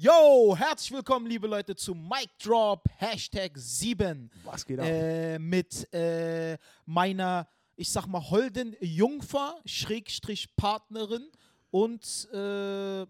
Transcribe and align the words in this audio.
Yo, 0.00 0.54
herzlich 0.56 0.92
willkommen, 0.92 1.26
liebe 1.26 1.48
Leute, 1.48 1.74
zu 1.74 1.92
Mic 1.92 2.28
Drop 2.40 2.84
Hashtag 2.98 3.50
7. 3.56 4.30
Was 4.44 4.64
geht 4.64 4.78
ab? 4.78 4.86
Äh, 4.86 5.40
mit 5.40 5.92
äh, 5.92 6.56
meiner, 6.86 7.48
ich 7.74 7.90
sag 7.90 8.06
mal, 8.06 8.20
holden 8.20 8.76
Jungfer, 8.80 9.56
Schrägstrich 9.64 10.54
Partnerin 10.54 11.28
und, 11.72 12.28
äh, 12.32 13.02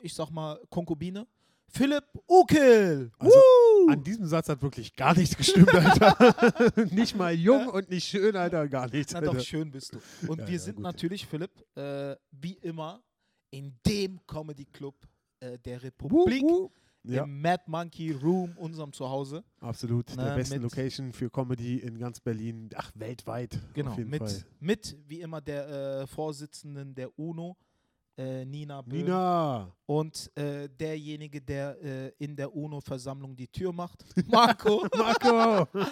ich 0.00 0.14
sag 0.14 0.30
mal, 0.30 0.60
Konkubine, 0.68 1.28
Philipp 1.68 2.06
Ukel. 2.26 3.12
Also, 3.20 3.36
Woo! 3.36 3.90
An 3.92 4.02
diesem 4.02 4.26
Satz 4.26 4.48
hat 4.48 4.60
wirklich 4.62 4.96
gar 4.96 5.16
nichts 5.16 5.36
gestimmt, 5.36 5.72
Alter. 5.72 6.74
nicht 6.92 7.14
mal 7.14 7.32
jung 7.32 7.68
und 7.68 7.88
nicht 7.88 8.08
schön, 8.08 8.34
Alter, 8.34 8.66
gar 8.66 8.88
nichts. 8.88 9.12
Na 9.12 9.20
doch, 9.20 9.38
schön 9.38 9.70
bist 9.70 9.94
du. 9.94 10.00
Und 10.28 10.40
Ja, 10.40 10.46
wir 10.48 10.54
ja, 10.54 10.58
sind 10.58 10.74
gut. 10.74 10.82
natürlich, 10.82 11.24
Philipp, 11.24 11.52
äh, 11.76 12.16
wie 12.32 12.54
immer, 12.62 13.00
in 13.52 13.78
dem 13.86 14.18
Comedy 14.26 14.64
Club 14.64 14.96
äh, 15.42 15.58
der 15.58 15.82
Republik. 15.82 16.42
wuh. 16.42 16.70
Ja, 17.04 17.24
Im 17.24 17.40
Mad 17.42 17.64
Monkey 17.66 18.12
Room, 18.12 18.56
unserem 18.56 18.92
Zuhause. 18.92 19.42
absolut. 19.58 20.06
Na, 20.16 20.26
Der 20.26 20.34
besten 20.36 20.62
Location 20.62 21.12
für 21.12 21.28
Comedy 21.30 21.78
in 21.78 21.98
ganz 21.98 22.20
Berlin. 22.20 22.70
Ach, 22.76 22.92
weltweit. 22.94 23.58
Genau, 23.74 23.96
mit, 23.96 24.22
Fall. 24.22 24.44
mit, 24.60 24.96
wie 25.08 25.20
immer, 25.20 25.40
der 25.40 26.02
äh, 26.02 26.06
Vorsitzenden 26.06 26.94
der 26.94 27.18
UNO, 27.18 27.56
äh, 28.16 28.44
Nina 28.44 28.82
Böhm. 28.82 29.00
Nina. 29.00 29.74
Und 29.86 30.30
äh, 30.36 30.68
derjenige, 30.68 31.40
der 31.40 31.76
äh, 31.82 32.12
in 32.18 32.36
der 32.36 32.54
UNO-Versammlung 32.54 33.34
die 33.34 33.48
Tür 33.48 33.72
macht, 33.72 34.04
Marco. 34.30 34.86
Marco. 34.96 35.66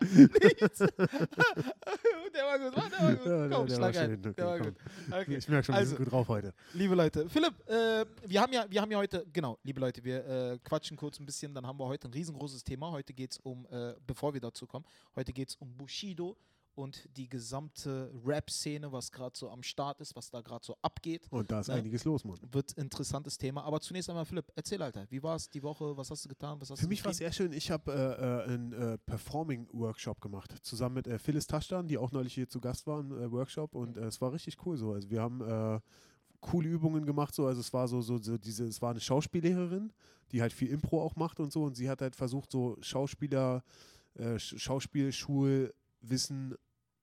Nichts. 0.00 0.78
der 0.78 2.44
war 2.44 2.58
gut, 2.58 2.76
war- 2.76 2.90
der 2.90 3.00
war 3.00 3.14
gut. 3.16 3.26
Ja, 3.26 3.48
Komm, 3.48 3.66
der 3.66 3.74
schlag 3.74 3.94
war 3.94 4.02
ein. 4.02 4.12
Okay, 4.14 4.32
Der 4.36 4.46
war 4.46 4.58
komm. 4.58 4.66
gut. 4.68 4.76
Okay. 5.12 5.36
Ich 5.36 5.48
merke 5.48 5.64
schon, 5.66 5.74
wir 5.74 5.78
Also- 5.78 5.96
sind 5.96 6.04
gut 6.04 6.12
drauf 6.12 6.28
heute. 6.28 6.54
Liebe 6.74 6.94
Leute, 6.94 7.28
Philipp, 7.28 7.54
äh, 7.68 8.04
wir, 8.26 8.40
haben 8.40 8.52
ja, 8.52 8.66
wir 8.68 8.80
haben 8.80 8.90
ja 8.90 8.98
heute, 8.98 9.26
genau, 9.32 9.58
liebe 9.64 9.80
Leute, 9.80 10.04
wir 10.04 10.24
äh, 10.26 10.58
quatschen 10.62 10.96
kurz 10.96 11.18
ein 11.18 11.26
bisschen, 11.26 11.54
dann 11.54 11.66
haben 11.66 11.78
wir 11.78 11.86
heute 11.86 12.08
ein 12.08 12.12
riesengroßes 12.12 12.62
Thema. 12.64 12.90
Heute 12.92 13.12
geht 13.12 13.32
es 13.32 13.38
um, 13.38 13.66
äh, 13.70 13.94
bevor 14.06 14.32
wir 14.34 14.40
dazu 14.40 14.66
kommen, 14.66 14.84
heute 15.16 15.32
geht 15.32 15.50
es 15.50 15.56
um 15.56 15.76
Bushido 15.76 16.36
und 16.78 17.08
die 17.16 17.28
gesamte 17.28 18.10
Rap-Szene, 18.24 18.92
was 18.92 19.10
gerade 19.10 19.36
so 19.36 19.50
am 19.50 19.62
Start 19.64 20.00
ist, 20.00 20.14
was 20.14 20.30
da 20.30 20.40
gerade 20.40 20.64
so 20.64 20.76
abgeht. 20.80 21.26
Und 21.30 21.50
da 21.50 21.60
ist 21.60 21.66
Ja. 21.66 21.74
einiges 21.74 22.04
los, 22.04 22.24
Mann. 22.24 22.38
Wird 22.52 22.72
interessantes 22.72 23.36
Thema. 23.36 23.64
Aber 23.64 23.80
zunächst 23.80 24.08
einmal, 24.08 24.24
Philipp, 24.24 24.52
erzähl, 24.54 24.80
Alter, 24.80 25.06
wie 25.10 25.22
war 25.22 25.34
es 25.36 25.50
die 25.50 25.62
Woche? 25.62 25.96
Was 25.96 26.10
hast 26.10 26.24
du 26.24 26.28
getan? 26.28 26.60
Was 26.60 26.70
hast 26.70 26.78
Für 26.78 26.84
du 26.86 26.88
mich 26.90 27.04
war 27.04 27.10
es 27.10 27.18
sehr 27.18 27.32
schön. 27.32 27.52
Ich 27.52 27.70
habe 27.70 27.92
äh, 27.92 27.96
äh, 27.96 28.54
einen 28.54 28.72
äh, 28.72 28.96
Performing-Workshop 28.98 30.20
gemacht, 30.20 30.54
zusammen 30.62 30.94
mit 30.94 31.06
äh, 31.08 31.18
Phyllis 31.18 31.46
Taschdan, 31.46 31.88
die 31.88 31.98
auch 31.98 32.12
neulich 32.12 32.34
hier 32.34 32.48
zu 32.48 32.60
Gast 32.60 32.86
war 32.86 33.00
im 33.00 33.10
äh, 33.12 33.30
Workshop. 33.32 33.74
Und 33.74 33.96
äh, 33.96 34.04
es 34.06 34.20
war 34.20 34.32
richtig 34.32 34.64
cool 34.64 34.76
so. 34.76 34.92
Also 34.92 35.10
wir 35.10 35.20
haben 35.20 35.40
äh, 35.40 35.80
coole 36.40 36.68
Übungen 36.68 37.04
gemacht. 37.06 37.34
So. 37.34 37.46
Also 37.46 37.60
es 37.60 37.72
war 37.72 37.88
so, 37.88 38.00
so, 38.02 38.18
so 38.18 38.38
diese, 38.38 38.64
es 38.66 38.80
war 38.80 38.90
eine 38.92 39.00
Schauspiellehrerin, 39.00 39.92
die 40.30 40.40
halt 40.42 40.52
viel 40.52 40.68
Impro 40.68 41.02
auch 41.02 41.16
macht 41.16 41.40
und 41.40 41.52
so. 41.52 41.64
Und 41.64 41.74
sie 41.74 41.90
hat 41.90 42.00
halt 42.02 42.14
versucht, 42.14 42.52
so 42.52 42.76
Schauspieler, 42.80 43.64
äh, 44.14 44.34
Sch- 44.36 44.58
Schauspielschulwissen 44.58 46.54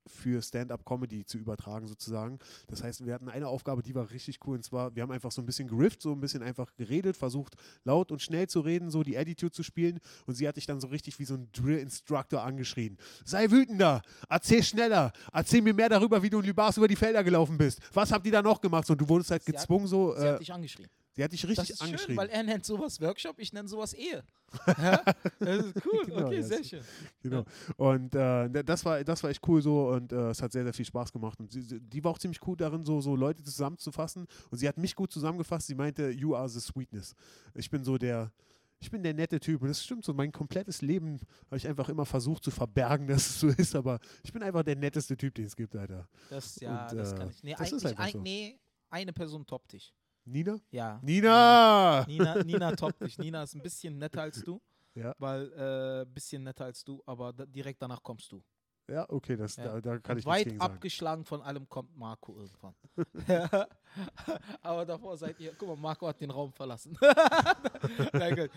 für 0.08 0.42
Stand-up-Comedy 0.42 1.26
zu 1.26 1.38
übertragen 1.38 1.88
sozusagen. 1.88 2.40
Das 2.68 2.84
heißt, 2.84 3.06
wir 3.06 3.14
hatten 3.14 3.30
eine 3.30 3.48
Aufgabe, 3.48 3.82
die 3.82 3.96
war 3.96 4.10
richtig 4.12 4.40
cool 4.46 4.58
und 4.58 4.64
zwar, 4.64 4.96
wir 4.96 5.04
haben 5.04 5.12
einfach 5.12 5.32
so 5.32 5.42
ein 5.42 5.46
bisschen 5.46 5.68
gerifft, 5.68 6.02
so 6.02 6.12
ein 6.12 6.20
bisschen 6.20 6.44
einfach 6.44 6.74
geredet, 6.76 7.18
versucht 7.18 7.56
laut 7.84 8.12
und 8.12 8.22
schnell 8.22 8.48
zu 8.48 8.60
reden, 8.62 8.90
so 8.92 9.04
die 9.04 9.18
Attitude 9.18 9.52
zu 9.52 9.64
spielen 9.64 10.00
und 10.26 10.36
sie 10.36 10.48
hat 10.48 10.58
dich 10.58 10.66
dann 10.66 10.80
so 10.80 10.88
richtig 10.88 11.18
wie 11.20 11.26
so 11.26 11.36
ein 11.36 11.50
Drill-Instructor 11.52 12.44
angeschrien. 12.44 12.98
Sei 13.24 13.50
wütender, 13.50 14.02
erzähl 14.30 14.64
schneller, 14.64 15.12
erzähl 15.34 15.62
mir 15.62 15.74
mehr 15.74 15.90
darüber, 15.90 16.22
wie 16.24 16.30
du 16.30 16.40
in 16.40 16.46
Lübars 16.46 16.78
über 16.78 16.88
die 16.88 16.96
Felder 16.96 17.24
gelaufen 17.24 17.58
bist. 17.58 17.80
Was 17.94 18.12
habt 18.12 18.26
ihr 18.26 18.32
da 18.32 18.42
noch 18.42 18.62
gemacht? 18.62 18.86
So, 18.88 18.94
und 18.94 19.02
du 19.02 19.10
wurdest 19.10 19.32
halt 19.32 19.44
Sie 19.44 19.52
hat- 19.52 19.60
gezwungen 19.62 19.88
so, 19.88 20.16
Sie 20.16 20.24
äh, 20.26 20.32
hat 20.34 20.40
dich 20.40 20.54
angeschrien. 20.54 20.90
Sie 21.16 21.24
hat 21.24 21.32
dich 21.32 21.42
Das 21.42 21.50
richtig 21.52 21.70
ist 21.72 21.78
schön, 21.80 21.88
angeschrien. 21.88 22.18
weil 22.18 22.30
er 22.30 22.44
nennt 22.44 22.66
sowas 22.66 23.00
Workshop, 23.02 23.40
ich 23.40 23.52
nenne 23.54 23.68
sowas 23.68 23.94
Ehe. 23.94 24.24
Ja? 24.78 25.02
Das 25.40 25.66
ist 25.66 25.86
cool, 25.86 26.06
Genau, 26.06 26.26
okay, 26.28 26.38
das- 26.38 26.48
sehr 26.48 26.64
schön. 26.64 26.82
Genau. 27.22 27.44
Und 27.78 28.14
äh, 28.16 28.64
das, 28.64 28.86
war, 28.86 29.04
das 29.04 29.24
war 29.24 29.30
echt 29.30 29.46
cool 29.48 29.62
so 29.62 29.90
und 29.90 30.12
äh, 30.14 30.30
es 30.30 30.42
hat 30.42 30.52
sehr, 30.52 30.64
sehr 30.64 30.74
viel 30.74 30.86
Spaß 30.86 31.12
gemacht. 31.12 31.40
Und 31.40 31.52
sie, 31.52 31.80
die 31.80 32.04
war 32.04 32.12
auch 32.12 32.20
ziemlich 32.20 32.40
gut 32.40 32.62
darin, 32.62 32.84
so, 32.84 33.02
so 33.02 33.16
Leute 33.16 33.44
zusammenzufassen. 33.44 34.28
Und 34.52 34.58
sie 34.58 34.68
hat 34.68 34.78
mich 34.78 34.96
gut 34.96 35.12
zusammengefasst. 35.12 35.68
Sie 35.68 35.76
meinte, 35.76 36.10
you 36.10 36.36
are 36.36 36.48
the 36.48 36.60
sweetness. 36.60 37.16
Ich 37.54 37.70
bin 37.70 37.84
so 37.84 37.98
der, 37.98 38.32
ich 38.80 38.90
bin 38.92 39.02
der 39.04 39.14
nette 39.14 39.40
Typ. 39.40 39.62
Und 39.62 39.70
das 39.70 39.84
stimmt 39.84 40.06
so. 40.06 40.14
Mein 40.14 40.32
komplettes 40.32 40.82
Leben 40.82 41.20
habe 41.48 41.58
ich 41.58 41.68
einfach 41.68 41.90
immer 41.90 42.06
versucht 42.06 42.44
zu 42.44 42.52
verbergen, 42.52 43.08
dass 43.08 43.26
es 43.28 43.40
so 43.40 43.48
ist. 43.48 43.76
Aber 43.76 44.00
ich 44.24 44.32
bin 44.32 44.44
einfach 44.44 44.64
der 44.64 44.76
netteste 44.76 45.18
Typ, 45.18 45.34
den 45.36 45.46
es 45.46 45.56
gibt, 45.56 45.76
Alter. 45.76 46.08
Das, 46.30 46.60
ja, 46.60 46.88
Und, 46.88 46.98
das 46.98 47.12
äh, 47.14 47.16
kann 47.18 47.30
ich. 47.30 47.44
Nee, 47.44 47.56
das 47.58 47.72
ist 47.72 47.86
eigentlich, 47.86 47.92
einfach 48.00 48.04
ein, 48.06 48.12
so. 48.14 48.20
nee, 48.22 48.60
eine 48.90 49.12
Person 49.14 49.46
toppt 49.46 49.74
dich. 49.74 49.94
Nina? 50.26 50.60
Ja. 50.72 51.00
Nina! 51.04 52.04
Nina, 52.08 52.44
Nina 52.44 52.72
toppt 52.76 53.02
dich. 53.04 53.18
Nina 53.18 53.44
ist 53.44 53.56
ein 53.56 53.62
bisschen 53.62 53.98
netter 53.98 54.22
als 54.24 54.42
du, 54.44 54.60
Ja, 54.96 55.14
weil 55.20 55.52
äh, 55.54 56.06
bisschen 56.12 56.44
netter 56.44 56.66
als 56.66 56.84
du, 56.84 57.02
aber 57.06 57.32
da, 57.34 57.46
direkt 57.46 57.82
danach 57.82 58.02
kommst 58.02 58.32
du. 58.32 58.44
ja 58.90 59.06
okay, 59.10 59.36
das, 59.38 59.56
Ja. 59.56 59.66
Da, 59.66 59.82
da 59.82 60.00
kann 60.00 60.16
Und 60.16 60.20
ich 60.20 60.26
weit 60.26 60.46
gegen 60.46 60.60
sagen. 60.60 60.74
abgeschlagen 60.74 61.26
von 61.26 61.42
allem 61.42 61.70
kommt 61.70 61.96
Marco 61.96 62.36
irgendwann. 62.38 62.74
aber 64.62 64.86
davor 64.86 65.16
seid 65.18 65.40
ihr, 65.40 65.54
guck 65.58 65.70
mal, 65.70 65.76
Marco 65.78 66.08
hat 66.08 66.20
den 66.20 66.32
Raum 66.32 66.52
verlassen. 66.54 66.98
Nein. 68.14 68.50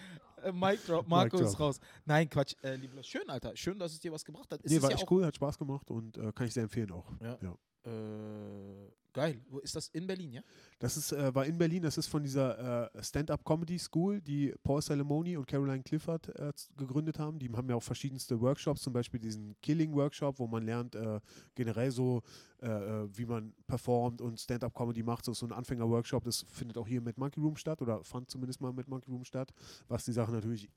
Äh, 0.43 0.53
Mic 0.53 0.79
drop, 0.87 1.06
Marco 1.09 1.37
Mic 1.37 1.45
ist 1.47 1.53
drop. 1.53 1.61
raus. 1.69 1.81
Nein, 2.05 2.29
Quatsch. 2.31 2.55
Äh, 2.62 2.77
liebe 2.77 2.95
Leute, 2.97 3.09
schön, 3.09 3.29
Alter. 3.29 3.55
Schön, 3.56 3.79
dass 3.79 3.93
es 3.93 4.00
dir 4.00 4.12
was 4.12 4.25
gebracht 4.25 4.50
hat. 4.53 4.61
Es 4.65 4.71
Nee, 4.71 4.77
ist 4.77 4.83
war 4.83 4.91
ja 4.91 4.97
echt 4.97 5.05
auch, 5.06 5.11
cool, 5.11 5.27
hat 5.27 5.37
Spaß 5.37 5.59
gemacht 5.59 5.91
und 5.91 6.17
äh, 6.17 6.33
kann 6.33 6.47
ich 6.47 6.55
sehr 6.55 6.62
empfehlen 6.62 6.93
auch. 6.93 7.11
Ja. 7.21 7.37
ja. 7.43 7.56
Äh, 7.91 8.93
geil. 9.13 9.41
Wo 9.49 9.59
ist 9.59 9.75
das? 9.75 9.89
In 9.89 10.07
Berlin, 10.07 10.33
ja? 10.33 10.43
Das 10.79 10.97
ist, 10.97 11.13
äh, 11.13 11.35
war 11.35 11.47
in 11.47 11.59
Berlin, 11.59 11.83
das 11.83 11.99
ist 11.99 12.07
von 12.07 12.23
dieser 12.23 12.93
äh, 12.95 13.03
Stand-Up-Comedy 13.03 13.79
School, 13.79 14.21
die 14.21 14.55
Paul 14.63 14.83
Salamoni 14.83 15.37
und 15.37 15.47
Caroline 15.47 15.83
Clifford 15.83 16.29
äh, 16.39 16.53
gegründet 16.77 17.19
haben. 17.19 17.39
Die 17.39 17.51
haben 17.51 17.69
ja 17.69 17.77
auch 17.77 17.83
verschiedenste 17.83 18.41
Workshops, 18.41 18.83
zum 18.83 18.93
Beispiel 18.93 19.21
diesen 19.21 19.57
Killing-Workshop, 19.61 20.39
wo 20.39 20.47
man 20.47 20.65
lernt 20.65 20.95
äh, 20.95 21.21
generell 21.55 21.91
so, 21.91 22.23
äh, 22.63 22.69
äh, 22.69 23.09
wie 23.17 23.27
man 23.27 23.55
performt 23.67 24.21
und 24.21 24.41
Stand-Up-Comedy 24.41 25.03
macht. 25.03 25.25
So, 25.25 25.35
so 25.35 25.47
ein 25.47 25.53
Anfänger-Workshop, 25.53 26.25
das 26.25 26.45
findet 26.49 26.79
auch 26.79 26.87
hier 26.87 27.01
mit 27.01 27.19
Monkey 27.19 27.41
Room 27.41 27.57
statt 27.57 27.83
oder 27.83 28.03
fand 28.05 28.31
zumindest 28.31 28.61
mal 28.61 28.73
mit 28.73 28.89
Monkey 28.89 29.11
Room 29.11 29.25
statt, 29.25 29.53
was 29.89 30.05
die 30.05 30.13
Sache 30.13 30.33
natürlich 30.33 30.69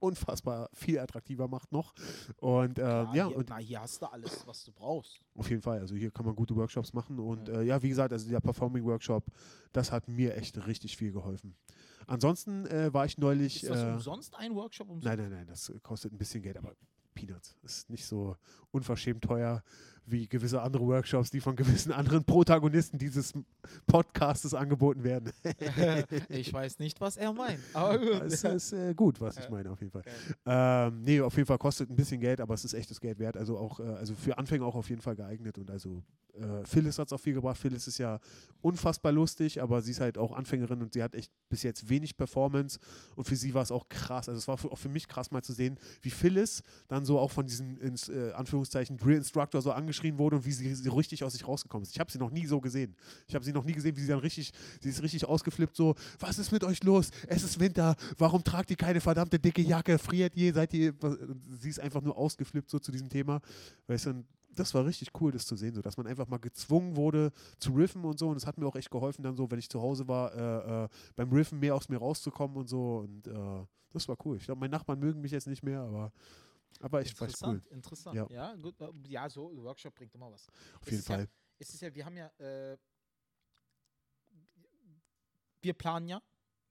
unfassbar 0.00 0.68
viel 0.72 0.98
attraktiver 0.98 1.48
macht 1.48 1.72
noch. 1.72 1.94
Und 2.38 2.78
äh, 2.78 2.82
Klar, 2.82 3.14
ja, 3.14 3.28
hier, 3.28 3.36
und 3.36 3.48
na, 3.48 3.56
hier 3.58 3.80
hast 3.80 4.00
du 4.02 4.06
alles, 4.06 4.46
was 4.46 4.64
du 4.64 4.72
brauchst. 4.72 5.20
auf 5.34 5.48
jeden 5.50 5.62
Fall. 5.62 5.80
Also 5.80 5.94
hier 5.94 6.10
kann 6.10 6.24
man 6.26 6.34
gute 6.36 6.54
Workshops 6.56 6.92
machen. 6.92 7.18
Und 7.18 7.48
Ja. 7.48 7.60
äh, 7.60 7.64
ja 7.64 7.82
wie 7.82 7.88
gesagt, 7.88 8.12
also 8.12 8.28
der 8.28 8.40
Performing-Workshop, 8.40 9.24
das 9.72 9.90
hat 9.92 10.08
mir 10.08 10.36
echt 10.36 10.66
richtig 10.66 10.96
viel 10.96 11.12
geholfen. 11.12 11.56
Ansonsten 12.06 12.66
äh, 12.66 12.92
war 12.92 13.04
ich 13.04 13.18
neulich. 13.18 13.62
Ist 13.62 13.70
das 13.70 13.82
äh, 13.82 13.86
umsonst 13.92 14.34
ein 14.36 14.54
Workshop? 14.54 14.88
Umsonst? 14.88 15.04
nein, 15.04 15.18
nein, 15.18 15.30
nein, 15.38 15.46
das 15.46 15.72
kostet 15.82 16.12
ein 16.12 16.18
bisschen 16.18 16.42
Geld, 16.42 16.56
aber 16.56 16.74
Peanuts. 17.14 17.56
Ist 17.62 17.90
nicht 17.90 18.06
so 18.06 18.36
unverschämt 18.70 19.24
teuer 19.24 19.62
wie 20.10 20.26
gewisse 20.26 20.62
andere 20.62 20.86
Workshops, 20.86 21.30
die 21.30 21.40
von 21.40 21.56
gewissen 21.56 21.92
anderen 21.92 22.24
Protagonisten 22.24 22.98
dieses 22.98 23.32
Podcastes 23.86 24.54
angeboten 24.54 25.04
werden. 25.04 25.32
ich 26.28 26.52
weiß 26.52 26.78
nicht, 26.78 27.00
was 27.00 27.16
er 27.16 27.32
meint. 27.32 27.60
Aber 27.72 27.98
gut. 27.98 28.22
Es 28.22 28.44
ist 28.44 28.72
äh, 28.72 28.94
gut, 28.94 29.20
was 29.20 29.38
ich 29.38 29.48
meine, 29.50 29.70
auf 29.70 29.80
jeden 29.80 29.92
Fall. 29.92 30.02
Ähm, 30.46 31.02
nee, 31.02 31.20
auf 31.20 31.36
jeden 31.36 31.46
Fall 31.46 31.58
kostet 31.58 31.90
ein 31.90 31.96
bisschen 31.96 32.20
Geld, 32.20 32.40
aber 32.40 32.54
es 32.54 32.64
ist 32.64 32.74
echtes 32.74 33.00
Geld 33.00 33.18
wert. 33.18 33.36
Also 33.36 33.58
auch, 33.58 33.80
äh, 33.80 33.84
also 33.84 34.14
für 34.14 34.38
Anfänger 34.38 34.64
auch 34.64 34.76
auf 34.76 34.88
jeden 34.88 35.02
Fall 35.02 35.16
geeignet. 35.16 35.58
Und 35.58 35.70
also 35.70 36.02
äh, 36.34 36.64
Phyllis 36.64 36.98
hat 36.98 37.08
es 37.08 37.12
auch 37.12 37.20
viel 37.20 37.34
gebracht. 37.34 37.58
Phyllis 37.58 37.86
ist 37.86 37.98
ja 37.98 38.20
unfassbar 38.60 39.12
lustig, 39.12 39.60
aber 39.60 39.82
sie 39.82 39.92
ist 39.92 40.00
halt 40.00 40.18
auch 40.18 40.32
Anfängerin 40.32 40.82
und 40.82 40.92
sie 40.92 41.02
hat 41.02 41.14
echt 41.14 41.32
bis 41.48 41.62
jetzt 41.62 41.88
wenig 41.88 42.16
Performance. 42.16 42.78
Und 43.16 43.24
für 43.24 43.36
sie 43.36 43.54
war 43.54 43.62
es 43.62 43.70
auch 43.70 43.88
krass. 43.88 44.28
Also 44.28 44.38
es 44.38 44.48
war 44.48 44.58
für, 44.58 44.70
auch 44.70 44.78
für 44.78 44.88
mich 44.88 45.08
krass 45.08 45.30
mal 45.30 45.42
zu 45.42 45.52
sehen, 45.52 45.78
wie 46.02 46.10
Phyllis 46.10 46.62
dann 46.88 47.04
so 47.04 47.18
auch 47.18 47.30
von 47.30 47.46
diesem 47.46 47.78
ins, 47.78 48.08
äh, 48.08 48.32
Anführungszeichen 48.32 48.96
Drill 48.96 49.16
Instructor 49.16 49.62
so 49.62 49.72
angeschrien 49.98 50.18
wurde 50.18 50.36
und 50.36 50.44
wie 50.44 50.52
sie, 50.52 50.74
sie 50.74 50.88
richtig 50.88 51.24
aus 51.24 51.32
sich 51.32 51.46
rausgekommen 51.46 51.82
ist. 51.82 51.92
Ich 51.92 52.00
habe 52.00 52.10
sie 52.10 52.18
noch 52.18 52.30
nie 52.30 52.46
so 52.46 52.60
gesehen. 52.60 52.94
Ich 53.26 53.34
habe 53.34 53.44
sie 53.44 53.52
noch 53.52 53.64
nie 53.64 53.72
gesehen, 53.72 53.96
wie 53.96 54.00
sie 54.00 54.08
dann 54.08 54.20
richtig, 54.20 54.52
sie 54.80 54.88
ist 54.88 55.02
richtig 55.02 55.26
ausgeflippt 55.26 55.76
so, 55.76 55.94
was 56.18 56.38
ist 56.38 56.52
mit 56.52 56.64
euch 56.64 56.82
los? 56.84 57.10
Es 57.26 57.42
ist 57.42 57.60
Winter, 57.60 57.96
warum 58.16 58.42
tragt 58.44 58.70
ihr 58.70 58.76
keine 58.76 59.00
verdammte 59.00 59.38
dicke 59.38 59.62
Jacke? 59.62 59.98
Friert 59.98 60.36
ihr? 60.36 60.52
Seid 60.54 60.74
ihr? 60.74 60.94
Sie 61.60 61.68
ist 61.68 61.80
einfach 61.80 62.02
nur 62.02 62.16
ausgeflippt 62.16 62.70
so 62.70 62.78
zu 62.78 62.92
diesem 62.92 63.08
Thema. 63.08 63.40
Weißt 63.86 64.06
du, 64.06 64.24
das 64.54 64.74
war 64.74 64.84
richtig 64.84 65.10
cool, 65.20 65.30
das 65.30 65.46
zu 65.46 65.56
sehen, 65.56 65.74
so 65.74 65.82
dass 65.82 65.96
man 65.96 66.06
einfach 66.06 66.26
mal 66.26 66.38
gezwungen 66.38 66.96
wurde 66.96 67.32
zu 67.58 67.72
riffen 67.72 68.04
und 68.04 68.18
so. 68.18 68.28
Und 68.28 68.36
es 68.36 68.46
hat 68.46 68.58
mir 68.58 68.66
auch 68.66 68.76
echt 68.76 68.90
geholfen, 68.90 69.22
dann 69.22 69.36
so, 69.36 69.50
wenn 69.50 69.58
ich 69.58 69.68
zu 69.68 69.80
Hause 69.80 70.08
war, 70.08 70.34
äh, 70.34 70.84
äh, 70.84 70.88
beim 71.16 71.30
Riffen 71.30 71.60
mehr 71.60 71.74
aus 71.74 71.88
mir 71.88 71.98
rauszukommen 71.98 72.56
und 72.56 72.68
so. 72.68 72.98
Und 72.98 73.26
äh, 73.28 73.66
das 73.92 74.08
war 74.08 74.16
cool. 74.24 74.36
Ich 74.36 74.44
glaube, 74.44 74.60
meine 74.60 74.72
Nachbarn 74.72 74.98
mögen 74.98 75.20
mich 75.20 75.32
jetzt 75.32 75.46
nicht 75.46 75.62
mehr, 75.62 75.80
aber, 75.80 76.12
aber 76.80 76.92
war 76.92 77.00
echt 77.00 77.42
cool. 77.42 77.62
Interessant. 77.70 78.16
Ja. 78.16 78.26
Ja. 78.30 78.54
gut. 78.56 78.80
äh, 78.80 78.90
Ja, 79.06 79.28
so 79.28 79.50
ein 79.50 79.62
Workshop 79.62 79.94
bringt 79.94 80.14
immer 80.14 80.30
was. 80.30 80.48
Auf 80.48 80.82
Es 80.82 80.90
jeden 80.90 80.98
ist 81.00 81.08
ja- 81.08 81.16
Fall. 81.16 81.28
Es 81.60 81.74
ist 81.74 81.80
ja, 81.80 81.92
wir 81.94 82.04
haben 82.04 82.16
ja, 82.16 82.28
äh, 82.38 82.78
wir 85.62 85.74
planen 85.74 86.08
ja, 86.08 86.22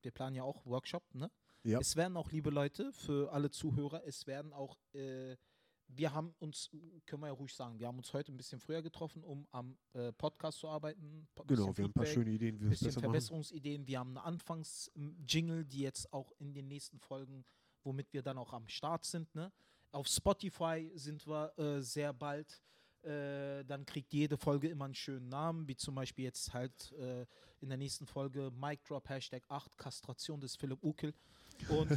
wir 0.02 0.12
planen 0.12 0.36
ja 0.36 0.44
auch 0.44 0.66
Workshop, 0.66 1.04
ne? 1.14 1.30
Ja. 1.64 1.80
Es 1.80 1.96
werden 1.98 2.16
auch, 2.16 2.32
liebe 2.32 2.50
Leute, 2.50 2.94
für 2.94 3.32
alle 3.34 3.50
Zuhörer, 3.52 4.06
es 4.06 4.26
werden 4.28 4.54
auch 4.54 4.78
äh, 4.94 5.36
wir 5.90 6.14
haben 6.14 6.36
uns, 6.40 6.70
können 7.06 7.22
wir 7.22 7.28
ja 7.28 7.34
ruhig 7.34 7.54
sagen, 7.54 7.80
wir 7.80 7.88
haben 7.88 7.98
uns 7.98 8.12
heute 8.14 8.32
ein 8.34 8.38
bisschen 8.38 8.60
früher 8.60 8.82
getroffen, 8.82 9.24
um 9.24 9.48
am 9.52 9.78
äh, 9.94 10.12
Podcast 10.12 10.60
zu 10.60 10.68
arbeiten. 10.68 11.28
Genau, 11.48 11.48
wir 11.48 11.58
haben 11.58 11.68
ein 11.70 11.94
paar 11.94 12.04
Feedback, 12.06 12.08
schöne 12.14 12.32
Ideen, 12.32 12.60
wie 12.60 12.66
wir 12.66 12.72
es 12.72 12.80
bisschen 12.80 12.88
besser 12.88 13.00
machen. 13.00 13.04
Verbesserungsideen. 13.12 13.88
Wir 13.88 14.00
haben 14.00 14.10
eine 14.18 14.24
Anfangs-Jingle, 14.24 15.66
die 15.66 15.80
jetzt 15.80 16.12
auch 16.12 16.34
in 16.40 16.54
den 16.54 16.68
nächsten 16.68 17.00
Folgen, 17.00 17.46
womit 17.84 18.12
wir 18.12 18.22
dann 18.22 18.38
auch 18.38 18.52
am 18.52 18.68
Start 18.68 19.06
sind. 19.06 19.34
Ne? 19.34 19.52
Auf 19.92 20.07
Spotify 20.07 20.92
sind 20.95 21.25
wir 21.28 21.57
äh, 21.57 21.81
sehr 21.81 22.13
bald. 22.13 22.62
Äh, 23.04 23.63
dann 23.66 23.86
kriegt 23.86 24.12
jede 24.12 24.38
Folge 24.38 24.68
immer 24.68 24.86
einen 24.86 24.95
schönen 24.95 25.30
Namen, 25.30 25.68
wie 25.68 25.75
zum 25.75 25.95
Beispiel 25.95 26.25
jetzt 26.25 26.54
halt 26.54 26.92
äh, 26.94 27.25
in 27.62 27.69
der 27.69 27.78
nächsten 27.78 28.06
Folge 28.06 28.51
Mic 28.51 28.84
Drop 28.88 29.07
Hashtag 29.07 29.44
8 29.48 29.78
Kastration 29.78 30.39
des 30.42 30.56
Philipp 30.56 30.84
Ukel 30.84 31.13
und 31.69 31.92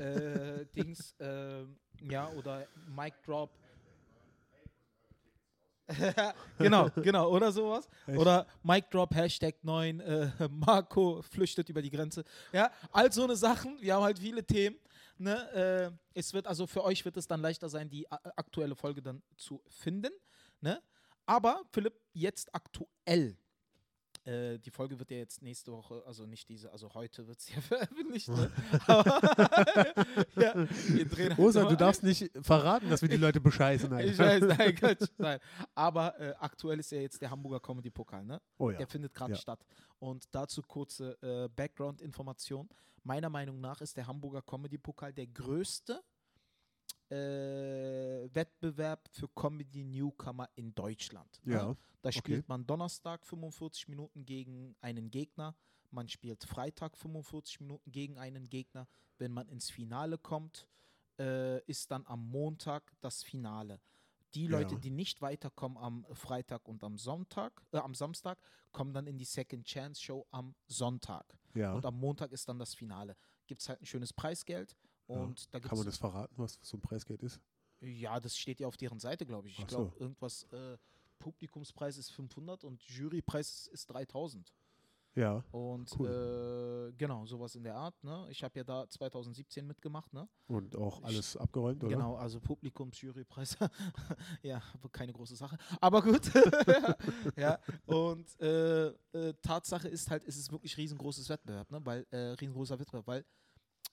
äh, 0.00 0.64
Dings, 0.76 1.14
äh, 1.18 1.64
ja, 2.08 2.28
oder 2.30 2.66
Mic 2.88 3.14
Drop. 3.24 3.50
genau, 6.58 6.90
genau, 6.96 7.30
oder 7.30 7.52
sowas. 7.52 7.88
Echt? 8.06 8.18
Oder 8.18 8.46
Mic 8.62 8.86
Drop, 8.90 9.14
Hashtag 9.14 9.56
9, 9.62 10.00
äh, 10.00 10.30
Marco 10.50 11.22
flüchtet 11.22 11.68
über 11.68 11.82
die 11.82 11.90
Grenze. 11.90 12.24
Ja, 12.52 12.70
all 12.90 13.12
so 13.12 13.24
eine 13.24 13.36
Sachen. 13.36 13.80
Wir 13.80 13.94
haben 13.94 14.02
halt 14.02 14.18
viele 14.18 14.44
Themen. 14.44 14.76
Ne? 15.18 15.50
Äh, 15.52 16.18
es 16.18 16.32
wird 16.32 16.46
also 16.46 16.66
für 16.66 16.84
euch 16.84 17.04
wird 17.04 17.16
es 17.16 17.26
dann 17.26 17.40
leichter 17.40 17.68
sein, 17.68 17.88
die 17.88 18.10
aktuelle 18.10 18.76
Folge 18.76 19.02
dann 19.02 19.22
zu 19.36 19.62
finden. 19.68 20.12
Ne? 20.60 20.82
Aber 21.26 21.62
Philipp, 21.72 22.00
jetzt 22.12 22.54
aktuell. 22.54 23.36
Äh, 24.26 24.58
die 24.58 24.70
Folge 24.70 24.98
wird 24.98 25.10
ja 25.12 25.18
jetzt 25.18 25.40
nächste 25.40 25.70
Woche, 25.72 26.02
also 26.04 26.26
nicht 26.26 26.48
diese, 26.48 26.72
also 26.72 26.92
heute 26.94 27.26
wird 27.28 27.38
es 27.38 27.48
ja 27.54 27.60
veröffentlicht. 27.60 28.28
Ne? 28.28 28.50
Aber, 28.88 29.20
ja, 30.36 30.54
wir 30.88 31.08
drehen 31.08 31.28
halt 31.30 31.38
Rosa, 31.38 31.64
du 31.64 31.76
darfst 31.76 32.02
nicht 32.02 32.30
verraten, 32.42 32.90
dass 32.90 33.02
wir 33.02 33.08
die 33.08 33.16
Leute 33.16 33.40
bescheißen. 33.40 33.86
ich 34.00 34.18
Alter. 34.20 34.48
weiß, 34.48 34.58
nein, 34.58 34.74
Quatsch, 34.74 35.08
nein. 35.18 35.38
Aber 35.74 36.18
äh, 36.20 36.34
aktuell 36.40 36.80
ist 36.80 36.90
ja 36.90 36.98
jetzt 37.00 37.22
der 37.22 37.30
Hamburger 37.30 37.60
Comedy 37.60 37.90
Pokal, 37.90 38.24
ne? 38.24 38.40
Oh 38.58 38.70
ja. 38.70 38.78
Der 38.78 38.86
findet 38.88 39.14
gerade 39.14 39.32
Ja. 39.34 39.38
statt. 39.38 39.64
Und 40.00 40.24
dazu 40.32 40.60
kurze 40.62 41.16
äh, 41.22 41.48
Background-Information. 41.54 42.68
Meiner 43.04 43.30
Meinung 43.30 43.60
nach 43.60 43.80
ist 43.80 43.96
der 43.96 44.06
Hamburger 44.08 44.42
Comedy 44.42 44.78
Pokal 44.78 45.12
der 45.12 45.28
größte 45.28 46.02
äh, 47.10 48.28
Wettbewerb 48.34 49.08
für 49.10 49.28
Comedy 49.28 49.84
Newcomer 49.84 50.48
in 50.54 50.74
Deutschland. 50.74 51.40
ne? 51.44 51.54
Ja, 51.54 51.76
Da 52.02 52.08
okay. 52.08 52.18
spielt 52.18 52.48
man 52.48 52.66
Donnerstag 52.66 53.24
45 53.26 53.88
Minuten 53.88 54.24
gegen 54.24 54.74
einen 54.80 55.10
Gegner. 55.10 55.54
Man 55.90 56.08
spielt 56.08 56.44
Freitag 56.44 56.96
45 56.96 57.60
Minuten 57.60 57.92
gegen 57.92 58.18
einen 58.18 58.48
Gegner. 58.48 58.86
Wenn 59.18 59.32
man 59.32 59.48
ins 59.48 59.70
Finale 59.70 60.18
kommt, 60.18 60.66
äh, 61.18 61.60
ist 61.64 61.90
dann 61.90 62.04
am 62.06 62.28
Montag 62.28 62.92
das 63.00 63.22
Finale. 63.22 63.80
Die 64.34 64.48
Leute, 64.48 64.74
Ja. 64.74 64.80
die 64.80 64.90
nicht 64.90 65.22
weiterkommen 65.22 65.78
am 65.78 66.04
Freitag 66.12 66.68
und 66.68 66.84
am 66.84 66.98
Sonntag, 66.98 67.62
äh, 67.72 67.78
am 67.78 67.94
Samstag, 67.94 68.38
kommen 68.72 68.92
dann 68.92 69.06
in 69.06 69.16
die 69.16 69.24
Second 69.24 69.64
Chance 69.64 70.02
Show 70.02 70.26
am 70.30 70.54
Sonntag. 70.66 71.38
ja. 71.54 71.72
Und 71.72 71.86
am 71.86 71.98
Montag 71.98 72.32
ist 72.32 72.46
dann 72.48 72.58
das 72.58 72.74
Finale. 72.74 73.16
Gibt 73.46 73.62
es 73.62 73.68
halt 73.70 73.80
ein 73.80 73.86
schönes 73.86 74.12
Preisgeld. 74.12 74.76
Und 75.06 75.52
da 75.54 75.60
Kann 75.60 75.78
man 75.78 75.86
das 75.86 75.98
verraten, 75.98 76.34
was 76.36 76.58
so 76.62 76.76
ein 76.76 76.80
Preisgeld 76.80 77.22
ist? 77.22 77.40
ja, 77.80 78.18
das 78.18 78.36
steht 78.38 78.58
ja 78.60 78.66
auf 78.66 78.76
deren 78.76 78.98
Seite, 78.98 79.26
glaube 79.26 79.48
ich. 79.48 79.58
Ich 79.58 79.64
Ach 79.64 79.70
so. 79.70 79.76
glaube, 79.76 79.96
irgendwas, 79.98 80.44
äh, 80.52 80.78
Publikumspreis 81.18 81.98
ist 81.98 82.10
500 82.12 82.64
und 82.64 82.82
Jurypreis 82.82 83.66
ist 83.68 83.86
3000. 83.86 84.52
Ja, 85.14 85.42
Und 85.50 85.90
äh, 86.00 86.92
genau, 86.92 87.24
sowas 87.24 87.54
in 87.54 87.64
der 87.64 87.74
Art. 87.74 87.94
Ne? 88.04 88.26
Ich 88.30 88.44
habe 88.44 88.58
ja 88.58 88.64
da 88.64 88.86
2017 88.86 89.66
mitgemacht. 89.66 90.12
Ne? 90.12 90.28
und 90.46 90.76
auch 90.76 91.02
alles 91.02 91.38
abgeräumt, 91.38 91.82
oder? 91.82 91.94
Genau, 91.96 92.16
also 92.16 92.38
Publikums, 92.38 93.00
Jurypreis. 93.00 93.56
ja, 94.42 94.62
keine 94.92 95.14
große 95.14 95.36
Sache. 95.36 95.56
Aber 95.80 96.02
gut. 96.02 96.30
ja, 97.36 97.58
und 97.86 98.38
äh, 98.42 98.88
äh, 98.88 99.32
Tatsache 99.40 99.88
ist 99.88 100.10
halt, 100.10 100.22
es 100.26 100.36
ist 100.36 100.52
wirklich 100.52 100.76
riesengroßes 100.76 101.30
Wettbewerb, 101.30 101.70
ne? 101.70 101.80
weil, 101.84 102.06
äh, 102.10 102.32
riesengroßer 102.32 102.78
Wettbewerb, 102.78 103.06
weil 103.06 103.24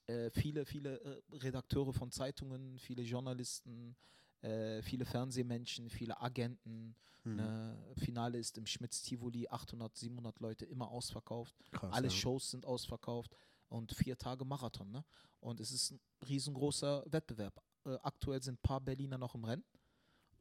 äh, 0.08 0.30
viele, 0.32 0.66
viele 0.66 1.00
äh, 1.02 1.22
Redakteure 1.38 1.94
von 1.94 2.12
Zeitungen, 2.12 2.78
viele 2.80 3.04
Journalisten, 3.04 3.96
äh, 4.42 4.82
viele 4.82 5.06
Fernsehmenschen, 5.06 5.90
viele 5.90 6.20
Agenten. 6.22 6.96
Hm, 7.24 7.36
Ne? 7.38 7.78
Finale 7.96 8.38
ist 8.38 8.58
im 8.58 8.66
Schmitz 8.66 9.02
Tivoli, 9.02 9.48
800, 9.48 9.96
700 9.96 10.40
Leute, 10.42 10.66
immer 10.66 10.90
ausverkauft. 10.92 11.56
Krass. 11.72 11.94
Alle 11.94 12.08
ja. 12.08 12.14
Shows 12.14 12.52
sind 12.52 12.66
ausverkauft 12.66 13.34
und 13.70 13.94
vier 13.94 14.18
Tage 14.18 14.44
Marathon. 14.44 14.92
Ne? 14.92 15.06
Und 15.40 15.62
es 15.62 15.72
ist 15.72 15.92
ein 15.92 16.02
riesengroßer 16.28 17.06
Wettbewerb. 17.08 17.64
Äh, 17.86 17.96
aktuell 18.02 18.42
sind 18.44 18.56
ein 18.56 18.62
paar 18.62 18.82
Berliner 18.82 19.18
noch 19.18 19.36
im 19.36 19.46
Rennen. 19.46 19.64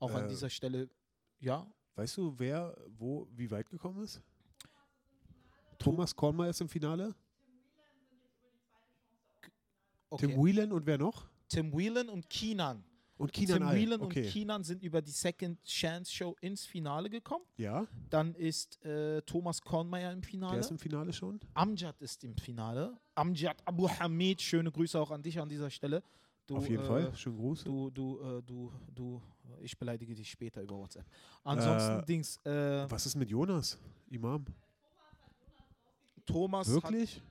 Auch 0.00 0.10
an 0.10 0.24
Äh, 0.24 0.28
dieser 0.28 0.50
Stelle, 0.50 0.90
ja. 1.38 1.72
Weißt 1.94 2.16
du, 2.16 2.36
wer 2.36 2.76
wo 2.98 3.28
wie 3.30 3.48
weit 3.48 3.70
gekommen 3.70 4.02
ist? 4.02 4.20
Thomas 5.78 6.14
Kornmeier 6.16 6.50
ist 6.50 6.60
im 6.60 6.68
Finale. 6.68 7.14
Okay. 10.12 10.26
Tim 10.26 10.44
Whelan 10.44 10.72
und 10.72 10.84
wer 10.84 10.98
noch? 10.98 11.26
Tim 11.48 11.72
Whelan 11.72 12.10
und 12.10 12.28
Keenan. 12.28 12.84
Und 13.16 13.32
Keenan 13.32 13.60
Tim. 13.60 13.70
Whelan 13.70 14.02
okay. 14.02 14.24
und 14.24 14.30
Keenan 14.30 14.62
sind 14.62 14.82
über 14.82 15.00
die 15.00 15.10
Second 15.10 15.62
Chance 15.64 16.12
Show 16.12 16.36
ins 16.42 16.66
Finale 16.66 17.08
gekommen. 17.08 17.44
Ja, 17.56 17.86
Dann 18.10 18.34
ist 18.34 18.84
äh, 18.84 19.22
Thomas 19.22 19.62
Kornmeier 19.62 20.12
im 20.12 20.20
der 20.20 20.28
Finale. 20.28 20.58
ist 20.58 20.70
im 20.70 20.78
Finale 20.78 21.14
schon. 21.14 21.40
Amjad 21.54 21.98
ist 22.02 22.24
im 22.24 22.36
Finale. 22.36 22.94
Amjad 23.14 23.56
Abu 23.64 23.88
Hamid, 23.88 24.42
schöne 24.42 24.70
Grüße 24.70 25.00
auch 25.00 25.10
an 25.10 25.22
dich 25.22 25.40
an 25.40 25.48
dieser 25.48 25.70
Stelle. 25.70 26.02
Du, 26.46 26.56
Auf 26.56 26.68
jeden 26.68 26.82
äh, 26.82 26.86
Fall. 26.86 27.14
Schönen 27.16 27.36
Gruß. 27.38 27.64
Du, 27.64 27.88
du, 27.88 28.20
äh, 28.20 28.42
du, 28.42 28.70
du, 28.94 29.22
ich 29.62 29.78
beleidige 29.78 30.14
dich 30.14 30.30
später 30.30 30.60
über 30.60 30.76
WhatsApp. 30.76 31.06
Ansonsten, 31.42 32.00
Äh, 32.00 32.04
Dings, 32.04 32.36
äh, 32.44 32.90
Was 32.90 33.06
ist 33.06 33.14
mit 33.14 33.30
Jonas, 33.30 33.78
Imam? 34.10 34.44
Thomas, 36.26 36.68
hat, 36.68 36.74
Wirklich? 36.74 37.22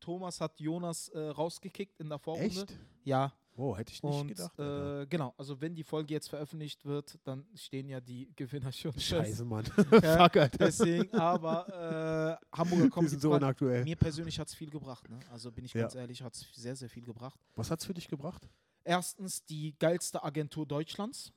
Thomas 0.00 0.40
hat 0.40 0.58
Jonas 0.60 1.08
äh, 1.08 1.18
rausgekickt 1.18 2.00
in 2.00 2.08
der 2.08 2.18
Vorrunde. 2.18 2.46
Echt? 2.46 2.76
Ja, 3.04 3.32
Oh, 3.56 3.76
hätte 3.76 3.92
ich 3.92 4.02
nicht 4.02 4.14
und 4.14 4.28
gedacht. 4.28 4.58
Äh, 4.58 5.06
genau, 5.06 5.34
also 5.36 5.60
wenn 5.60 5.74
die 5.74 5.82
Folge 5.84 6.14
jetzt 6.14 6.28
veröffentlicht 6.30 6.86
wird, 6.86 7.18
dann 7.24 7.44
stehen 7.54 7.90
ja 7.90 8.00
die 8.00 8.32
Gewinner 8.34 8.72
schon. 8.72 8.98
Scheiße, 8.98 9.44
Mann. 9.44 9.64
Ja, 10.02 10.16
Fuck, 10.24 10.36
Alter. 10.38 10.48
Deswegen, 10.58 11.12
aber 11.14 12.38
äh, 12.40 12.56
Hamburger 12.56 12.88
Comedy 12.88 13.10
sind 13.10 13.20
so 13.20 13.32
unaktuell. 13.34 13.84
mir 13.84 13.96
persönlich 13.96 14.38
hat 14.38 14.48
es 14.48 14.54
viel 14.54 14.70
gebracht. 14.70 15.06
Ne? 15.10 15.18
Also 15.30 15.52
bin 15.52 15.64
ich 15.66 15.74
Ja. 15.74 15.82
ganz 15.82 15.94
ehrlich, 15.94 16.22
hat 16.22 16.32
es 16.34 16.46
sehr, 16.54 16.74
sehr 16.74 16.88
viel 16.88 17.04
gebracht. 17.04 17.38
Was 17.54 17.70
hat's 17.70 17.84
für 17.84 17.92
dich 17.92 18.08
gebracht? 18.08 18.48
Erstens 18.82 19.44
die 19.44 19.74
geilste 19.78 20.22
Agentur 20.24 20.64
Deutschlands, 20.64 21.30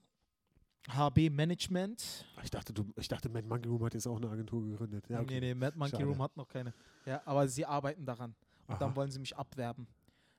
HB 0.90 1.30
Management. 1.30 2.26
Ich 2.44 2.52
dachte, 2.52 2.72
du, 2.72 2.86
ich 2.96 3.08
dachte, 3.10 3.28
Matt 3.28 3.46
Monkey 3.46 3.68
Room 3.68 3.84
hat 3.84 3.96
jetzt 3.96 4.08
auch 4.08 4.16
eine 4.18 4.30
Agentur 4.30 4.64
gegründet. 4.66 5.10
Ja, 5.10 5.20
okay. 5.20 5.42
Nee, 5.42 5.48
nee, 5.48 5.54
Mad 5.56 5.78
Monkey 5.78 5.92
Schade. 5.98 6.06
Room 6.06 6.22
hat 6.22 6.38
noch 6.38 6.48
keine. 6.48 6.74
Ja, 7.06 7.22
aber 7.26 7.50
sie 7.50 7.66
arbeiten 7.66 8.06
daran. 8.06 8.34
Und 8.68 8.82
dann 8.82 8.90
Aha. 8.90 8.96
wollen 8.96 9.12
sie 9.12 9.20
mich 9.20 9.36
abwerben. 9.36 9.88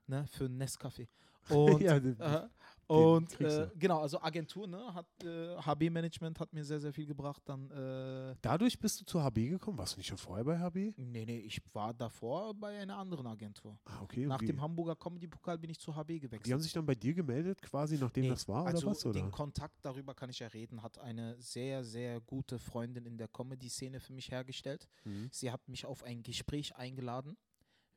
Ne, 0.06 0.26
für 0.26 0.44
einen 0.44 0.60
Nescafé. 0.62 1.08
Und, 1.48 1.80
ja, 1.82 1.98
die- 2.00 2.08
äh, 2.18 2.48
und 2.86 3.40
äh, 3.40 3.70
genau, 3.76 4.00
also 4.00 4.20
Agentur, 4.20 4.66
ne, 4.66 4.92
hat 4.94 5.06
äh, 5.22 5.56
HB 5.56 5.90
Management 5.90 6.38
hat 6.40 6.52
mir 6.52 6.64
sehr, 6.64 6.80
sehr 6.80 6.92
viel 6.92 7.06
gebracht. 7.06 7.42
Dann, 7.46 7.70
äh, 7.70 8.34
Dadurch 8.42 8.78
bist 8.78 9.00
du 9.00 9.04
zur 9.06 9.22
HB 9.24 9.48
gekommen? 9.50 9.78
Warst 9.78 9.94
du 9.94 9.98
nicht 9.98 10.06
schon 10.06 10.18
vorher 10.18 10.44
bei 10.44 10.58
HB? 10.58 10.92
nee, 10.96 11.24
nee, 11.24 11.38
ich 11.38 11.60
war 11.72 11.94
davor 11.94 12.52
bei 12.54 12.78
einer 12.78 12.96
anderen 12.98 13.26
Agentur. 13.26 13.78
Ah, 13.86 14.02
okay. 14.02 14.26
Nach 14.26 14.40
wie, 14.40 14.46
dem 14.46 14.60
Hamburger 14.60 14.96
Comedy 14.96 15.26
Pokal 15.26 15.58
bin 15.58 15.70
ich 15.70 15.78
zu 15.80 15.94
HB 15.94 16.18
gewechselt. 16.20 16.46
die 16.46 16.52
haben 16.52 16.60
sich 16.60 16.72
dann 16.72 16.84
bei 16.84 16.94
dir 16.94 17.14
gemeldet, 17.14 17.60
quasi, 17.62 17.96
nachdem 17.98 18.24
Nee, 18.24 18.28
das 18.30 18.46
war, 18.48 18.66
also 18.66 18.86
oder 18.86 18.90
was? 18.90 19.04
Oder? 19.06 19.20
den 19.20 19.30
Kontakt 19.30 19.78
darüber 19.82 20.14
kann 20.14 20.28
ich 20.30 20.38
ja 20.40 20.48
reden, 20.48 20.82
hat 20.82 20.98
eine 20.98 21.40
sehr, 21.40 21.84
sehr 21.84 22.20
gute 22.20 22.58
Freundin 22.58 23.06
in 23.06 23.16
der 23.16 23.28
Comedy-Szene 23.28 24.00
für 24.00 24.12
mich 24.12 24.30
hergestellt. 24.30 24.88
Mhm. 25.04 25.28
Sie 25.32 25.50
hat 25.50 25.66
mich 25.68 25.84
auf 25.86 26.02
ein 26.04 26.22
Gespräch 26.22 26.76
eingeladen, 26.76 27.36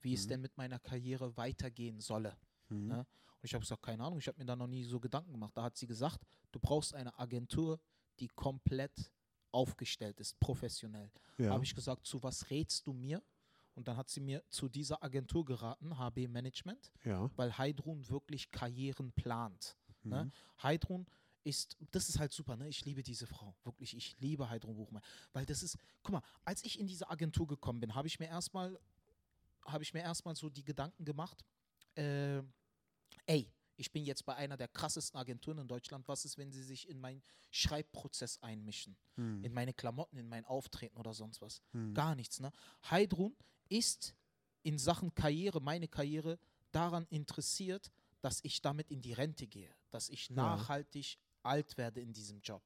wie 0.01 0.13
es 0.13 0.25
Mhm. 0.25 0.29
denn 0.29 0.41
mit 0.41 0.57
meiner 0.57 0.79
Karriere 0.79 1.35
weitergehen 1.37 1.99
solle. 1.99 2.37
Mhm. 2.69 2.87
Ne? 2.87 2.99
Und 2.99 3.43
ich 3.43 3.53
habe 3.53 3.61
gesagt, 3.61 3.83
keine 3.83 4.03
Ahnung, 4.03 4.19
ich 4.19 4.27
habe 4.27 4.37
mir 4.39 4.45
da 4.45 4.55
noch 4.55 4.67
nie 4.67 4.83
so 4.83 4.99
Gedanken 4.99 5.31
gemacht. 5.31 5.55
Da 5.55 5.63
hat 5.63 5.77
sie 5.77 5.87
gesagt, 5.87 6.21
du 6.51 6.59
brauchst 6.59 6.93
eine 6.93 7.17
Agentur, 7.19 7.79
die 8.19 8.27
komplett 8.27 9.11
aufgestellt 9.51 10.19
ist, 10.19 10.39
professionell. 10.39 11.11
Ja. 11.37 11.51
Habe 11.51 11.63
ich 11.63 11.73
gesagt, 11.73 12.05
zu 12.05 12.21
was 12.23 12.49
rätst 12.49 12.85
du 12.87 12.93
mir? 12.93 13.23
Und 13.75 13.87
dann 13.87 13.95
hat 13.95 14.09
sie 14.09 14.19
mir 14.19 14.43
zu 14.49 14.67
dieser 14.69 15.03
Agentur 15.03 15.45
geraten, 15.45 15.97
HB 15.97 16.27
Management, 16.27 16.91
ja. 17.05 17.29
weil 17.35 17.55
Heidrun 17.57 18.09
wirklich 18.09 18.49
Karrieren 18.49 19.11
plant. 19.11 19.77
Ne? 20.01 20.25
Mhm. 20.25 20.31
Heidrun 20.63 21.05
ist, 21.43 21.77
das 21.91 22.09
ist 22.09 22.19
halt 22.19 22.31
super, 22.33 22.57
ne? 22.57 22.67
Ich 22.67 22.83
liebe 22.85 23.03
diese 23.03 23.27
Frau. 23.27 23.55
Wirklich, 23.63 23.95
ich 23.95 24.19
liebe 24.19 24.49
Heidrun 24.49 24.75
Buchmann. 24.75 25.03
Weil 25.31 25.45
das 25.45 25.63
ist, 25.63 25.77
guck 26.03 26.13
mal, 26.13 26.23
als 26.43 26.63
ich 26.65 26.79
in 26.79 26.87
diese 26.87 27.09
Agentur 27.09 27.47
gekommen 27.47 27.79
bin, 27.79 27.95
habe 27.95 28.07
ich 28.07 28.19
mir 28.19 28.25
erstmal, 28.27 28.77
habe 29.67 29.83
ich 29.83 29.93
mir 29.93 30.01
erstmal 30.01 30.35
so 30.35 30.49
die 30.49 30.63
Gedanken 30.63 31.05
gemacht, 31.05 31.43
äh, 31.95 32.41
ey, 33.25 33.51
ich 33.79 33.91
bin 33.91 34.03
jetzt 34.05 34.25
bei 34.25 34.35
einer 34.35 34.57
der 34.57 34.67
krassesten 34.69 35.19
Agenturen 35.19 35.59
in 35.59 35.67
Deutschland. 35.67 36.07
Was 36.07 36.25
ist, 36.25 36.37
wenn 36.37 36.51
sie 36.51 36.63
sich 36.63 36.89
in 36.89 36.99
meinen 36.99 37.21
Schreibprozess 37.51 38.41
einmischen? 38.41 38.97
Mhm. 39.17 39.43
In 39.43 39.53
meine 39.53 39.73
Klamotten, 39.73 40.17
in 40.17 40.27
mein 40.27 40.45
Auftreten 40.45 40.97
oder 40.97 41.13
sonst 41.13 41.41
was? 41.41 41.61
Mhm. 41.73 41.93
Gar 41.93 42.15
nichts, 42.15 42.39
ne? 42.39 42.51
Heidrun 42.89 43.35
ist 43.69 44.15
in 44.63 44.79
Sachen 44.79 45.13
Karriere, 45.13 45.61
meine 45.61 45.87
Karriere, 45.87 46.39
daran 46.71 47.05
interessiert, 47.09 47.91
dass 48.21 48.39
ich 48.43 48.61
damit 48.61 48.89
in 48.89 49.01
die 49.01 49.13
Rente 49.13 49.45
gehe, 49.45 49.73
dass 49.91 50.09
ich 50.09 50.29
Ja. 50.29 50.35
nachhaltig 50.35 51.17
alt 51.43 51.77
werde 51.77 52.01
in 52.01 52.11
diesem 52.13 52.41
Job. 52.41 52.63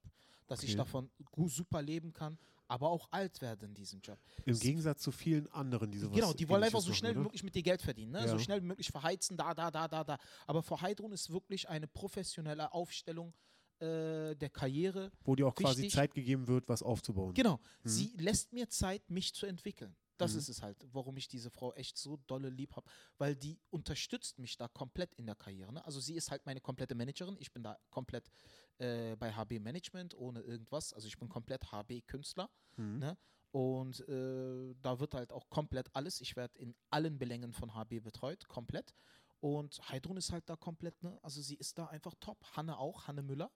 Dass 0.47 0.63
ich 0.63 0.69
Okay. 0.71 0.77
davon 0.77 1.11
gu- 1.31 1.49
super 1.49 1.81
leben 1.81 2.13
kann, 2.13 2.37
aber 2.71 2.89
auch 2.89 3.09
alt 3.11 3.41
werde 3.41 3.65
in 3.65 3.73
diesem 3.73 3.99
Job. 3.99 4.17
Im 4.45 4.57
Gegensatz 4.57 5.01
zu 5.01 5.11
vielen 5.11 5.47
anderen, 5.51 5.91
die 5.91 5.97
sowas 5.99 6.15
Genau, 6.15 6.31
die 6.33 6.47
wollen 6.47 6.63
einfach 6.63 6.79
so 6.79 6.93
schnell 6.93 7.11
wie 7.13 7.17
ne? 7.17 7.23
möglich 7.23 7.43
mit 7.43 7.53
dir 7.53 7.63
Geld 7.63 7.81
verdienen, 7.81 8.13
ne? 8.13 8.19
Ja. 8.21 8.27
so 8.29 8.39
schnell 8.39 8.61
wie 8.61 8.65
möglich 8.67 8.89
verheizen, 8.91 9.35
da, 9.35 9.53
da, 9.53 9.69
da, 9.69 9.89
da, 9.89 10.03
da. 10.05 10.17
Aber 10.47 10.63
für 10.63 10.79
Heidrun 10.79 11.11
ist 11.11 11.29
wirklich 11.31 11.67
eine 11.67 11.87
professionelle 11.87 12.71
Aufstellung 12.73 13.33
äh, 13.79 14.35
der 14.35 14.49
Karriere. 14.49 15.11
Wo 15.25 15.35
dir 15.35 15.47
auch 15.47 15.55
quasi 15.55 15.79
Wichtig. 15.83 15.93
Zeit 15.95 16.13
gegeben 16.13 16.47
wird, 16.47 16.69
was 16.69 16.81
aufzubauen. 16.81 17.33
Genau, 17.33 17.59
Mhm. 17.83 17.89
sie 17.89 18.13
lässt 18.17 18.53
mir 18.53 18.69
Zeit, 18.69 19.09
mich 19.09 19.33
zu 19.33 19.45
entwickeln. 19.45 19.93
Das 20.21 20.33
Mhm. 20.33 20.39
ist 20.39 20.49
es 20.49 20.61
halt, 20.61 20.77
warum 20.93 21.17
ich 21.17 21.27
diese 21.27 21.49
Frau 21.49 21.73
echt 21.73 21.97
so 21.97 22.17
dolle 22.27 22.49
lieb 22.49 22.75
habe, 22.75 22.89
weil 23.17 23.35
die 23.35 23.59
unterstützt 23.69 24.39
mich 24.39 24.55
da 24.57 24.67
komplett 24.67 25.13
in 25.15 25.25
der 25.25 25.35
Karriere. 25.35 25.73
Ne? 25.73 25.83
Also 25.85 25.99
sie 25.99 26.15
ist 26.15 26.31
halt 26.31 26.45
meine 26.45 26.61
komplette 26.61 26.95
Managerin. 26.95 27.35
Ich 27.39 27.51
bin 27.51 27.63
da 27.63 27.77
komplett 27.89 28.29
äh, 28.77 29.15
bei 29.17 29.33
HB 29.33 29.59
Management 29.59 30.15
ohne 30.15 30.41
irgendwas. 30.41 30.93
Also 30.93 31.07
ich 31.07 31.17
bin 31.17 31.27
komplett 31.27 31.71
HB 31.71 32.01
Künstler. 32.07 32.49
Mhm. 32.77 32.99
Ne? 32.99 33.17
Und 33.51 33.99
äh, 34.07 34.73
da 34.81 34.99
wird 34.99 35.13
halt 35.13 35.33
auch 35.33 35.49
komplett 35.49 35.93
alles. 35.93 36.21
Ich 36.21 36.35
werde 36.37 36.57
in 36.59 36.73
allen 36.89 37.17
Belängen 37.19 37.51
von 37.51 37.73
HB 37.73 37.99
betreut, 38.01 38.47
komplett. 38.47 38.93
Und 39.41 39.81
Heidrun 39.89 40.17
ist 40.17 40.31
halt 40.31 40.47
da 40.49 40.55
komplett, 40.55 41.01
ne? 41.03 41.17
Also 41.23 41.41
sie 41.41 41.55
ist 41.55 41.77
da 41.77 41.87
einfach 41.87 42.13
top. 42.19 42.37
Hanne 42.55 42.77
auch, 42.77 43.07
Hanne 43.07 43.23
Müller. 43.23 43.51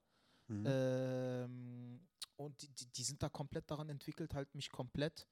Mhm. 0.48 0.64
Ähm, 0.66 2.08
und 2.36 2.60
die, 2.60 2.68
die, 2.68 2.86
die 2.92 3.02
sind 3.04 3.22
da 3.22 3.28
komplett 3.28 3.70
daran 3.70 3.88
entwickelt, 3.88 4.34
halt 4.34 4.54
mich 4.54 4.70
komplett 4.70 5.26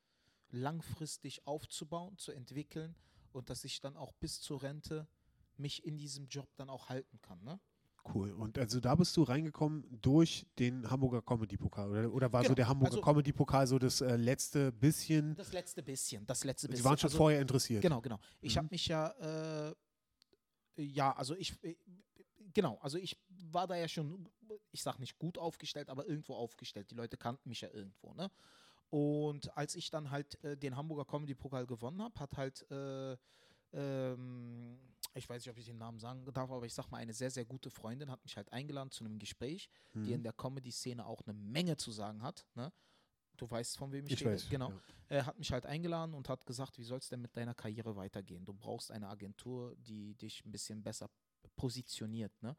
langfristig 0.54 1.46
aufzubauen, 1.46 2.16
zu 2.18 2.32
entwickeln 2.32 2.94
und 3.32 3.50
dass 3.50 3.64
ich 3.64 3.80
dann 3.80 3.96
auch 3.96 4.12
bis 4.12 4.40
zur 4.40 4.62
Rente 4.62 5.06
mich 5.56 5.84
in 5.84 5.96
diesem 5.96 6.26
Job 6.28 6.48
dann 6.56 6.70
auch 6.70 6.88
halten 6.88 7.20
kann. 7.20 7.42
Ne? 7.44 7.60
Cool. 8.14 8.32
Und 8.32 8.58
also 8.58 8.80
da 8.80 8.94
bist 8.94 9.16
du 9.16 9.22
reingekommen 9.22 9.84
durch 10.02 10.46
den 10.58 10.88
Hamburger 10.90 11.22
Comedy-Pokal, 11.22 11.88
oder, 11.90 12.12
oder 12.12 12.32
war 12.32 12.42
so 12.42 12.48
Genau, 12.48 12.54
der 12.56 12.68
Hamburger 12.68 12.92
also- 12.96 13.02
Comedy-Pokal 13.02 13.66
so 13.66 13.78
das 13.78 14.00
äh, 14.00 14.16
letzte 14.16 14.70
bisschen? 14.72 15.34
Das 15.36 15.52
letzte 15.52 15.82
bisschen, 15.82 16.26
das 16.26 16.44
letzte 16.44 16.68
bisschen. 16.68 16.82
Sie 16.82 16.84
waren 16.88 16.98
schon 16.98 17.08
Also- 17.08 17.16
vorher 17.18 17.40
interessiert. 17.40 17.82
Genau, 17.82 18.00
genau. 18.00 18.18
Ich 18.40 18.54
Mhm. 18.54 18.58
habe 18.58 18.68
mich 18.70 18.86
ja, 18.88 19.68
äh, 19.68 19.74
ja, 20.76 21.12
also 21.12 21.34
ich, 21.34 21.54
äh, 21.64 21.76
genau, 22.52 22.78
also 22.82 22.98
ich 22.98 23.16
war 23.28 23.66
da 23.66 23.76
ja 23.76 23.88
schon, 23.88 24.28
ich 24.70 24.82
sag 24.82 24.98
nicht 24.98 25.18
gut 25.18 25.38
aufgestellt, 25.38 25.88
aber 25.88 26.06
irgendwo 26.06 26.34
aufgestellt. 26.34 26.90
Die 26.90 26.94
Leute 26.96 27.16
kannten 27.16 27.48
mich 27.48 27.60
ja 27.62 27.70
irgendwo, 27.70 28.12
ne? 28.14 28.30
Und 28.90 29.56
als 29.56 29.74
ich 29.74 29.90
dann 29.90 30.10
halt 30.10 30.42
äh, 30.44 30.56
den 30.56 30.76
Hamburger 30.76 31.04
Comedy 31.04 31.34
Pokal 31.34 31.66
gewonnen 31.66 32.00
habe, 32.02 32.18
hat 32.20 32.36
halt, 32.36 32.70
äh, 32.70 33.16
ähm, 33.72 34.78
ich 35.14 35.28
weiß 35.28 35.42
nicht, 35.44 35.50
ob 35.50 35.58
ich 35.58 35.66
den 35.66 35.78
Namen 35.78 35.98
sagen 35.98 36.24
darf, 36.32 36.50
aber 36.50 36.64
ich 36.66 36.74
sag 36.74 36.90
mal, 36.90 36.98
eine 36.98 37.12
sehr, 37.12 37.30
sehr 37.30 37.44
gute 37.44 37.70
Freundin 37.70 38.10
hat 38.10 38.22
mich 38.24 38.36
halt 38.36 38.52
eingeladen 38.52 38.90
zu 38.90 39.04
einem 39.04 39.18
Gespräch, 39.18 39.68
die 39.94 39.98
Mhm. 39.98 40.12
in 40.14 40.22
der 40.22 40.32
Comedy-Szene 40.32 41.04
auch 41.04 41.22
eine 41.26 41.34
Menge 41.34 41.76
zu 41.76 41.90
sagen 41.90 42.22
hat, 42.22 42.46
ne? 42.54 42.72
Du 43.36 43.50
weißt, 43.50 43.76
von 43.78 43.90
wem 43.90 44.06
ich, 44.06 44.12
Ich 44.12 44.20
rede. 44.20 44.30
weiß. 44.34 44.48
Genau. 44.48 44.70
Ja. 44.70 44.80
Er 45.08 45.26
hat 45.26 45.38
mich 45.40 45.50
halt 45.50 45.66
eingeladen 45.66 46.14
und 46.14 46.28
hat 46.28 46.46
gesagt, 46.46 46.78
wie 46.78 46.84
soll 46.84 46.98
es 46.98 47.08
denn 47.08 47.20
mit 47.20 47.36
deiner 47.36 47.52
Karriere 47.54 47.96
weitergehen? 47.96 48.44
Du 48.44 48.54
brauchst 48.54 48.92
eine 48.92 49.08
Agentur, 49.08 49.74
die 49.76 50.14
dich 50.14 50.44
ein 50.44 50.52
bisschen 50.52 50.84
besser 50.84 51.10
positioniert. 51.56 52.32
Ne? 52.44 52.56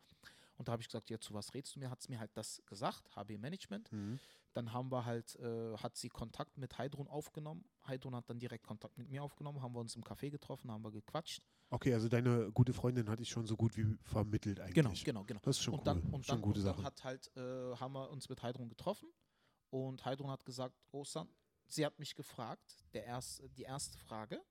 Und 0.57 0.67
da 0.67 0.71
habe 0.71 0.81
ich 0.81 0.88
gesagt, 0.88 1.09
ja, 1.09 1.19
zu 1.19 1.33
was 1.33 1.53
redest 1.53 1.75
du 1.75 1.79
mir? 1.79 1.89
Hat 1.89 2.00
es 2.00 2.09
mir 2.09 2.19
halt 2.19 2.31
das 2.35 2.62
gesagt, 2.65 3.15
HB 3.15 3.38
Management. 3.38 3.91
Mhm. 3.91 4.19
Dann 4.53 4.71
haben 4.71 4.89
wir 4.89 5.03
halt, 5.03 5.35
äh, 5.35 5.75
hat 5.77 5.97
sie 5.97 6.07
Kontakt 6.07 6.57
mit 6.57 6.77
Heidrun 6.77 7.09
aufgenommen. 7.09 7.65
Heidrun 7.85 8.15
hat 8.15 8.29
dann 8.29 8.39
direkt 8.39 8.65
Kontakt 8.65 8.97
mit 8.97 9.09
mir 9.09 9.21
aufgenommen, 9.21 9.62
haben 9.62 9.74
wir 9.74 9.81
uns 9.81 9.95
im 9.95 10.03
Café 10.03 10.29
getroffen, 10.29 10.71
haben 10.71 10.83
wir 10.83 10.91
gequatscht. 10.91 11.41
Okay, 11.69 11.93
also 11.93 12.07
deine 12.07 12.51
gute 12.53 12.74
Freundin 12.74 13.09
hatte 13.09 13.21
ich 13.21 13.29
schon 13.29 13.45
so 13.45 13.57
gut 13.57 13.75
wie 13.75 13.97
vermittelt 14.03 14.62
eigentlich. 14.62 15.03
Genau, 15.03 15.24
genau, 15.24 15.24
genau. 15.25 15.39
Das 15.43 15.57
ist 15.57 15.63
schon 15.63 15.74
und 15.74 15.79
cool. 15.79 15.85
dann, 15.85 16.01
und 16.13 16.25
schon 16.25 16.35
dann, 16.35 16.41
gute 16.41 16.59
und 16.59 16.65
Sache. 16.65 16.77
dann 16.77 16.85
hat 16.85 17.03
halt, 17.03 17.35
äh, 17.35 17.75
haben 17.75 17.93
wir 17.93 18.09
uns 18.09 18.29
mit 18.29 18.41
Heidrun 18.41 18.69
getroffen 18.69 19.09
und 19.71 20.05
Heidrun 20.05 20.29
hat 20.29 20.45
gesagt, 20.45 20.75
Osan, 20.91 21.27
sie 21.67 21.85
hat 21.85 22.00
mich 22.00 22.15
gefragt, 22.15 22.85
der 22.93 23.03
erst, 23.03 23.43
die 23.57 23.63
erste 23.63 23.97
Frage, 23.97 24.41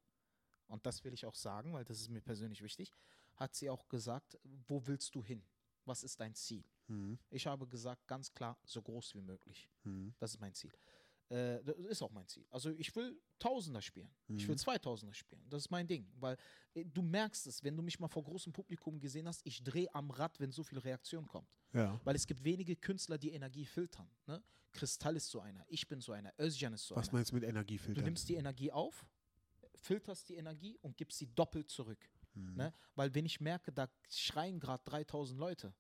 und 0.67 0.85
das 0.85 1.03
will 1.05 1.15
ich 1.15 1.25
auch 1.25 1.35
sagen, 1.35 1.73
weil 1.73 1.85
das 1.85 2.01
ist 2.01 2.11
mir 2.11 2.21
persönlich 2.21 2.63
wichtig, 2.63 2.91
hat 3.37 3.55
sie 3.55 3.71
auch 3.71 3.89
gesagt, 3.89 4.39
wo 4.67 4.87
willst 4.87 5.15
du 5.15 5.23
hin? 5.23 5.43
Was 5.87 6.03
ist 6.03 6.19
dein 6.21 6.35
Ziel? 6.35 6.65
Mhm. 6.89 7.19
Ich 7.31 7.47
habe 7.47 7.67
gesagt, 7.67 8.07
ganz 8.07 8.33
klar, 8.33 8.59
so 8.65 8.81
groß 8.83 9.15
wie 9.15 9.21
möglich. 9.23 9.69
Mhm. 9.85 10.15
Das 10.19 10.33
ist 10.35 10.41
mein 10.41 10.55
Ziel. 10.55 10.73
Äh, 11.31 11.63
das 11.65 11.77
ist 11.79 12.03
auch 12.03 12.11
mein 12.11 12.27
Ziel. 12.29 12.45
Also 12.51 12.71
ich 12.71 12.95
will 12.97 13.19
Tausender 13.39 13.81
spielen. 13.83 14.09
Ich 14.29 14.47
will 14.47 14.55
Mhm. 14.55 14.59
Zweitausender 14.59 15.15
spielen. 15.15 15.43
Das 15.51 15.63
ist 15.65 15.71
mein 15.71 15.87
Ding. 15.87 16.07
Weil 16.21 16.37
äh, 16.75 16.85
du 16.85 17.03
merkst 17.03 17.47
es, 17.47 17.63
wenn 17.65 17.77
du 17.77 17.83
mich 17.83 17.99
mal 17.99 18.09
vor 18.09 18.23
großem 18.25 18.53
Publikum 18.53 18.99
gesehen 19.01 19.27
hast, 19.27 19.41
ich 19.45 19.63
drehe 19.63 19.93
am 19.95 20.11
Rad, 20.11 20.39
wenn 20.41 20.53
so 20.53 20.63
viel 20.63 20.79
Reaktion 20.79 21.27
kommt. 21.27 21.49
Ja. 21.73 22.01
Weil 22.05 22.15
es 22.17 22.27
gibt 22.27 22.45
wenige 22.45 22.77
Künstler, 22.77 23.19
die 23.19 23.31
Energie 23.33 23.65
filtern. 23.67 24.09
Ne? 24.27 24.43
Kristall 24.73 25.17
ist 25.17 25.29
so 25.31 25.41
einer, 25.41 25.65
ich 25.69 25.87
bin 25.89 26.01
so 26.01 26.13
einer, 26.13 26.33
Özcan 26.39 26.73
ist 26.75 26.87
so 26.87 26.97
Was 26.97 27.09
einer. 27.09 27.19
meinst 27.19 27.31
du 27.31 27.35
mit 27.37 27.45
Du 27.45 27.49
Energiefiltern? 27.49 28.05
nimmst 28.05 28.29
die 28.29 28.35
Energie 28.35 28.71
auf, 28.73 29.07
filterst 29.77 30.29
die 30.29 30.35
Energie 30.37 30.77
und 30.83 30.97
gibst 30.97 31.19
sie 31.19 31.27
doppelt 31.35 31.69
zurück. 31.71 32.09
Mhm. 32.35 32.57
Ne? 32.57 32.73
Weil 32.95 33.15
wenn 33.15 33.25
ich 33.25 33.41
merke, 33.41 33.73
da 33.73 33.89
schreien 34.09 34.61
gerade 34.61 34.83
3000 34.85 35.39
Leute, 35.39 35.75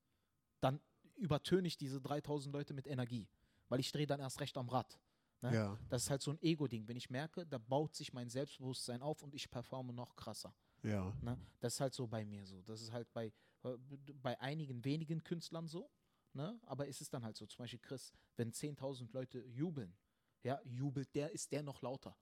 dann 0.60 0.80
übertöne 1.16 1.66
ich 1.66 1.76
diese 1.76 2.00
3000 2.00 2.52
Leute 2.52 2.74
mit 2.74 2.86
Energie. 2.86 3.28
Weil 3.68 3.80
ich 3.80 3.92
drehe 3.92 4.06
dann 4.06 4.20
erst 4.20 4.40
recht 4.40 4.56
am 4.56 4.68
Rad. 4.68 4.98
Ne? 5.40 5.54
Ja. 5.54 5.78
Das 5.88 6.04
ist 6.04 6.10
halt 6.10 6.22
so 6.22 6.30
ein 6.30 6.42
Ego-Ding. 6.42 6.88
Wenn 6.88 6.96
ich 6.96 7.10
merke, 7.10 7.46
da 7.46 7.58
baut 7.58 7.94
sich 7.94 8.12
mein 8.12 8.28
Selbstbewusstsein 8.28 9.02
auf 9.02 9.22
und 9.22 9.34
ich 9.34 9.50
performe 9.50 9.92
noch 9.92 10.16
krasser. 10.16 10.54
Ja. 10.82 11.12
Ne? 11.22 11.38
Das 11.60 11.74
ist 11.74 11.80
halt 11.80 11.94
so 11.94 12.06
bei 12.06 12.24
mir 12.24 12.46
so. 12.46 12.62
Das 12.62 12.80
ist 12.80 12.92
halt 12.92 13.12
bei, 13.12 13.32
äh, 13.62 13.76
bei 14.22 14.40
einigen 14.40 14.84
wenigen 14.84 15.22
Künstlern 15.22 15.68
so. 15.68 15.90
Ne? 16.32 16.58
Aber 16.66 16.86
ist 16.86 17.00
es 17.00 17.10
dann 17.10 17.24
halt 17.24 17.36
so. 17.36 17.46
Zum 17.46 17.62
Beispiel 17.62 17.78
Chris, 17.78 18.12
wenn 18.36 18.52
10.000 18.52 19.12
Leute 19.12 19.40
jubeln, 19.46 19.94
ja, 20.42 20.60
jubelt 20.64 21.14
der, 21.14 21.30
ist 21.30 21.52
der 21.52 21.62
noch 21.62 21.80
lauter. 21.80 22.16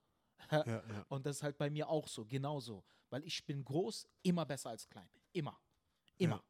Ja, 0.51 0.65
ja. 0.67 1.05
Und 1.09 1.25
das 1.25 1.37
ist 1.37 1.43
halt 1.43 1.57
bei 1.57 1.69
mir 1.69 1.87
auch 1.89 2.07
so, 2.07 2.25
genauso. 2.25 2.83
Weil 3.09 3.23
ich 3.25 3.45
bin 3.45 3.63
groß, 3.63 4.07
immer 4.23 4.45
besser 4.45 4.69
als 4.69 4.87
klein. 4.87 5.09
Immer. 5.31 5.59
Immer. 6.17 6.37
Ja. 6.37 6.43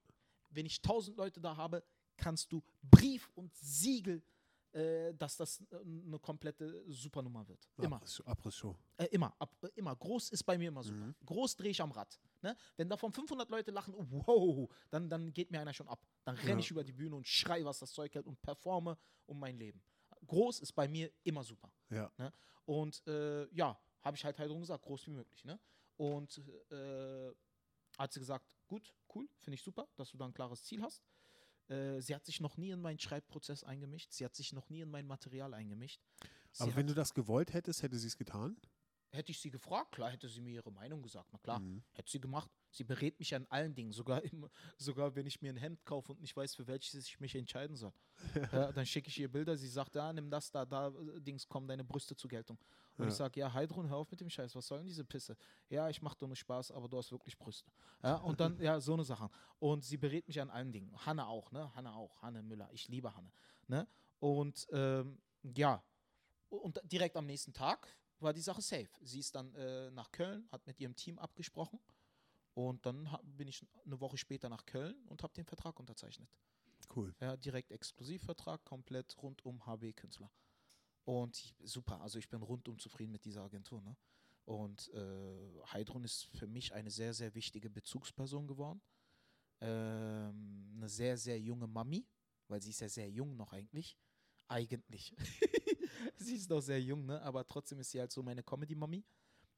Wenn 0.49 0.65
ich 0.65 0.77
1000 0.77 1.17
Leute 1.17 1.41
da 1.41 1.55
habe, 1.55 1.83
kannst 2.15 2.51
du 2.51 2.61
Brief 2.81 3.29
und 3.35 3.53
Siegel, 3.55 4.23
äh, 4.73 5.13
dass 5.13 5.37
das 5.37 5.61
äh, 5.69 5.77
eine 5.77 6.17
komplette 6.19 6.83
Supernummer 6.87 7.47
wird. 7.47 7.69
Immer. 7.77 7.97
Abriss, 7.97 8.21
Abrissshow. 8.25 8.75
Äh, 8.97 9.05
immer, 9.11 9.35
ab, 9.37 9.55
äh, 9.61 9.67
immer. 9.75 9.95
Groß 9.95 10.31
ist 10.31 10.43
bei 10.43 10.57
mir 10.57 10.69
immer 10.69 10.83
super. 10.83 10.97
Mhm. 10.97 11.15
Groß 11.25 11.55
drehe 11.55 11.69
ich 11.69 11.81
am 11.81 11.91
Rad. 11.91 12.19
Ne? 12.41 12.55
Wenn 12.75 12.89
davon 12.89 13.11
500 13.11 13.49
Leute 13.49 13.71
lachen, 13.71 13.93
oh, 13.93 14.05
wow, 14.09 14.69
dann, 14.89 15.09
dann 15.09 15.31
geht 15.31 15.51
mir 15.51 15.59
einer 15.59 15.73
schon 15.73 15.87
ab. 15.87 16.05
Dann 16.23 16.35
renne 16.37 16.59
ich 16.59 16.71
über 16.71 16.83
die 16.83 16.91
Bühne 16.91 17.15
und 17.15 17.27
schrei, 17.27 17.63
was 17.63 17.79
das 17.79 17.93
Zeug 17.93 18.15
hält 18.15 18.25
und 18.25 18.41
performe 18.41 18.97
um 19.27 19.39
mein 19.39 19.57
Leben. 19.57 19.81
Groß 20.25 20.61
ist 20.61 20.73
bei 20.73 20.87
mir 20.87 21.11
immer 21.23 21.43
super. 21.43 21.71
Ja. 21.93 22.33
Und 22.65 23.05
äh, 23.07 23.47
ja, 23.53 23.77
habe 24.01 24.17
ich 24.17 24.25
halt 24.25 24.39
halt 24.39 24.51
gesagt, 24.59 24.83
groß 24.83 25.07
wie 25.07 25.11
möglich. 25.11 25.45
Ne? 25.45 25.59
Und 25.97 26.41
äh, 26.71 27.31
hat 27.97 28.11
sie 28.11 28.19
gesagt, 28.19 28.55
gut, 28.67 28.93
cool, 29.13 29.27
finde 29.37 29.55
ich 29.55 29.63
super, 29.63 29.87
dass 29.95 30.11
du 30.11 30.17
da 30.17 30.25
ein 30.25 30.33
klares 30.33 30.63
Ziel 30.63 30.81
hast. 30.81 31.03
Äh, 31.69 32.01
sie 32.01 32.13
hat 32.13 32.25
sich 32.25 32.41
noch 32.41 32.57
nie 32.57 32.71
in 32.71 32.81
meinen 32.81 32.99
Schreibprozess 32.99 33.63
eingemischt. 33.63 34.11
Sie 34.11 34.25
hat 34.25 34.35
sich 34.35 34.53
noch 34.53 34.69
nie 34.69 34.81
in 34.81 34.89
mein 34.89 35.07
Material 35.07 35.53
eingemischt. 35.53 36.01
Sie 36.51 36.63
Aber 36.63 36.75
wenn 36.75 36.87
du 36.87 36.93
das 36.93 37.13
gewollt 37.13 37.53
hättest, 37.53 37.83
hätte 37.83 37.97
sie 37.97 38.07
es 38.07 38.17
getan? 38.17 38.57
Hätte 39.13 39.31
ich 39.31 39.39
sie 39.39 39.51
gefragt, 39.51 39.91
klar 39.93 40.09
hätte 40.11 40.27
sie 40.27 40.41
mir 40.41 40.53
ihre 40.55 40.71
Meinung 40.71 41.01
gesagt. 41.01 41.29
Na 41.31 41.37
klar, 41.39 41.59
Mhm. 41.59 41.83
hätte 41.93 42.11
sie 42.11 42.19
gemacht. 42.19 42.49
Sie 42.71 42.83
berät 42.83 43.19
mich 43.19 43.35
an 43.35 43.45
allen 43.49 43.75
Dingen, 43.75 43.91
sogar, 43.91 44.23
im, 44.23 44.49
sogar 44.77 45.15
wenn 45.15 45.27
ich 45.27 45.41
mir 45.41 45.51
ein 45.51 45.57
Hemd 45.57 45.85
kaufe 45.85 46.11
und 46.11 46.21
nicht 46.21 46.35
weiß, 46.35 46.55
für 46.55 46.65
welches 46.65 47.07
ich 47.07 47.19
mich 47.19 47.35
entscheiden 47.35 47.75
soll. 47.75 47.93
ja, 48.51 48.71
dann 48.71 48.85
schicke 48.85 49.09
ich 49.09 49.19
ihr 49.19 49.31
Bilder, 49.31 49.55
sie 49.55 49.67
sagt, 49.67 49.95
ja, 49.95 50.11
nimm 50.11 50.29
das, 50.31 50.49
da, 50.51 50.65
da, 50.65 50.91
Dings, 51.19 51.47
kommen 51.47 51.67
deine 51.67 51.83
Brüste 51.83 52.15
zur 52.15 52.29
Geltung. 52.29 52.57
Und 52.97 53.05
Ja. 53.05 53.11
ich 53.11 53.15
sage, 53.15 53.39
ja, 53.39 53.53
Heidrun, 53.53 53.87
hör 53.89 53.97
auf 53.97 54.09
mit 54.09 54.19
dem 54.19 54.29
Scheiß, 54.29 54.55
was 54.55 54.65
soll 54.67 54.79
denn 54.79 54.87
diese 54.87 55.05
Pisse? 55.05 55.37
Ja, 55.69 55.89
ich 55.89 56.01
mache 56.01 56.17
doch 56.17 56.27
nur 56.27 56.35
Spaß, 56.35 56.71
aber 56.71 56.89
du 56.89 56.97
hast 56.97 57.11
wirklich 57.11 57.37
Brüste. 57.37 57.71
Ja, 58.01 58.15
und 58.17 58.39
dann, 58.39 58.59
ja, 58.59 58.79
so 58.79 58.93
eine 58.93 59.03
Sache. 59.03 59.29
Und 59.59 59.83
sie 59.83 59.97
berät 59.97 60.27
mich 60.27 60.41
an 60.41 60.49
allen 60.49 60.71
Dingen. 60.71 60.95
Hanne 61.05 61.27
auch, 61.27 61.51
ne? 61.51 61.73
Hanne 61.75 61.93
auch, 61.93 62.21
Hanne 62.21 62.41
Müller, 62.41 62.69
ich 62.71 62.87
liebe 62.87 63.15
Hanne. 63.15 63.31
Ne? 63.67 63.87
Und 64.19 64.67
ähm, 64.71 65.21
ja, 65.43 65.83
und 66.49 66.79
direkt 66.83 67.15
am 67.17 67.25
nächsten 67.25 67.53
Tag 67.53 67.87
war 68.23 68.33
die 68.33 68.41
Sache 68.41 68.61
safe. 68.61 68.89
Sie 69.01 69.19
ist 69.19 69.35
dann 69.35 69.53
äh, 69.55 69.91
nach 69.91 70.11
Köln, 70.11 70.47
hat 70.51 70.65
mit 70.67 70.79
ihrem 70.79 70.95
Team 70.95 71.19
abgesprochen 71.19 71.79
und 72.53 72.85
dann 72.85 73.11
ha- 73.11 73.21
bin 73.23 73.47
ich 73.47 73.65
eine 73.85 73.99
Woche 73.99 74.17
später 74.17 74.49
nach 74.49 74.65
Köln 74.65 74.95
und 75.07 75.23
habe 75.23 75.33
den 75.33 75.45
Vertrag 75.45 75.79
unterzeichnet. 75.79 76.29
Cool. 76.95 77.13
Ja, 77.19 77.35
direkt 77.37 77.71
Exklusivvertrag, 77.71 78.63
komplett 78.65 79.15
rund 79.21 79.43
um 79.45 79.65
HB 79.65 79.93
Künstler. 79.93 80.31
Und 81.05 81.37
ich, 81.37 81.55
super, 81.63 81.99
also 82.01 82.17
ich 82.19 82.29
bin 82.29 82.41
rundum 82.41 82.79
zufrieden 82.79 83.11
mit 83.11 83.25
dieser 83.25 83.43
Agentur. 83.43 83.81
Ne? 83.81 83.95
Und 84.45 84.89
äh, 84.93 85.61
Heidrun 85.71 86.03
ist 86.03 86.25
für 86.37 86.47
mich 86.47 86.73
eine 86.73 86.91
sehr, 86.91 87.13
sehr 87.13 87.33
wichtige 87.35 87.69
Bezugsperson 87.69 88.47
geworden. 88.47 88.81
Ähm, 89.61 90.73
eine 90.77 90.89
sehr, 90.89 91.17
sehr 91.17 91.39
junge 91.39 91.67
Mami, 91.67 92.05
weil 92.47 92.61
sie 92.61 92.69
ist 92.71 92.81
ja 92.81 92.89
sehr 92.89 93.09
jung 93.09 93.35
noch 93.35 93.53
eigentlich. 93.53 93.97
Eigentlich. 94.47 95.15
sie 96.15 96.35
ist 96.35 96.49
noch 96.49 96.61
sehr 96.61 96.81
jung, 96.81 97.05
ne? 97.05 97.21
aber 97.21 97.45
trotzdem 97.45 97.79
ist 97.79 97.91
sie 97.91 97.99
halt 97.99 98.11
so 98.11 98.23
meine 98.23 98.43
Comedy-Mami. 98.43 99.03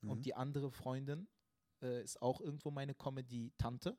Mhm. 0.02 0.10
Und 0.10 0.26
die 0.26 0.34
andere 0.34 0.72
Freundin 0.72 1.28
äh, 1.82 2.04
ist 2.04 2.22
auch 2.22 2.42
irgendwo 2.42 2.72
meine 2.72 2.94
Comedy-Tante, 2.94 3.98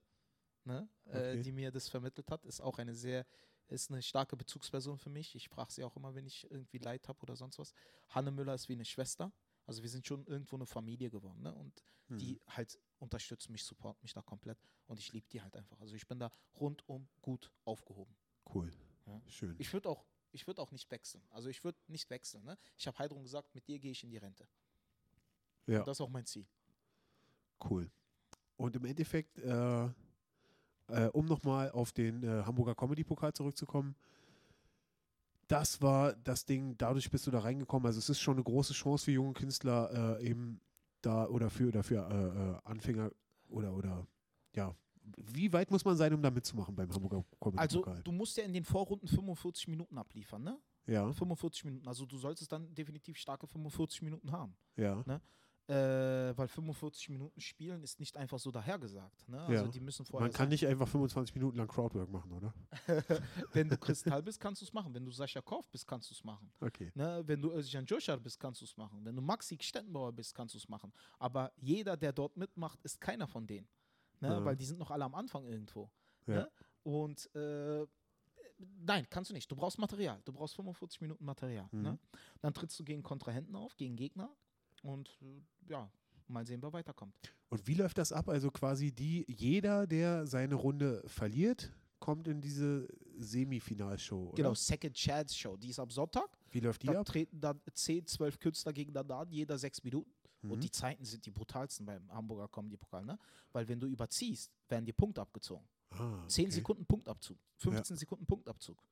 ne? 0.64 0.88
Okay. 1.04 1.38
äh, 1.38 1.42
die 1.42 1.52
mir 1.52 1.70
das 1.70 1.88
vermittelt 1.88 2.30
hat. 2.30 2.44
Ist 2.44 2.60
auch 2.60 2.78
eine 2.78 2.94
sehr 2.94 3.26
ist 3.68 3.90
eine 3.90 4.00
starke 4.00 4.36
Bezugsperson 4.36 4.96
für 4.96 5.10
mich. 5.10 5.34
Ich 5.34 5.48
frage 5.48 5.72
sie 5.72 5.82
auch 5.82 5.96
immer, 5.96 6.14
wenn 6.14 6.24
ich 6.24 6.48
irgendwie 6.50 6.78
Leid 6.78 7.08
habe 7.08 7.20
oder 7.22 7.34
sonst 7.34 7.58
was. 7.58 7.74
Hanne 8.10 8.30
Müller 8.30 8.54
ist 8.54 8.68
wie 8.68 8.74
eine 8.74 8.84
Schwester. 8.84 9.32
Also 9.64 9.82
wir 9.82 9.90
sind 9.90 10.06
schon 10.06 10.24
irgendwo 10.26 10.54
eine 10.54 10.66
Familie 10.66 11.10
geworden. 11.10 11.42
Ne? 11.42 11.52
Und 11.52 11.82
Mhm. 12.08 12.18
die 12.18 12.40
halt 12.46 12.78
unterstützen 12.98 13.52
mich, 13.52 13.64
supporten 13.64 14.00
mich 14.02 14.12
da 14.12 14.22
komplett. 14.22 14.58
Und 14.86 14.98
ich 15.00 15.12
liebe 15.12 15.26
die 15.28 15.42
halt 15.42 15.56
einfach. 15.56 15.80
Also 15.80 15.96
ich 15.96 16.06
bin 16.06 16.18
da 16.18 16.30
rundum 16.54 17.08
gut 17.20 17.50
aufgehoben. 17.64 18.16
Cool. 18.54 18.72
Ja. 19.06 19.20
Schön. 19.26 19.56
Ich 19.58 19.72
würde 19.72 19.88
auch, 19.88 20.04
ich 20.33 20.47
würde 20.47 20.61
auch 20.61 20.71
nicht 20.71 20.90
wechseln. 20.90 21.23
Also 21.30 21.49
ich 21.49 21.64
würde 21.64 21.78
nicht 21.88 22.11
wechseln. 22.11 22.45
Ne? 22.45 22.56
Ich 22.76 22.87
habe 22.87 22.99
Heidrun 22.99 23.23
gesagt, 23.23 23.54
mit 23.54 23.66
dir 23.68 23.78
gehe 23.78 23.92
ich 23.92 24.02
in 24.02 24.11
die 24.11 24.18
Rente. 24.18 24.47
Ja. 25.66 25.80
Und 25.80 25.88
das 25.88 25.97
ist 25.97 26.00
auch 26.00 26.11
mein 26.11 26.26
Ziel. 26.26 26.47
Cool. 27.68 27.90
Und 28.56 28.76
im 28.76 28.85
Endeffekt, 28.85 29.38
äh, 29.38 29.87
äh, 30.88 31.09
um 31.12 31.26
nochmal 31.26 31.71
auf 31.71 31.92
den 31.92 32.23
äh, 32.23 32.45
Hamburger 32.45 32.75
Comedy-Pokal 32.75 33.33
zurückzukommen, 33.33 33.97
das 35.49 35.80
war 35.80 36.14
das 36.14 36.45
Ding, 36.45 36.76
dadurch 36.76 37.11
bist 37.11 37.26
du 37.26 37.30
da 37.30 37.40
reingekommen. 37.40 37.87
Also 37.87 37.99
es 37.99 38.09
ist 38.09 38.21
schon 38.21 38.35
eine 38.35 38.45
große 38.45 38.73
Chance 38.73 39.04
für 39.04 39.12
junge 39.12 39.33
Künstler, 39.33 40.18
äh, 40.18 40.28
eben 40.28 40.61
da 41.02 41.26
oder 41.26 41.50
für, 41.50 41.68
oder 41.68 41.83
für 41.83 42.09
äh, 42.09 42.68
äh, 42.68 42.71
Anfänger 42.71 43.11
oder, 43.49 43.73
oder 43.75 44.06
ja. 44.54 44.75
Wie 45.16 45.52
weit 45.52 45.70
muss 45.70 45.84
man 45.84 45.96
sein, 45.96 46.12
um 46.14 46.22
da 46.22 46.30
mitzumachen 46.30 46.75
beim 46.75 46.90
Hamburger 46.92 47.25
Also 47.56 47.80
Comedy-Pokal? 47.80 48.02
du 48.02 48.12
musst 48.12 48.36
ja 48.36 48.44
in 48.44 48.52
den 48.52 48.64
Vorrunden 48.64 49.06
45 49.08 49.68
Minuten 49.68 49.96
abliefern, 49.98 50.42
ne? 50.42 50.58
ja, 50.86 51.10
45 51.12 51.64
Minuten. 51.64 51.88
Also 51.88 52.06
du 52.06 52.16
solltest 52.18 52.50
dann 52.52 52.75
definitiv 52.75 53.16
starke 53.18 53.46
45 53.46 54.02
Minuten 54.02 54.30
haben. 54.32 54.56
ja. 54.76 55.02
Äh, 55.68 56.32
weil 56.38 56.46
45 56.46 57.08
Minuten 57.08 57.40
spielen 57.40 57.82
ist 57.82 57.98
nicht 57.98 58.16
einfach 58.16 58.38
so 58.38 58.52
dahergesagt. 58.52 59.28
Ne? 59.28 59.40
Also 59.40 59.64
Ja. 59.64 59.68
die 59.68 59.80
müssen 59.80 60.06
vorher 60.06 60.28
Man 60.28 60.32
kann 60.32 60.48
nicht 60.48 60.64
einfach 60.64 60.86
25 60.86 61.34
Minuten 61.34 61.56
lang 61.56 61.66
Crowdwork 61.66 62.08
machen, 62.08 62.30
oder? 62.30 62.54
Wenn 63.52 63.68
du 63.68 63.76
Kristall 63.76 64.22
bist, 64.22 64.38
kannst 64.38 64.60
du 64.62 64.64
es 64.64 64.72
machen. 64.72 64.94
Wenn 64.94 65.04
du 65.04 65.10
Sascha 65.10 65.40
Korf 65.40 65.68
bist, 65.72 65.84
kannst 65.88 66.08
du 66.08 66.14
es 66.14 66.22
machen. 66.22 66.52
Okay. 66.60 66.92
Ne? 66.94 67.20
Wenn 67.26 67.42
du 67.42 67.50
Özcan 67.50 67.84
Joshar 67.84 68.18
bist, 68.20 68.38
kannst 68.38 68.60
du 68.60 68.64
es 68.64 68.76
machen. 68.76 69.04
Wenn 69.04 69.16
du 69.16 69.20
Maxi 69.22 69.58
Stettenbauer 69.60 70.12
bist, 70.12 70.36
kannst 70.36 70.54
du 70.54 70.58
es 70.58 70.68
machen. 70.68 70.92
Aber 71.18 71.50
jeder, 71.56 71.96
der 71.96 72.12
dort 72.12 72.36
mitmacht, 72.36 72.78
ist 72.84 73.00
keiner 73.00 73.26
von 73.26 73.44
denen. 73.44 73.66
Ne? 74.20 74.28
Ja. 74.28 74.44
Weil 74.44 74.56
die 74.56 74.64
sind 74.64 74.78
noch 74.78 74.90
alle 74.90 75.04
am 75.04 75.14
Anfang 75.14 75.44
irgendwo. 75.46 75.90
Ja. 76.26 76.35
Ne? 76.35 76.50
Und 76.82 77.35
äh, 77.35 77.87
nein, 78.80 79.06
kannst 79.11 79.30
du 79.30 79.35
nicht. 79.35 79.50
Du 79.50 79.56
brauchst 79.56 79.78
Material. 79.78 80.20
Du 80.25 80.32
brauchst 80.32 80.54
45 80.56 81.00
Minuten 81.00 81.25
Material. 81.25 81.68
Mhm. 81.73 81.82
Ne? 81.82 81.99
Dann 82.40 82.54
trittst 82.54 82.78
du 82.78 82.85
gegen 82.85 83.02
Kontrahenten 83.02 83.54
auf, 83.56 83.76
gegen 83.76 83.96
Gegner. 83.96 84.30
Und 84.82 85.18
äh, 85.23 85.70
ja, 85.70 85.90
mal 86.28 86.46
sehen, 86.46 86.62
wer 86.62 86.73
weiterkommt. 86.73 87.14
Und 87.49 87.66
wie 87.66 87.75
läuft 87.75 87.99
das 87.99 88.12
ab? 88.12 88.28
Also 88.28 88.50
quasi 88.50 88.92
die, 88.92 89.25
jeder, 89.28 89.87
der 89.87 90.26
seine 90.26 90.54
Runde 90.54 91.02
verliert, 91.06 91.73
kommt 91.99 92.28
in 92.28 92.40
diese 92.40 92.88
Semifinalshow. 93.16 94.32
Genau, 94.35 94.54
Second 94.54 94.94
Chance 94.94 95.35
Show. 95.37 95.56
Die 95.56 95.68
ist 95.70 95.78
am 95.78 95.90
Sonntag. 95.90 96.28
Wie 96.50 96.61
läuft 96.61 96.82
die 96.82 96.88
Da 96.88 97.00
ab? 97.00 97.06
treten 97.06 97.40
dann 97.40 97.61
10, 97.73 98.06
12 98.06 98.38
Künstler 98.38 98.73
gegeneinander 98.73 99.16
an, 99.18 99.30
jeder 99.30 99.58
sechs 99.58 99.82
Minuten. 99.82 100.11
Mhm. 100.42 100.50
Und 100.52 100.64
die 100.64 100.70
Zeiten 100.70 101.04
sind 101.04 101.24
die 101.26 101.30
brutalsten 101.30 101.86
beim 101.86 102.10
Hamburger 102.12 102.48
Comedy-Pokal, 102.48 103.04
ne? 103.04 103.18
Weil 103.52 103.66
wenn 103.68 103.80
du 103.80 103.86
überziehst, 103.86 104.50
werden 104.68 104.84
dir 104.84 104.92
Punkte 104.92 105.20
abgezogen. 105.20 105.66
ah, 105.90 106.26
10 106.28 106.46
okay. 106.46 106.54
Sekunden 106.54 106.86
Punktabzug, 106.86 107.38
15 107.58 107.96
Sekunden 107.96 108.26
Punktabzug. 108.26 108.82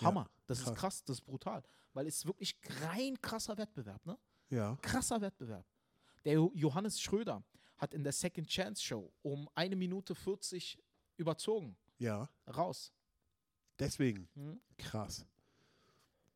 Ja, 0.00 0.06
Hammer. 0.08 0.28
das 0.46 0.58
krass. 0.60 0.68
ist 0.72 0.76
krass, 0.78 1.04
das 1.04 1.18
ist 1.18 1.24
brutal. 1.24 1.62
Weil 1.92 2.06
es 2.06 2.16
ist 2.16 2.26
wirklich 2.26 2.56
rein 2.82 3.20
krasser 3.20 3.56
Wettbewerb, 3.56 4.04
ne? 4.06 4.18
Ja, 4.50 4.76
Krasser 4.82 5.20
Wettbewerb. 5.20 5.64
Der 6.24 6.34
Jo- 6.34 6.52
Johannes 6.54 7.00
Schröder 7.00 7.42
hat 7.76 7.92
in 7.94 8.02
der 8.02 8.12
Second 8.12 8.48
Chance 8.48 8.82
Show 8.82 9.12
um 9.22 9.48
eine 9.54 9.76
Minute 9.76 10.14
40 10.14 10.78
überzogen. 11.16 11.76
ja. 11.98 12.28
Raus. 12.48 12.92
Deswegen. 13.78 14.28
Hm? 14.34 14.60
Krass. 14.78 15.24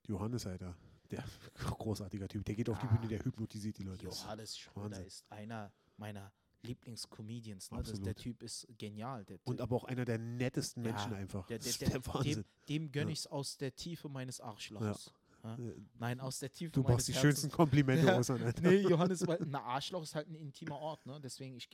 Johannes, 0.07 0.47
Alter. 0.47 0.75
Der 1.11 1.25
großartiger 1.55 2.29
Typ. 2.29 2.45
Der 2.45 2.55
geht 2.55 2.69
auf 2.69 2.79
die 2.79 2.87
Ah. 2.87 2.95
Bühne, 2.97 3.09
der 3.09 3.25
hypnotisiert 3.25 3.79
die 3.79 3.83
Leute. 3.85 4.05
Johannes 4.07 4.59
Schröder 4.59 4.91
Wahnsinn. 4.91 5.07
ist 5.07 5.25
einer 5.31 5.73
meiner 5.97 6.33
Lieblingscomedians. 6.63 7.71
Ne? 7.71 7.83
Das, 7.83 8.01
der. 8.01 8.15
Typ 8.15 8.43
ist 8.43 8.67
genial. 8.79 9.25
Der, 9.25 9.39
Und 9.45 9.61
aber 9.61 9.77
auch 9.77 9.85
einer 9.85 10.05
der 10.05 10.19
nettesten 10.19 10.85
Ja, 10.85 10.93
Menschen 10.93 11.15
einfach. 11.15 11.47
der, 11.47 11.59
der, 11.59 11.73
der, 11.73 11.89
der 11.91 12.07
Wahnsinn. 12.07 12.45
Dem, 12.69 12.85
dem 12.85 12.93
gönne 12.93 13.11
Ja. 13.11 13.13
ich 13.13 13.19
es 13.21 13.27
aus 13.27 13.57
der 13.57 13.75
Tiefe 13.75 14.09
meines 14.09 14.41
Arschlochs. 14.41 15.07
Ja. 15.07 15.13
Äh, 15.45 15.73
Nein, 15.99 16.19
aus 16.21 16.41
der 16.41 16.51
Tiefe 16.51 16.73
Du 16.73 16.83
brauchst 16.83 17.07
die 17.09 17.13
Herzens. 17.13 17.23
schönsten 17.41 17.51
Komplimente 17.51 18.05
Ja. 18.07 18.17
Alter. 18.17 18.39
Nee, 18.61 18.81
Johannes, 18.83 19.25
weil 19.27 19.41
ein 19.41 19.55
Arschloch 19.55 20.03
ist 20.03 20.15
halt 20.15 20.29
ein 20.29 20.35
intimer 20.35 20.77
Ort, 20.79 21.07
ne? 21.07 21.21
Deswegen 21.23 21.57
ich 21.57 21.69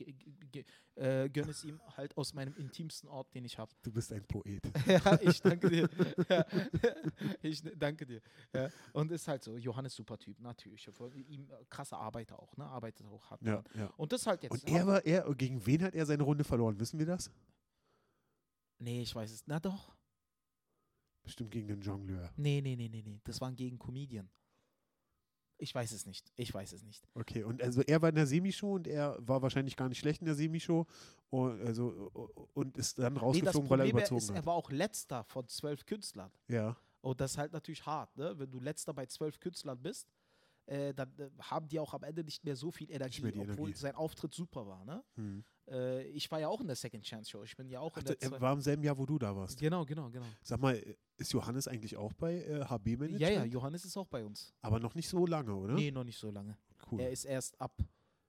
äh, 0.95 1.29
gönne 1.29 1.49
es 1.51 1.63
ihm 1.63 1.81
halt 1.97 2.15
aus 2.15 2.33
meinem 2.33 2.55
intimsten 2.55 3.09
Ort, 3.09 3.33
den 3.33 3.43
ich 3.43 3.57
habe. 3.57 3.71
Du 3.81 3.91
bist 3.91 4.13
ein 4.13 4.23
Poet. 4.23 4.61
ja, 4.87 5.19
ich 5.21 5.41
danke 5.41 5.69
dir. 5.69 5.89
Ja, 6.29 6.45
ich 7.41 7.63
ne- 7.63 7.75
danke 7.75 8.05
dir. 8.05 8.21
Ja. 8.53 8.69
Und 8.93 9.11
ist 9.11 9.27
halt 9.27 9.43
so, 9.43 9.57
Johannes 9.57 9.95
super 9.95 10.17
Typ, 10.19 10.39
natürlich. 10.39 10.87
Ihm 11.27 11.49
äh, 11.49 11.65
krasser 11.69 11.97
Arbeiter 11.97 12.39
auch, 12.39 12.55
ne? 12.57 12.65
Arbeitet 12.65 13.07
auch 13.07 13.29
hart. 13.31 13.41
Ja, 13.41 13.63
ja. 13.75 13.87
Und 13.97 14.11
das 14.11 14.27
halt 14.27 14.43
jetzt. 14.43 14.51
Und 14.51 14.67
er 14.69 14.85
war, 14.85 15.03
er, 15.05 15.33
gegen 15.33 15.65
wen 15.65 15.81
hat 15.81 15.95
er 15.95 16.05
seine 16.05 16.23
Runde 16.23 16.43
verloren? 16.43 16.79
Wissen 16.79 16.99
wir 16.99 17.05
das? 17.07 17.31
Nee, 18.77 19.01
ich 19.01 19.15
weiß 19.15 19.31
es. 19.31 19.47
Na 19.47 19.59
doch. 19.59 19.94
Bestimmt 21.25 21.51
gegen 21.51 21.67
den 21.67 21.81
Jongleur. 21.81 22.31
Nee, 22.37 22.61
nee, 22.61 22.75
nee, 22.75 22.87
nee, 22.87 23.01
nee. 23.03 23.19
Das 23.25 23.41
war 23.41 23.51
gegen 23.51 23.77
Comedian. 23.77 24.29
Ich 25.57 25.73
weiß 25.73 25.91
es 25.93 26.05
nicht. 26.05 26.31
Ich 26.35 26.53
weiß 26.53 26.73
es 26.73 26.83
nicht. 26.83 27.07
Okay, 27.13 27.43
und 27.43 27.63
also 27.63 27.81
er 27.81 28.01
war 28.01 28.09
in 28.09 28.15
der 28.15 28.27
Semishow 28.27 28.73
und 28.75 28.87
er 28.87 29.17
war 29.25 29.41
wahrscheinlich 29.41 29.75
gar 29.77 29.87
nicht 29.87 29.99
schlecht 29.99 30.21
in 30.21 30.25
der 30.25 30.35
Semishow 30.35 30.85
und, 31.29 31.61
also, 31.61 32.11
und 32.53 32.77
ist 32.77 32.99
dann 32.99 33.13
Nee, 33.13 33.19
rausgeflogen, 33.19 33.69
weil 33.69 33.79
er 33.81 33.85
überzogen 33.89 34.17
ist, 34.19 34.29
hat. 34.29 34.35
er 34.35 34.45
war 34.45 34.53
auch 34.53 34.69
letzter 34.69 35.23
von 35.23 35.47
zwölf 35.47 35.85
Künstlern. 35.85 36.31
Ja, 36.49 36.75
Und 37.01 37.21
das 37.21 37.31
ist 37.31 37.37
halt 37.37 37.53
natürlich 37.53 37.85
hart, 37.85 38.15
ne? 38.17 38.37
Wenn 38.37 38.51
du 38.51 38.59
letzter 38.59 38.93
bei 38.93 39.05
zwölf 39.05 39.39
Künstlern 39.39 39.81
bist, 39.81 40.11
äh, 40.65 40.93
dann 40.93 41.17
äh, 41.19 41.29
haben 41.39 41.67
die 41.69 41.79
auch 41.79 41.93
am 41.93 42.03
Ende 42.03 42.23
nicht 42.25 42.43
mehr 42.43 42.55
so 42.57 42.69
viel 42.71 42.91
Energie, 42.91 43.21
mehr 43.21 43.31
obwohl 43.37 43.69
Energie. 43.69 43.73
sein 43.79 43.95
Auftritt 43.95 44.33
super 44.33 44.67
war, 44.67 44.83
ne? 44.83 45.03
hm. 45.15 45.45
Äh, 45.67 46.03
ich 46.09 46.29
war 46.31 46.39
ja 46.39 46.47
auch 46.47 46.61
in 46.61 46.67
der 46.67 46.75
Second 46.75 47.03
Chance 47.03 47.29
Show. 47.31 47.43
Ich 47.43 47.55
bin 47.55 47.69
ja 47.69 47.79
auch 47.79 47.93
Ach, 47.95 47.99
in 47.99 48.05
der 48.05 48.21
er 48.21 48.41
war 48.41 48.53
im 48.53 48.61
selben 48.61 48.83
Jahr, 48.83 48.97
wo 48.97 49.05
du 49.05 49.17
da 49.17 49.35
warst. 49.35 49.59
Genau, 49.59 49.85
genau, 49.85 50.09
genau. 50.09 50.25
Sag 50.43 50.59
mal, 50.59 50.81
ist 51.17 51.33
Johannes 51.33 51.67
eigentlich 51.67 51.95
auch 51.97 52.13
bei 52.13 52.35
äh, 52.43 52.63
HB 52.65 52.85
Management? 52.97 53.19
Ja, 53.21 53.29
ja, 53.29 53.43
Johannes 53.45 53.85
ist 53.85 53.97
auch 53.97 54.07
bei 54.07 54.23
uns. 54.23 54.53
Aber 54.61 54.79
noch 54.79 54.93
nicht 54.95 55.09
so 55.09 55.25
lange, 55.25 55.55
oder? 55.55 55.73
Nee, 55.73 55.91
noch 55.91 56.03
nicht 56.03 56.19
so 56.19 56.29
lange. 56.29 56.57
Cool. 56.91 56.99
Er 57.01 57.11
ist 57.11 57.25
erst 57.25 57.59
ab 57.59 57.75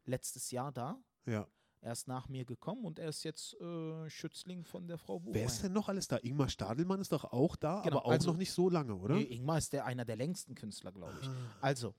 letztes 0.05 0.51
Jahr 0.51 0.72
da. 0.72 0.99
ja. 1.27 1.46
Er 1.83 1.92
ist 1.92 2.09
nach 2.09 2.27
mir 2.29 2.44
gekommen 2.44 2.85
und 2.85 2.99
er 2.99 3.11
ist 3.11 3.22
jetzt 3.22 3.55
äh, 3.61 4.09
Schützling 4.11 4.64
von 4.64 4.88
der 4.88 4.99
Frau 4.99 5.20
Buchmeier. 5.20 5.35
Wer 5.42 5.46
ist 5.46 5.62
denn 5.62 5.72
noch 5.72 5.88
alles 5.88 6.09
da? 6.09 6.16
Ingmar 6.16 6.49
Stadelmann 6.49 7.01
ist 7.01 7.12
doch 7.12 7.25
auch 7.25 7.55
da, 7.55 7.83
Genau, 7.83 7.99
aber 7.99 8.07
auch 8.07 8.11
also- 8.11 8.31
noch 8.33 8.38
nicht 8.38 8.51
so 8.51 8.68
lange, 8.68 8.96
oder? 8.96 9.14
Nee, 9.14 9.22
Ingmar 9.25 9.59
ist 9.59 9.72
der, 9.72 9.85
einer 9.85 10.05
der 10.05 10.16
längsten 10.16 10.57
Künstler, 10.57 10.90
glaube 10.90 11.16
ich. 11.20 11.29
Ah. 11.29 11.33
Also, 11.61 11.94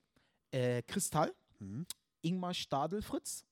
äh, 0.51 0.81
Kristall, 0.81 1.33
Hm. 1.59 1.85
Ingmar 2.21 2.53
Stadelfritz, 2.53 3.45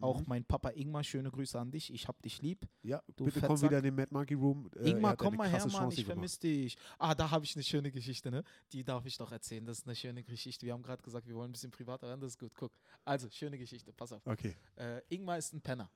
auch 0.00 0.20
Mhm. 0.20 0.24
mein 0.28 0.44
Papa 0.44 0.70
Ingmar, 0.70 1.04
schöne 1.04 1.30
Grüße 1.30 1.58
an 1.58 1.70
dich, 1.70 1.92
ich 1.92 2.08
hab 2.08 2.20
dich 2.22 2.40
lieb. 2.42 2.66
Ja, 2.82 3.02
du 3.16 3.24
bitte 3.24 3.40
komm 3.40 3.50
Fettsack. 3.50 3.70
wieder 3.70 3.78
in 3.78 3.84
den 3.84 3.94
Mad 3.94 4.08
Monkey 4.10 4.34
Room. 4.34 4.70
Äh, 4.76 4.90
Ingmar, 4.90 5.16
komm 5.16 5.36
mal 5.36 5.48
her, 5.48 5.66
Mann, 5.68 5.90
ich 5.92 6.04
vermisse 6.04 6.40
dich. 6.40 6.76
Ah, 6.98 7.14
da 7.14 7.30
habe 7.30 7.44
ich 7.44 7.54
eine 7.54 7.62
schöne 7.62 7.90
Geschichte, 7.92 8.30
ne? 8.30 8.42
Die 8.72 8.82
darf 8.82 9.04
ich 9.06 9.16
doch 9.16 9.30
erzählen, 9.30 9.64
das 9.64 9.78
ist 9.80 9.86
eine 9.86 9.94
schöne 9.94 10.22
Geschichte. 10.24 10.66
Wir 10.66 10.72
haben 10.72 10.82
gerade 10.82 11.02
gesagt, 11.02 11.26
wir 11.28 11.34
wollen 11.34 11.50
ein 11.50 11.52
bisschen 11.52 11.70
privater 11.70 12.08
ran, 12.08 12.20
das 12.20 12.32
ist 12.32 12.38
gut, 12.38 12.52
guck. 12.54 12.72
Also, 13.04 13.28
schöne 13.30 13.58
Geschichte, 13.58 13.92
pass 13.92 14.12
auf. 14.12 14.26
Okay. 14.26 14.56
Äh, 14.76 15.00
Ingmar 15.08 15.38
ist 15.38 15.52
ein 15.52 15.60
Penner. 15.60 15.90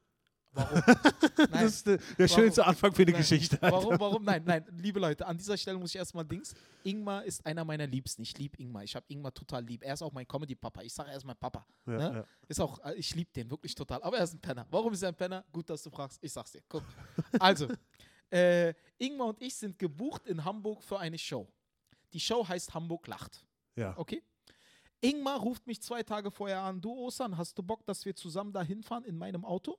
Warum? 0.55 0.83
Das 1.51 1.65
ist 1.65 1.87
der 1.87 1.99
Warum? 1.99 2.29
schönste 2.29 2.65
Anfang 2.65 2.93
für 2.93 3.03
eine 3.03 3.13
Nein. 3.13 3.21
Geschichte. 3.21 3.61
Alter. 3.63 3.77
Warum, 3.77 4.01
warum? 4.01 4.25
Nein, 4.25 4.43
nein, 4.45 4.65
liebe 4.79 5.01
Leute, 5.01 5.27
an 5.27 5.37
dieser 5.37 5.57
Stelle 5.57 5.79
muss 5.79 5.91
ich 5.91 5.97
erstmal 5.97 6.25
Dings. 6.25 6.55
Ingmar 6.85 7.25
ist 7.25 7.45
einer 7.45 7.65
meiner 7.65 7.87
Liebsten. 7.87 8.23
Ich 8.23 8.37
liebe 8.39 8.57
Ingmar. 8.59 8.85
Ich 8.85 8.95
habe 8.95 9.05
Ingmar 9.09 9.33
total 9.35 9.65
lieb. 9.65 9.83
Er 9.83 9.95
ist 9.95 10.03
auch 10.03 10.13
mein 10.13 10.27
Comedy-Papa. 10.27 10.83
Ich 10.83 10.93
sage, 10.95 11.11
er 11.11 11.17
ist 11.17 11.25
mein 11.25 11.37
Papa. 11.37 11.67
Ja, 11.87 11.93
ne? 11.93 12.15
ja. 12.19 12.25
Ist 12.49 12.61
auch, 12.61 12.79
äh, 12.85 12.95
ich 12.95 13.15
liebe 13.15 13.31
den 13.33 13.51
wirklich 13.51 13.75
total. 13.75 14.03
Aber 14.03 14.17
er 14.17 14.25
ist 14.25 14.35
ein 14.35 14.41
Penner. 14.41 14.67
Warum 14.71 14.93
ist 14.93 15.03
er 15.03 15.09
ein 15.09 15.15
Penner? 15.17 15.45
Gut, 15.53 15.69
dass 15.69 15.83
du 15.83 15.91
fragst. 15.91 16.19
Ich 16.23 16.33
sag's 16.33 16.53
dir. 16.53 16.63
Guck. 16.69 16.85
Also, 17.39 17.69
äh, 18.31 18.73
Ingmar 18.99 19.29
und 19.29 19.43
ich 19.43 19.55
sind 19.57 19.79
gebucht 19.79 20.27
in 20.27 20.45
Hamburg 20.45 20.83
für 20.83 20.99
eine 20.99 21.19
Show. 21.19 21.49
Die 22.13 22.21
Show 22.21 22.47
heißt 22.47 22.73
Hamburg 22.75 23.07
lacht. 23.09 23.45
ja. 23.77 23.95
Okay? 23.97 24.23
Ingmar 25.01 25.39
ruft 25.39 25.67
mich 25.67 25.83
zwei 25.83 26.03
Tage 26.03 26.31
vorher 26.31 26.61
an. 26.63 26.81
Du, 26.81 26.91
Osan, 26.97 27.37
hast 27.37 27.59
du 27.59 27.63
Bock, 27.63 27.85
dass 27.85 28.07
wir 28.07 28.17
zusammen 28.17 28.55
da 28.55 28.63
hinfahren 28.63 29.05
in 29.05 29.19
meinem 29.19 29.45
Auto? 29.45 29.79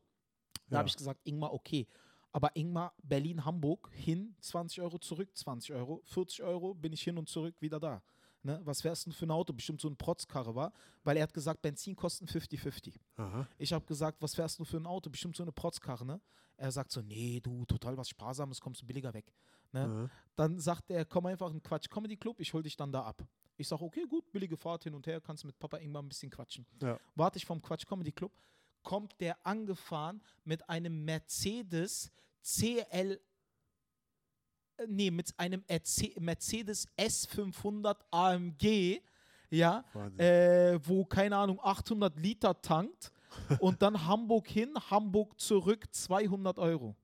Da 0.68 0.76
Ja. 0.76 0.78
habe 0.80 0.90
ich 0.90 0.96
gesagt, 0.98 1.22
Ingmar, 1.24 1.54
okay. 1.54 1.88
Aber 2.32 2.56
Ingmar, 2.56 2.94
Berlin, 3.02 3.46
Hamburg, 3.46 3.90
hin, 3.94 4.36
20 4.42 4.82
Euro, 4.82 4.98
zurück, 5.00 5.30
20 5.36 5.74
Euro. 5.74 6.02
40 6.06 6.44
Euro 6.44 6.74
bin 6.74 6.92
ich 6.92 7.02
hin 7.02 7.18
und 7.18 7.30
zurück 7.30 7.56
wieder 7.62 7.80
da. 7.80 8.02
Ne? 8.44 8.60
Was 8.64 8.84
wärst 8.84 9.06
du 9.06 9.10
denn 9.10 9.16
für 9.18 9.26
ein 9.26 9.32
Auto? 9.32 9.54
Bestimmt 9.54 9.82
so 9.82 9.88
ein 9.88 9.96
Protzkarre 9.98 10.54
war, 10.54 10.72
weil 11.04 11.18
er 11.18 11.24
hat 11.24 11.34
gesagt, 11.34 11.62
Benzinkosten 11.62 12.28
50-50. 12.28 13.00
Aha. 13.16 13.48
Ich 13.58 13.74
habe 13.74 13.86
gesagt, 13.86 14.22
was 14.22 14.36
fährst 14.36 14.60
du 14.60 14.66
für 14.66 14.78
ein 14.78 14.86
Auto? 14.86 15.10
Bestimmt 15.10 15.36
so 15.36 15.44
eine 15.44 15.52
Protzkarre, 15.52 16.06
ne? 16.06 16.22
Er 16.58 16.72
sagt 16.72 16.92
so, 16.92 17.02
nee, 17.02 17.40
du, 17.42 17.66
total 17.66 17.98
was 17.98 18.08
Sparsames, 18.10 18.62
kommst 18.62 18.82
du 18.82 18.86
billiger 18.86 19.14
weg. 19.14 19.34
Ne? 19.72 20.10
Dann 20.36 20.60
sagt 20.60 20.90
er, 20.92 21.04
komm 21.06 21.26
einfach 21.26 21.48
in 21.48 21.58
den 21.58 21.64
Quatsch 21.64 21.90
Comedy 21.90 22.16
Club, 22.18 22.40
ich 22.40 22.54
hol 22.54 22.64
dich 22.64 22.78
dann 22.78 22.92
da 22.92 23.04
ab. 23.04 23.26
Ich 23.58 23.68
sage, 23.68 23.84
okay, 23.84 24.06
gut, 24.08 24.32
billige 24.32 24.56
Fahrt 24.58 24.84
hin 24.84 24.94
und 24.94 25.06
her, 25.08 25.20
kannst 25.20 25.44
mit 25.44 25.58
Papa 25.58 25.78
Ingmar 25.78 26.04
ein 26.04 26.08
bisschen 26.10 26.30
quatschen. 26.30 26.66
Ja. 26.82 26.98
Warte 27.16 27.38
ich 27.38 27.46
vom 27.46 27.62
Quatsch 27.62 27.86
Comedy 27.86 28.12
Club, 28.12 28.32
kommt 28.86 29.20
der 29.20 29.38
angefahren 29.46 30.22
mit 30.46 30.70
einem 30.70 31.04
Mercedes 31.04 32.10
CL 32.42 33.20
äh, 34.78 34.86
nee, 34.88 35.12
mit 35.12 35.38
einem 35.38 35.64
RC 35.70 36.20
Mercedes 36.20 36.88
S500 36.98 37.98
AMG, 38.12 39.02
ja, 39.50 39.84
äh, 40.18 40.80
wo, 40.84 41.06
keine 41.06 41.38
Ahnung, 41.38 41.60
800 41.62 42.18
Liter 42.20 42.62
tankt 42.62 43.12
und 43.60 43.82
dann 43.82 44.06
Hamburg 44.06 44.48
hin, 44.48 44.74
Hamburg 44.90 45.40
zurück, 45.40 45.86
200 45.94 46.58
Euro. 46.60 46.96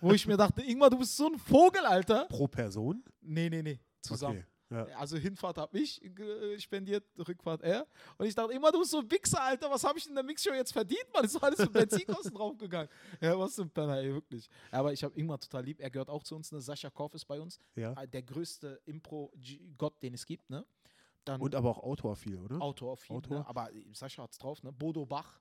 wo 0.00 0.12
ich 0.12 0.26
mir 0.26 0.36
dachte, 0.36 0.62
Ingmar, 0.62 0.88
du 0.90 0.98
bist 0.98 1.16
so 1.16 1.26
ein 1.26 1.38
Vogel, 1.38 1.84
Alter. 1.84 2.26
Pro 2.26 2.46
Person? 2.46 3.02
Nee, 3.20 3.50
nee, 3.50 3.62
nee, 3.62 3.80
zusammen. 4.00 4.38
Okay. 4.38 4.57
Ja. 4.70 4.84
Also 4.98 5.16
Hinfahrt 5.16 5.56
habe 5.56 5.78
ich 5.78 6.02
äh, 6.04 6.58
spendiert, 6.58 7.04
Rückfahrt 7.26 7.62
er. 7.62 7.86
Und 8.18 8.26
ich 8.26 8.34
dachte 8.34 8.52
immer, 8.52 8.70
du 8.70 8.80
bist 8.80 8.90
so 8.90 8.98
ein 8.98 9.10
Wichser, 9.10 9.42
Alter, 9.42 9.70
was 9.70 9.82
habe 9.84 9.98
ich 9.98 10.06
in 10.06 10.14
der 10.14 10.22
Mixshow 10.22 10.52
jetzt 10.52 10.72
verdient, 10.72 11.06
Mann? 11.12 11.24
Ist 11.24 11.34
doch 11.34 11.42
alles 11.42 11.58
mit 11.58 11.72
Benzinkosten 11.72 12.34
draufgegangen. 12.34 12.88
Ja, 13.20 13.38
was 13.38 13.54
für 13.54 13.62
ein 13.62 13.70
Penner, 13.70 13.96
ey, 13.96 14.12
wirklich. 14.12 14.48
Aber 14.70 14.92
ich 14.92 15.02
habe 15.02 15.18
Ingmar 15.18 15.40
total 15.40 15.64
lieb, 15.64 15.80
er 15.80 15.90
gehört 15.90 16.10
auch 16.10 16.22
zu 16.22 16.36
uns, 16.36 16.52
ne? 16.52 16.60
Sascha 16.60 16.90
Korf 16.90 17.14
ist 17.14 17.24
bei 17.24 17.40
uns, 17.40 17.58
ja. 17.76 17.92
äh, 17.94 18.06
der 18.06 18.22
größte 18.22 18.80
Impro-Gott, 18.84 20.02
den 20.02 20.14
es 20.14 20.26
gibt, 20.26 20.50
ne? 20.50 20.66
Dann 21.24 21.40
Und 21.40 21.54
aber 21.54 21.70
auch 21.70 21.82
Autor 21.82 22.16
viel, 22.16 22.38
oder? 22.38 22.60
Autor 22.60 22.92
auf 22.92 23.04
jeden 23.04 23.16
Autor. 23.16 23.38
Ne? 23.38 23.46
Aber 23.46 23.70
Sascha 23.92 24.22
hat's 24.22 24.38
drauf, 24.38 24.62
ne? 24.62 24.72
Bodo 24.72 25.06
Bach, 25.06 25.40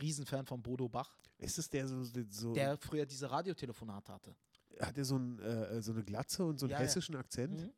Riesenfan 0.00 0.46
von 0.46 0.62
Bodo 0.62 0.88
Bach, 0.88 1.18
Ist 1.38 1.58
es 1.58 1.68
der 1.68 1.88
so, 1.88 2.02
so 2.30 2.52
der 2.52 2.76
früher 2.78 3.06
diese 3.06 3.28
Radiotelefonate 3.28 4.12
hatte. 4.12 4.36
hat 4.80 4.96
er 4.96 5.04
so, 5.04 5.16
ein, 5.16 5.40
äh, 5.40 5.82
so 5.82 5.92
eine 5.92 6.04
Glatze 6.04 6.44
und 6.44 6.58
so 6.58 6.66
einen 6.66 6.72
ja. 6.72 6.78
hessischen 6.78 7.16
Akzent? 7.16 7.60
Mhm. 7.60 7.72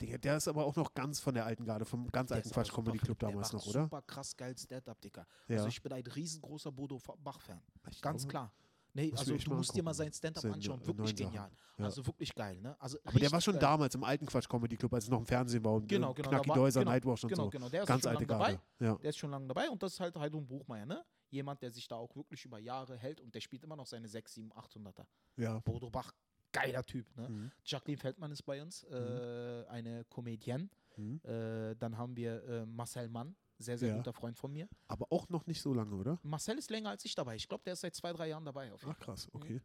Der, 0.00 0.18
der 0.18 0.36
ist 0.38 0.48
aber 0.48 0.64
auch 0.64 0.74
noch 0.76 0.94
ganz 0.94 1.20
von 1.20 1.34
der 1.34 1.44
alten 1.44 1.64
Garde, 1.64 1.84
vom 1.84 2.06
ganz 2.08 2.28
Der 2.28 2.38
alten 2.38 2.50
Quatsch 2.50 2.72
Comedy 2.72 2.98
Club 2.98 3.18
damals 3.18 3.52
noch, 3.52 3.64
oder? 3.66 3.82
Super 3.84 4.02
krass 4.02 4.36
geil 4.36 4.56
Stand-up, 4.56 5.00
Dicker. 5.00 5.26
Ja. 5.48 5.56
Also 5.56 5.68
ich 5.68 5.82
bin 5.82 5.92
ein 5.92 6.02
riesengroßer 6.06 6.72
Bodo 6.72 6.98
Bach-Fan. 7.18 7.60
Ganz 8.00 8.00
glaube- 8.22 8.26
klar. 8.28 8.52
Nee, 8.92 9.12
also 9.16 9.36
du 9.36 9.54
musst 9.54 9.72
dir 9.76 9.84
mal 9.84 9.94
sein 9.94 10.12
Stand-up 10.12 10.44
anschauen. 10.46 10.84
Wirklich 10.84 11.14
genial. 11.14 11.48
Ja. 11.78 11.84
Also 11.84 12.04
wirklich 12.04 12.34
geil, 12.34 12.60
ne? 12.60 12.74
Also 12.80 12.98
Aber 13.04 13.20
der 13.20 13.30
war 13.30 13.40
schon 13.40 13.54
geil. 13.54 13.60
damals 13.60 13.94
im 13.94 14.02
alten 14.02 14.26
Quatsch 14.26 14.48
Comedy 14.48 14.76
Club, 14.76 14.92
als 14.94 15.04
es 15.04 15.10
noch 15.10 15.20
im 15.20 15.26
Fernsehen 15.26 15.64
war 15.64 15.74
und 15.74 15.86
Genau, 15.88 16.10
äh, 16.10 16.14
genau. 16.14 16.28
Knacki 16.30 16.50
Deuser, 16.52 16.80
genau, 16.80 16.90
Nightwash 16.90 17.22
und 17.24 17.28
genau, 17.30 17.44
so. 17.44 17.50
genau. 17.50 17.68
Der 17.68 17.82
ist 17.82 17.86
Ganz 17.88 18.02
schon 18.02 18.10
alte 18.16 18.24
lange 18.24 18.44
dabei. 18.44 18.60
Ja. 18.80 18.96
Der 18.96 19.10
ist 19.10 19.16
schon 19.18 19.30
lange 19.30 19.46
dabei 19.46 19.70
und 19.70 19.80
das 19.82 19.92
ist 19.92 20.00
halt 20.00 20.16
Heidrun 20.16 20.44
Buchmeier, 20.46 20.86
ne? 20.86 21.04
Jemand, 21.28 21.62
der 21.62 21.70
sich 21.70 21.86
da 21.86 21.94
auch 21.94 22.16
wirklich 22.16 22.44
über 22.44 22.58
Jahre 22.58 22.96
hält 22.96 23.20
und 23.20 23.32
der 23.32 23.40
spielt 23.40 23.62
immer 23.62 23.76
noch 23.76 23.86
seine 23.86 24.08
6, 24.08 24.34
7, 24.34 24.50
800er. 24.52 25.06
ja. 25.36 25.60
Bodo 25.60 25.88
Bach, 25.88 26.12
geiler 26.52 26.82
Typ, 26.84 27.06
ne? 27.16 27.28
Mhm. 27.28 27.50
Jacqueline 27.64 27.98
Feldmann 27.98 28.30
ist 28.32 28.42
bei 28.42 28.60
uns, 28.62 28.84
äh, 28.84 29.64
eine 29.68 30.04
Comedienne. 30.04 30.68
Mhm. 30.96 31.20
Äh, 31.24 31.74
dann 31.76 31.96
haben 31.96 32.16
wir 32.16 32.42
äh, 32.44 32.66
Marcel 32.66 33.08
Mann, 33.08 33.34
sehr, 33.58 33.78
sehr 33.78 33.90
Ja. 33.90 33.96
guter 33.96 34.12
Freund 34.12 34.36
von 34.36 34.52
mir. 34.52 34.68
Aber 34.88 35.06
auch 35.10 35.28
noch 35.28 35.46
nicht 35.46 35.60
so 35.62 35.72
lange, 35.74 35.94
oder? 35.94 36.18
Marcel 36.22 36.58
ist 36.58 36.70
länger 36.70 36.90
als 36.90 37.04
ich 37.04 37.14
dabei. 37.14 37.36
Ich 37.36 37.48
glaube, 37.48 37.62
der 37.64 37.74
ist 37.74 37.80
seit 37.80 37.94
zwei, 37.94 38.12
drei 38.12 38.28
Jahren 38.28 38.44
dabei. 38.44 38.72
Auf 38.72 38.82
jeden 38.82 38.94
Ach 38.94 38.98
krass, 38.98 39.28
okay. 39.32 39.60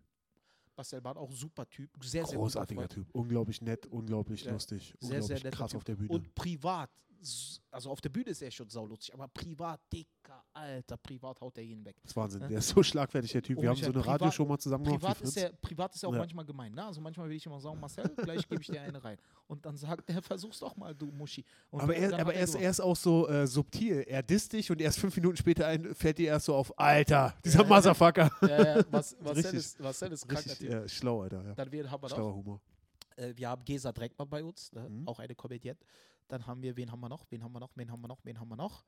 Marcel 0.77 1.01
Barth 1.01 1.17
auch 1.17 1.31
super 1.31 1.67
Typ, 1.69 1.89
sehr, 2.03 2.25
sehr 2.25 2.37
Großartiger. 2.37 2.87
Typ. 2.89 3.07
Unglaublich 3.13 3.61
nett, 3.61 3.85
unglaublich 3.87 4.43
Ja. 4.43 4.51
lustig, 4.51 4.93
Sehr, 4.99 5.19
unglaublich 5.21 5.41
sehr 5.41 5.51
krass 5.51 5.71
Typ. 5.71 5.77
auf 5.77 5.83
der 5.85 5.95
Bühne. 5.95 6.09
Und 6.09 6.35
privat, 6.35 6.91
also 7.71 7.89
auf 7.91 8.01
der 8.01 8.09
Bühne 8.09 8.29
ist 8.31 8.41
er 8.41 8.51
schon 8.51 8.69
saulustig, 8.69 9.13
aber 9.13 9.27
privat, 9.29 9.79
dicker, 9.93 10.09
alter, 10.55 10.97
privat 10.97 11.39
haut 11.41 11.57
er 11.57 11.63
jeden 11.63 11.83
weg. 11.85 11.95
das 12.01 12.11
ist 12.11 12.15
Wahnsinn. 12.15 12.41
Ja. 12.41 12.47
Der 12.47 12.57
ist 12.59 12.69
so 12.69 12.81
schlagfertig, 12.81 13.31
der 13.31 13.41
Typ. 13.43 13.57
Oh, 13.57 13.61
Wir 13.61 13.69
haben 13.69 13.75
so 13.77 13.85
eine 13.85 13.93
privat- 13.93 14.07
Radioshow 14.21 14.45
mal 14.45 14.57
zusammen 14.57 14.83
gemacht. 14.85 15.01
Privat 15.01 15.21
ist, 15.21 15.37
er, 15.37 15.49
privat 15.53 15.93
ist 15.95 16.03
er 16.03 16.09
auch 16.09 16.13
Ja. 16.13 16.19
manchmal 16.19 16.45
gemein. 16.45 16.73
Ne? 16.73 16.83
Also 16.85 17.01
manchmal 17.01 17.29
will 17.29 17.35
ich 17.35 17.45
immer 17.45 17.59
sagen, 17.59 17.79
Marcel, 17.79 18.07
gleich 18.15 18.47
gebe 18.47 18.61
ich 18.61 18.67
dir 18.67 18.81
eine 18.81 19.03
rein. 19.03 19.17
Und 19.47 19.65
dann 19.65 19.75
sagt 19.77 20.09
er, 20.09 20.21
versuch's 20.21 20.59
doch 20.59 20.75
mal, 20.75 20.95
du 20.95 21.07
Muschi. 21.07 21.43
Und 21.69 21.81
aber 21.81 21.95
er, 21.95 22.19
aber 22.19 22.33
er, 22.33 22.43
ist, 22.43 22.55
er 22.55 22.69
ist 22.69 22.79
auch 22.79 22.95
so 22.95 23.27
äh, 23.27 23.45
subtil. 23.45 24.03
Er 24.07 24.23
disst 24.23 24.53
dich 24.53 24.71
und 24.71 24.79
erst 24.81 24.99
fünf 24.99 25.15
Minuten 25.15 25.37
später 25.37 25.67
ein, 25.67 25.93
fällt 25.93 26.17
dir 26.17 26.27
erst 26.29 26.45
so 26.45 26.55
auf, 26.55 26.77
Alter, 26.79 27.35
dieser 27.43 27.59
Ja, 27.59 27.63
ja. 27.69 27.75
Motherfucker. 27.75 28.31
Ja, 28.41 28.77
ja, 28.77 28.83
was, 28.91 29.15
Marcel, 29.19 29.33
Richtig- 29.43 29.53
ist, 29.59 29.79
Marcel 29.79 30.11
ist 30.13 30.27
kranker 30.27 30.49
Richtig 30.51 30.69
äh, 30.69 30.87
schlau, 30.89 31.21
Alter. 31.21 31.43
Ja. 31.43 31.53
Dann 31.53 31.71
wir, 31.71 31.91
haben 31.91 32.01
wir 32.03 32.09
Schlauer 32.09 32.33
Humor. 32.35 32.61
äh, 33.17 33.33
wir 33.35 33.49
haben 33.49 33.63
Gesa 33.65 33.91
Dreckmann 33.91 34.29
bei 34.29 34.43
uns, 34.43 34.71
ne? 34.71 34.87
Mhm. 34.89 35.07
auch 35.07 35.19
eine 35.19 35.35
Comedienne. 35.35 35.77
Dann 36.27 36.47
haben 36.47 36.61
wir, 36.63 36.75
wen 36.75 36.91
haben 36.91 36.99
wir 37.01 37.09
noch? 37.09 37.25
Wen 37.29 37.43
haben 37.43 37.51
wir 37.53 37.59
noch? 37.59 37.69
Wen 37.75 37.91
haben 37.91 38.01
wir 38.01 38.07
noch? 38.07 38.19
Wen 38.23 38.39
haben 38.39 38.49
wir 38.49 38.55
noch? 38.55 38.83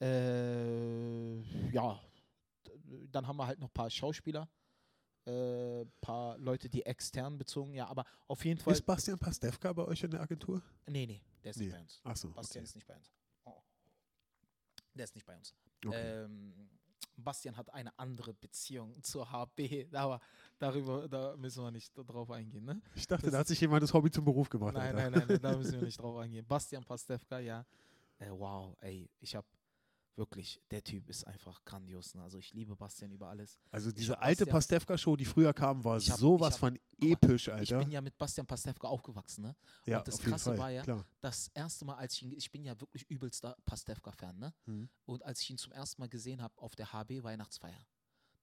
Äh, 0.00 1.40
ja, 1.70 2.00
dann 3.10 3.26
haben 3.26 3.36
wir 3.36 3.46
halt 3.46 3.58
noch 3.58 3.68
ein 3.68 3.74
paar 3.74 3.90
Schauspieler, 3.90 4.48
ein 5.26 5.32
äh, 5.32 5.86
paar 6.00 6.38
Leute, 6.38 6.68
die 6.68 6.84
extern 6.84 7.38
bezogen, 7.38 7.72
ja, 7.72 7.86
aber 7.88 8.04
auf 8.28 8.44
jeden 8.44 8.60
Fall. 8.60 8.74
Ist 8.74 8.84
Bastian 8.86 9.18
Pastewka 9.18 9.72
bei 9.72 9.84
euch 9.84 10.02
in 10.02 10.10
der 10.10 10.20
Agentur? 10.20 10.62
nee, 10.86 11.06
nee, 11.06 11.22
der 11.42 11.50
ist 11.50 11.56
Nee. 11.56 11.64
nicht 11.66 11.74
bei 11.74 11.80
uns. 11.80 12.00
Achso, 12.04 12.28
Bastian 12.30 12.62
okay. 12.62 12.68
ist 12.68 12.74
nicht 12.74 12.86
bei 12.86 12.94
uns. 12.96 13.12
Oh. 13.44 13.62
Der 14.94 15.04
ist 15.04 15.14
nicht 15.14 15.26
bei 15.26 15.36
uns. 15.36 15.54
okay. 15.84 16.24
Ähm, 16.24 16.68
Bastian 17.18 17.56
hat 17.56 17.72
eine 17.72 17.98
andere 17.98 18.34
Beziehung 18.34 19.02
zur 19.02 19.30
HB, 19.30 19.88
aber 19.94 20.20
darüber 20.58 21.08
da 21.08 21.34
müssen 21.36 21.64
wir 21.64 21.70
nicht 21.70 21.92
drauf 21.94 22.30
eingehen. 22.30 22.64
Ne? 22.64 22.80
ich 22.94 23.06
dachte, 23.06 23.26
das 23.26 23.32
da 23.32 23.38
hat 23.38 23.48
sich 23.48 23.60
jemand 23.60 23.82
das 23.82 23.94
Hobby 23.94 24.10
zum 24.10 24.24
Beruf 24.24 24.50
gemacht. 24.50 24.74
Nein, 24.74 24.94
nein, 24.94 25.12
nein, 25.12 25.24
nein, 25.26 25.40
da 25.40 25.56
müssen 25.56 25.80
wir 25.80 25.82
nicht 25.86 25.98
drauf 25.98 26.16
eingehen. 26.18 26.46
Bastian 26.46 26.84
Pastewka, 26.84 27.38
ja. 27.38 27.64
Äh, 28.18 28.30
wow, 28.30 28.76
ey, 28.80 29.10
ich 29.20 29.34
habe 29.34 29.46
wirklich, 30.16 30.60
der 30.70 30.82
Typ 30.82 31.08
ist 31.08 31.24
einfach 31.26 31.64
grandios. 31.64 32.14
Ne? 32.14 32.22
Also 32.22 32.38
ich 32.38 32.52
liebe 32.54 32.74
Bastian 32.76 33.10
über 33.12 33.28
alles. 33.28 33.58
Also 33.70 33.90
Ich 33.90 33.94
diese 33.96 34.18
alte 34.18 34.46
Pastewka-Show, 34.46 35.16
die 35.16 35.24
früher 35.24 35.52
kam, 35.52 35.84
war 35.84 35.98
Ich 35.98 36.10
hab- 36.10 36.18
sowas 36.18 36.48
ich 36.48 36.54
hab- 36.54 36.60
von 36.60 36.78
episch, 37.00 37.48
Ich 37.48 37.52
Alter. 37.52 37.78
bin 37.80 37.90
ja 37.90 38.00
mit 38.00 38.16
Bastian 38.16 38.46
Pastewka 38.46 38.88
aufgewachsen. 38.88 39.42
Ne? 39.42 39.56
ja, 39.84 39.98
und 39.98 40.08
das 40.08 40.18
Krasse 40.18 40.50
Fall, 40.50 40.58
war 40.58 40.70
ja, 40.70 40.82
klar. 40.82 41.04
Das 41.20 41.48
erste 41.54 41.84
Mal, 41.84 41.96
als 41.96 42.14
ich 42.14 42.22
ihn, 42.22 42.32
ich 42.32 42.50
bin 42.50 42.64
ja 42.64 42.78
wirklich 42.80 43.04
übelster 43.10 43.56
Pastewka-Fan, 43.64 44.38
ne? 44.38 44.54
Mhm. 44.66 44.88
Und 45.04 45.22
als 45.24 45.40
ich 45.42 45.50
ihn 45.50 45.58
zum 45.58 45.72
ersten 45.72 46.00
Mal 46.00 46.08
gesehen 46.08 46.40
habe 46.42 46.56
auf 46.58 46.74
der 46.74 46.92
HB 46.92 47.22
Weihnachtsfeier, 47.22 47.86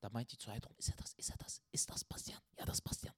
da 0.01 0.09
meinte 0.09 0.33
ich 0.33 0.39
zu 0.39 0.51
Heidrun, 0.51 0.75
ist 0.77 0.89
er 0.89 0.95
das, 0.97 1.13
ist 1.13 1.29
er 1.31 1.37
das, 1.37 1.61
ist 1.71 1.89
das 1.89 2.03
Bastian? 2.03 2.39
Ja, 2.59 2.65
das 2.65 2.77
ist 2.77 2.81
Bastian. 2.81 3.15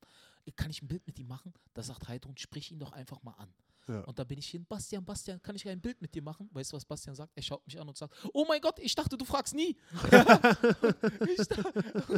Kann 0.55 0.69
ich 0.69 0.81
ein 0.83 0.87
Bild 0.87 1.05
mit 1.07 1.17
ihm 1.19 1.27
machen? 1.27 1.51
Da 1.73 1.81
sagt 1.81 2.07
Heidrun, 2.07 2.37
sprich 2.37 2.71
ihn 2.71 2.79
doch 2.79 2.91
einfach 2.91 3.21
mal 3.23 3.31
an. 3.33 3.51
Ja. 3.87 4.01
Und 4.01 4.17
da 4.17 4.23
bin 4.23 4.37
ich 4.39 4.47
hin, 4.47 4.65
Bastian, 4.67 5.03
Bastian, 5.05 5.41
kann 5.41 5.55
ich 5.55 5.67
ein 5.67 5.79
Bild 5.79 6.01
mit 6.01 6.13
dir 6.15 6.21
machen? 6.21 6.49
Weißt 6.51 6.71
du, 6.71 6.77
was 6.77 6.85
Bastian 6.85 7.15
sagt? 7.15 7.31
Er 7.35 7.43
schaut 7.43 7.65
mich 7.65 7.79
an 7.79 7.87
und 7.87 7.95
sagt, 7.97 8.13
oh 8.33 8.45
mein 8.47 8.59
Gott, 8.61 8.79
ich 8.79 8.95
dachte, 8.95 9.15
du 9.17 9.25
fragst 9.25 9.53
nie. 9.53 9.75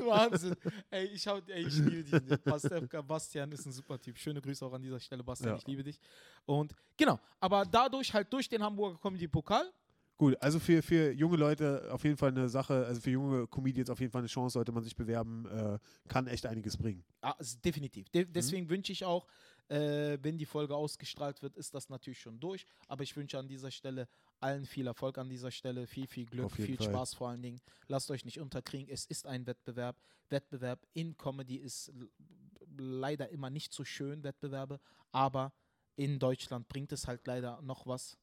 Wahnsinn. 0.05 0.55
Ey, 0.89 1.05
ich, 1.07 1.27
hau, 1.27 1.39
ey, 1.47 1.67
ich 1.67 1.77
liebe 1.77 2.03
dich. 2.21 2.43
Pastewka, 2.43 3.01
Bastian 3.01 3.51
ist 3.51 3.65
ein 3.65 3.71
super 3.71 3.99
Typ. 3.99 4.17
Schöne 4.17 4.41
Grüße 4.41 4.65
auch 4.65 4.73
an 4.73 4.81
dieser 4.81 4.99
Stelle, 4.99 5.23
Bastian, 5.23 5.51
Ja. 5.53 5.57
ich 5.57 5.67
liebe 5.67 5.83
dich. 5.83 5.99
Und 6.45 6.73
genau, 6.95 7.19
aber 7.39 7.65
dadurch 7.65 8.13
halt 8.13 8.31
durch 8.31 8.47
den 8.49 8.61
Hamburger 8.63 8.97
Comedy 8.99 9.27
Pokal, 9.27 9.71
Gut, 10.19 10.35
also 10.41 10.57
für, 10.59 10.81
für 10.81 11.11
junge 11.11 11.37
Leute 11.37 11.89
auf 11.91 12.03
jeden 12.03 12.17
Fall 12.17 12.29
eine 12.31 12.49
Sache, 12.49 12.87
also 12.87 12.99
für 12.99 13.11
junge 13.11 13.45
Comedians 13.45 13.87
auf 13.91 13.99
jeden 13.99 14.11
Fall 14.11 14.21
eine 14.21 14.27
Chance, 14.27 14.53
sollte 14.53 14.71
man 14.71 14.81
sich 14.83 14.95
bewerben, 14.95 15.45
äh, 15.45 15.77
kann 16.07 16.25
echt 16.25 16.47
einiges 16.47 16.75
bringen. 16.75 17.03
Ah, 17.21 17.35
definitiv. 17.63 18.09
De 18.09 18.25
Mhm. 18.25 18.33
deswegen 18.33 18.67
wünsche 18.67 18.91
ich 18.91 19.05
auch, 19.05 19.27
äh, 19.69 20.17
wenn 20.21 20.37
die 20.37 20.45
Folge 20.45 20.75
ausgestrahlt 20.75 21.41
wird, 21.41 21.55
ist 21.55 21.73
das 21.73 21.89
natürlich 21.89 22.19
schon 22.19 22.39
durch. 22.39 22.65
Aber 22.87 23.03
ich 23.03 23.15
wünsche 23.15 23.37
an 23.37 23.47
dieser 23.47 23.71
Stelle 23.71 24.07
allen 24.39 24.65
viel 24.65 24.87
Erfolg 24.87 25.17
an 25.17 25.29
dieser 25.29 25.51
Stelle, 25.51 25.87
viel, 25.87 26.07
viel 26.07 26.25
Glück, 26.25 26.51
viel 26.51 26.77
Fall. 26.77 26.87
Spaß 26.87 27.13
vor 27.15 27.29
allen 27.29 27.41
Dingen. 27.41 27.59
Lasst 27.87 28.11
euch 28.11 28.23
nicht 28.25 28.39
unterkriegen. 28.39 28.87
Es 28.89 29.05
ist 29.05 29.25
ein 29.25 29.45
Wettbewerb. 29.47 29.97
Wettbewerb 30.29 30.85
in 30.93 31.17
Comedy 31.17 31.55
ist 31.57 31.91
leider 32.77 33.29
immer 33.29 33.49
nicht 33.49 33.73
so 33.73 33.83
schön, 33.83 34.23
Wettbewerbe. 34.23 34.79
Aber 35.11 35.53
in 35.95 36.19
Deutschland 36.19 36.67
bringt 36.67 36.91
es 36.91 37.07
halt 37.07 37.25
leider 37.25 37.61
noch 37.61 37.87
was. 37.87 38.17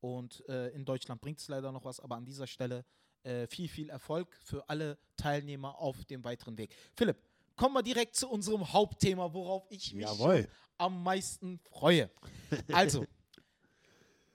Und 0.00 0.46
äh, 0.48 0.68
in 0.70 0.84
Deutschland 0.84 1.20
bringt 1.20 1.38
es 1.38 1.48
leider 1.48 1.70
noch 1.70 1.84
was. 1.84 2.00
Aber 2.00 2.16
an 2.16 2.24
dieser 2.24 2.46
Stelle 2.46 2.84
äh, 3.22 3.46
viel, 3.46 3.68
viel 3.68 3.90
Erfolg 3.90 4.36
für 4.42 4.68
alle 4.68 4.98
Teilnehmer 5.16 5.78
auf 5.78 6.04
dem 6.06 6.24
weiteren 6.24 6.58
Weg. 6.58 6.74
Philipp, 6.96 7.18
kommen 7.62 7.76
wir 7.76 7.82
direkt 7.82 8.16
zu 8.16 8.28
unserem 8.28 8.72
Hauptthema, 8.72 9.32
worauf 9.32 9.64
ich 9.70 9.94
mich 9.94 10.04
Jawohl. 10.04 10.48
am 10.78 11.00
meisten 11.02 11.60
freue. 11.70 12.10
Also, 12.72 13.06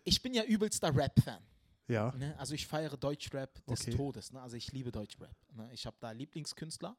ich 0.05 0.21
bin 0.21 0.33
ja 0.33 0.43
übelster 0.43 0.95
Rap-Fan. 0.95 1.43
Ja. 1.89 2.13
Ne? 2.15 2.33
Also 2.39 2.53
ich 2.53 2.65
feiere 2.65 2.95
Deutschrap 2.95 3.53
des 3.65 3.81
Okay. 3.81 3.95
Todes. 3.95 4.31
Ne? 4.31 4.41
Also 4.41 4.55
ich 4.55 4.71
liebe 4.71 4.91
Deutschrap. 4.91 5.35
Ne? 5.53 5.69
Ich 5.73 5.85
habe 5.85 5.97
da 5.99 6.11
Lieblingskünstler 6.11 6.97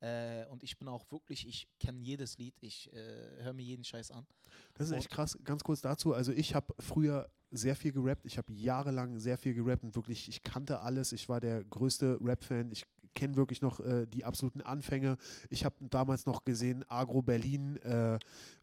äh, 0.00 0.44
und 0.46 0.62
ich 0.62 0.78
bin 0.78 0.88
auch 0.88 1.10
wirklich, 1.10 1.46
ich 1.48 1.68
kenne 1.80 2.00
jedes 2.00 2.36
Lied, 2.36 2.54
ich 2.60 2.92
äh, 2.92 3.42
höre 3.42 3.54
mir 3.54 3.62
jeden 3.62 3.84
Scheiß 3.84 4.10
an. 4.10 4.26
Das 4.74 4.88
ist 4.88 4.92
echt 4.92 5.10
krass. 5.10 5.38
Ganz 5.42 5.64
kurz 5.64 5.80
dazu. 5.80 6.12
Also 6.12 6.32
ich 6.32 6.54
habe 6.54 6.74
früher 6.80 7.30
sehr 7.50 7.76
viel 7.76 7.92
gerappt. 7.92 8.26
Ich 8.26 8.36
habe 8.36 8.52
jahrelang 8.52 9.18
sehr 9.18 9.38
viel 9.38 9.54
gerappt 9.54 9.84
und 9.84 9.96
wirklich, 9.96 10.28
ich 10.28 10.42
kannte 10.42 10.80
alles. 10.80 11.12
Ich 11.12 11.28
war 11.30 11.40
der 11.40 11.64
größte 11.64 12.18
Rap-Fan. 12.20 12.72
Ich 12.72 12.84
kenne 13.14 13.36
wirklich 13.36 13.62
noch 13.62 13.80
äh, 13.80 14.06
die 14.06 14.24
absoluten 14.24 14.60
Anfänge. 14.60 15.16
Ich 15.50 15.64
habe 15.64 15.74
damals 15.80 16.26
noch 16.26 16.44
gesehen 16.44 16.84
Agro 16.88 17.22
Berlin, 17.22 17.76
äh, 17.78 18.18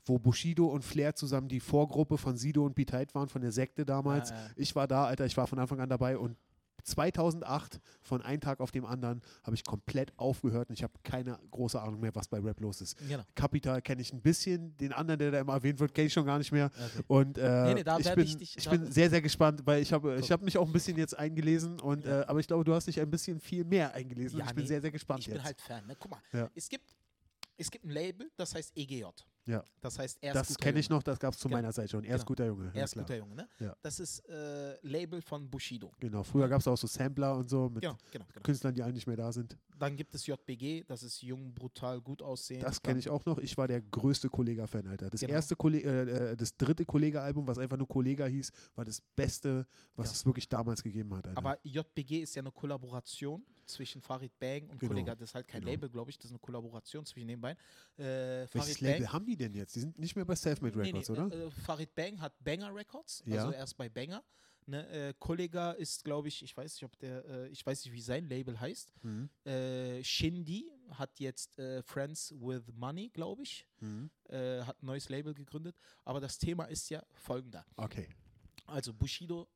wo 0.06 0.20
Bushido 0.20 0.66
und 0.68 0.84
Flair 0.84 1.16
zusammen 1.16 1.48
die 1.48 1.60
Vorgruppe 1.60 2.18
von 2.18 2.38
Sido 2.38 2.66
und 2.66 2.76
Beat 2.76 3.14
waren, 3.14 3.30
von 3.30 3.42
der 3.42 3.52
Sekte 3.52 3.86
damals. 3.86 4.32
Äh, 4.32 4.34
äh, 4.34 4.38
Ich 4.56 4.76
war 4.76 4.88
da, 4.88 5.06
Alter, 5.06 5.26
ich 5.26 5.38
war 5.38 5.48
von 5.48 5.60
Anfang 5.60 5.80
an 5.80 5.90
dabei 5.90 6.18
und 6.18 6.36
2008, 6.84 7.80
von 8.02 8.22
einem 8.22 8.42
Tag 8.42 8.60
auf 8.60 8.72
dem 8.72 8.86
anderen, 8.86 9.22
habe 9.44 9.56
ich 9.56 9.64
komplett 9.64 10.12
aufgehört 10.18 10.70
und 10.70 10.74
ich 10.78 10.84
habe 10.84 10.94
keine 11.04 11.40
große 11.52 11.82
Ahnung 11.82 12.00
mehr, 12.00 12.14
was 12.16 12.28
bei 12.28 12.40
Rap 12.40 12.60
los 12.60 12.82
ist. 12.82 12.98
genau. 13.08 13.24
Kapital 13.36 13.82
kenne 13.82 14.02
ich 14.02 14.12
ein 14.14 14.22
bisschen, 14.22 14.76
den 14.78 14.94
anderen, 14.94 15.20
der 15.20 15.32
da 15.32 15.40
immer 15.40 15.54
erwähnt 15.54 15.80
wird, 15.80 15.94
kenne 15.94 16.08
ich 16.08 16.14
schon 16.14 16.26
gar 16.26 16.38
nicht 16.38 16.52
mehr. 16.52 16.66
Okay. 16.74 17.04
Und 17.08 17.38
äh, 17.38 17.66
Nee, 17.66 17.74
nee, 17.76 17.84
da 17.84 17.98
ich, 18.00 18.14
bin, 18.14 18.24
ich 18.26 18.38
dich- 18.38 18.58
ich 18.58 18.70
bin 18.70 18.92
sehr, 18.92 19.10
sehr 19.10 19.22
gespannt, 19.22 19.62
weil 19.66 19.82
ich 19.82 19.92
habe 19.94 20.18
ich 20.20 20.32
hab 20.32 20.42
mich 20.42 20.58
auch 20.58 20.66
ein 20.66 20.74
bisschen 20.74 20.98
jetzt 20.98 21.18
eingelesen, 21.18 21.80
und, 21.80 22.06
Ja. 22.06 22.22
äh, 22.22 22.26
aber 22.26 22.40
ich 22.40 22.48
glaube, 22.48 22.64
du 22.64 22.74
hast 22.74 22.88
dich 22.88 23.00
ein 23.00 23.10
bisschen 23.10 23.40
viel 23.40 23.64
mehr 23.64 23.94
eingelesen. 23.94 24.40
Ja, 24.40 24.46
ich 24.46 24.54
bin 24.54 24.64
nee, 24.64 24.68
sehr, 24.68 24.82
sehr 24.82 24.92
gespannt 24.92 25.20
Ich 25.22 25.28
bin 25.28 25.36
jetzt. 25.36 25.46
halt 25.46 25.62
Fan. 25.62 25.86
Ne? 25.88 25.96
Guck 26.00 26.12
mal, 26.12 26.20
Ja. 26.34 26.50
es 26.56 26.68
gibt 26.70 26.96
es 27.60 27.70
gibt 27.72 27.86
ein 27.86 27.92
Label, 27.92 28.32
das 28.38 28.56
heißt 28.56 28.72
EGJ. 28.76 29.04
Ja. 29.46 29.64
Das 29.82 29.98
heißt, 29.98 30.20
er 30.22 30.34
ist 30.36 30.50
Das 30.52 30.58
kenne 30.58 30.80
ich 30.80 30.90
noch, 30.92 31.02
das 31.02 31.18
gab 31.18 31.34
es 31.34 31.40
zu 31.40 31.48
Genau. 31.48 31.58
meiner 31.58 31.74
Zeit 31.74 31.90
schon. 31.90 32.04
Er 32.04 32.16
ist 32.18 32.22
Genau. 32.22 32.28
guter 32.28 32.46
Junge. 32.46 32.68
Er 32.68 32.76
ja, 32.80 32.84
ist 32.84 32.92
klar. 32.92 33.06
guter 33.06 33.18
Junge, 33.18 33.36
ne? 33.36 33.50
Ja. 33.60 33.76
Das 33.82 34.00
ist 34.00 34.20
äh, 34.30 34.78
Label 34.86 35.22
von 35.24 35.50
Bushido. 35.50 35.92
Genau, 36.00 36.22
früher 36.22 36.48
gab 36.48 36.60
es 36.62 36.68
auch 36.68 36.78
so 36.78 36.86
Sampler 36.86 37.36
und 37.36 37.50
so 37.50 37.68
mit 37.68 37.82
Genau, 37.82 37.98
genau, 38.12 38.26
genau. 38.32 38.44
Künstlern, 38.44 38.76
die 38.76 38.84
alle 38.84 38.94
nicht 38.94 39.08
mehr 39.08 39.16
da 39.18 39.32
sind. 39.32 39.58
Dann 39.80 39.96
gibt 39.96 40.14
es 40.14 40.28
JBG, 40.28 40.84
das 40.84 41.02
ist 41.02 41.24
jung, 41.24 41.52
brutal, 41.54 42.00
gut 42.00 42.22
aussehend. 42.22 42.64
Das 42.64 42.80
kenne 42.80 43.00
ich 43.00 43.10
auch 43.10 43.26
noch. 43.26 43.40
Ich 43.40 43.58
war 43.58 43.68
der 43.68 43.82
größte 43.82 44.30
Kollega-Fan, 44.30 44.86
Alter. 44.86 45.10
Das 45.10 45.22
Genau. 45.22 45.34
erste 45.34 45.56
Kollega, 45.56 45.90
äh, 45.90 46.32
äh, 46.34 46.38
das 46.38 46.56
dritte 46.56 46.86
Kollega-Album, 46.86 47.48
was 47.48 47.58
einfach 47.58 47.78
nur 47.78 47.88
Kollega 47.88 48.26
hieß, 48.28 48.52
war 48.76 48.86
das 48.86 49.02
Beste, 49.16 49.66
was 49.96 50.12
es 50.12 50.26
wirklich 50.28 50.48
damals 50.48 50.84
gegeben 50.84 51.16
hat, 51.16 51.28
Alter. 51.28 51.38
Aber 51.40 51.58
JBG 51.64 52.20
ist 52.22 52.36
ja 52.36 52.42
eine 52.44 52.52
Kollaboration 52.52 53.44
zwischen 53.70 54.02
Farid 54.02 54.38
Bang 54.40 54.68
und 54.70 54.80
Genau, 54.80 54.92
Kollega. 54.94 55.16
Das 55.16 55.30
ist 55.30 55.36
halt 55.36 55.48
kein 55.48 55.62
genau. 55.62 55.72
Label, 55.72 55.90
glaube 55.90 56.12
ich. 56.12 56.18
Das 56.18 56.26
ist 56.26 56.32
eine 56.32 56.40
Kollaboration 56.40 57.06
zwischen 57.06 57.28
den 57.28 57.40
beiden. 57.40 57.60
Äh, 57.98 58.04
Welches 58.04 58.52
Farid 58.52 58.82
Label 58.82 59.00
Bang. 59.04 59.14
haben 59.14 59.26
die 59.26 59.36
denn 59.38 59.54
jetzt? 59.54 59.76
Die 59.76 59.80
sind 59.80 59.98
nicht 59.98 60.16
mehr 60.16 60.26
bei 60.26 60.36
Selfmade 60.36 60.78
Nee, 60.78 60.88
Records, 60.88 61.10
nee, 61.10 61.18
oder? 61.18 61.32
Äh, 61.36 61.48
äh, 61.48 61.52
Farid 61.52 61.96
Bang 61.96 62.20
hat 62.20 62.34
Banger 62.44 62.74
Records, 62.76 63.24
Ja. 63.26 63.44
also 63.46 63.52
erst 63.54 63.78
bei 63.78 63.88
Banger. 63.90 64.24
Ne, 64.66 64.88
äh, 64.90 65.14
Kollega 65.18 65.72
ist, 65.72 66.04
glaube 66.04 66.28
ich, 66.28 66.44
ich 66.44 66.56
weiß 66.56 66.76
nicht, 66.76 66.84
ob 66.84 66.96
der, 67.00 67.26
äh, 67.26 67.48
ich 67.48 67.66
weiß 67.66 67.86
nicht, 67.86 67.92
wie 67.94 68.02
sein 68.02 68.28
Label 68.30 68.60
heißt. 68.60 68.94
Mhm. 69.02 69.28
Äh, 69.44 70.04
Shindy 70.04 70.70
hat 70.92 71.20
jetzt 71.20 71.58
äh, 71.58 71.82
Friends 71.82 72.36
with 72.40 72.62
Money, 72.76 73.10
glaube 73.10 73.42
ich, 73.42 73.66
Mhm. 73.80 74.12
äh, 74.30 74.62
hat 74.62 74.80
ein 74.84 74.86
neues 74.86 75.10
Label 75.10 75.34
gegründet. 75.34 75.76
Aber 76.06 76.20
das 76.20 76.38
Thema 76.38 76.66
ist 76.66 76.88
ja 76.92 77.02
folgender. 77.14 77.66
Okay. 77.78 78.10
Also 78.68 78.94
Bushido 78.94 79.48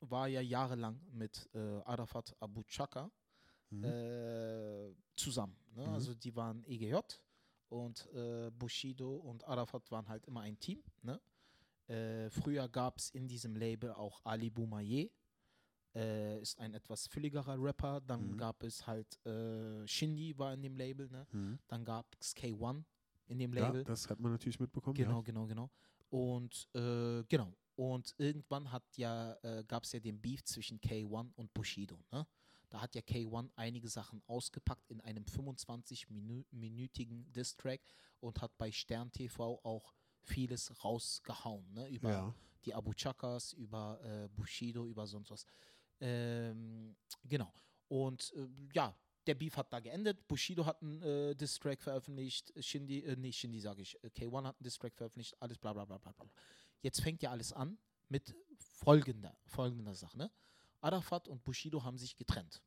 war 0.00 0.26
ja 0.28 0.40
jahrelang 0.40 0.98
mit 1.12 1.50
äh, 1.54 1.58
Arafat 1.84 2.34
Abu 2.40 2.62
Chaka 2.64 3.10
Mhm. 3.72 3.84
äh, 3.84 4.94
zusammen. 5.16 5.56
Ne? 5.74 5.86
Mhm. 5.86 5.92
Also 5.94 6.14
die 6.14 6.34
waren 6.36 6.64
EGJ 6.64 6.96
und 7.68 8.06
äh, 8.14 8.50
Bushido 8.50 9.16
und 9.16 9.44
Arafat 9.48 9.90
waren 9.90 10.08
halt 10.08 10.24
immer 10.26 10.40
ein 10.42 10.58
Team. 10.58 10.82
Ne? 11.02 11.20
Äh, 11.88 12.30
früher 12.30 12.68
gab 12.68 12.98
es 12.98 13.10
in 13.10 13.26
diesem 13.28 13.56
Label 13.56 13.92
auch 13.92 14.20
Ali 14.24 14.50
Boumaier, 14.50 15.08
äh, 15.94 16.40
ist 16.40 16.58
ein 16.58 16.74
etwas 16.74 17.06
fülligerer 17.06 17.56
Rapper. 17.58 18.00
Dann 18.00 18.32
Mhm. 18.32 18.36
gab 18.38 18.62
es 18.62 18.86
halt 18.86 19.18
äh, 19.26 19.86
Shindy 19.86 20.36
war 20.38 20.54
in 20.54 20.62
dem 20.62 20.76
Label. 20.76 21.08
Ne? 21.08 21.26
Mhm. 21.32 21.58
Dann 21.68 21.84
gab 21.84 22.06
es 22.20 22.34
K1 22.36 22.84
in 23.26 23.38
dem 23.38 23.52
Ja, 23.54 23.66
Label. 23.68 23.84
das 23.84 24.08
hat 24.08 24.20
man 24.20 24.32
natürlich 24.32 24.60
mitbekommen. 24.60 24.94
Genau, 24.94 25.16
Ja. 25.18 25.22
genau, 25.22 25.46
genau. 25.46 25.70
Und 26.10 26.68
äh, 26.74 27.24
genau. 27.28 27.52
Und 27.74 28.14
irgendwann 28.18 28.70
hat 28.70 28.84
ja, 28.98 29.32
äh, 29.42 29.64
gab 29.66 29.84
es 29.84 29.92
ja 29.92 30.00
den 30.00 30.20
Beef 30.20 30.44
zwischen 30.44 30.78
K1 30.78 31.32
und 31.36 31.52
Bushido. 31.54 31.98
Ne? 32.10 32.26
Da 32.72 32.80
hat 32.80 32.94
ja 32.94 33.02
K1 33.02 33.50
einige 33.54 33.88
Sachen 33.88 34.22
ausgepackt 34.26 34.90
in 34.90 35.00
einem 35.02 35.24
25-minütigen 35.24 37.30
Distrack 37.32 37.80
und 38.20 38.40
hat 38.40 38.56
bei 38.56 38.72
Stern 38.72 39.12
TV 39.12 39.60
auch 39.62 39.92
vieles 40.22 40.72
rausgehauen. 40.82 41.70
Ne? 41.74 41.88
Über 41.88 42.10
Ja. 42.10 42.34
die 42.64 42.74
Abu 42.74 42.92
Chakas, 42.94 43.52
über 43.52 44.00
äh, 44.02 44.28
Bushido, 44.30 44.86
über 44.86 45.06
sonst 45.06 45.30
was. 45.30 45.44
Ähm, 46.00 46.96
genau. 47.24 47.52
Und 47.88 48.32
äh, 48.36 48.48
ja, 48.72 48.96
der 49.26 49.34
Beef 49.34 49.56
hat 49.56 49.72
da 49.72 49.80
geendet. 49.80 50.26
Bushido 50.26 50.64
hat 50.64 50.80
einen 50.82 51.02
äh, 51.02 51.34
Distrack 51.34 51.82
veröffentlicht. 51.82 52.52
Shindy, 52.58 53.00
äh, 53.00 53.16
nicht 53.16 53.38
Shindy 53.38 53.60
sage 53.60 53.82
ich, 53.82 54.02
äh, 54.02 54.08
K1 54.08 54.46
hat 54.46 54.56
einen 54.56 54.64
Distrack 54.64 54.94
veröffentlicht. 54.94 55.36
Alles 55.40 55.58
bla 55.58 55.72
bla 55.72 55.84
bla 55.84 55.98
bla 55.98 56.12
bla. 56.12 56.26
Jetzt 56.80 57.02
fängt 57.02 57.22
ja 57.22 57.30
alles 57.30 57.52
an 57.52 57.78
mit 58.08 58.34
folgender, 58.56 59.36
folgender 59.44 59.94
Sache. 59.94 60.16
Ne? 60.16 60.30
Arafat 60.82 61.28
und 61.28 61.42
Bushido 61.44 61.82
haben 61.82 61.98
sich 61.98 62.16
getrennt. 62.16 62.62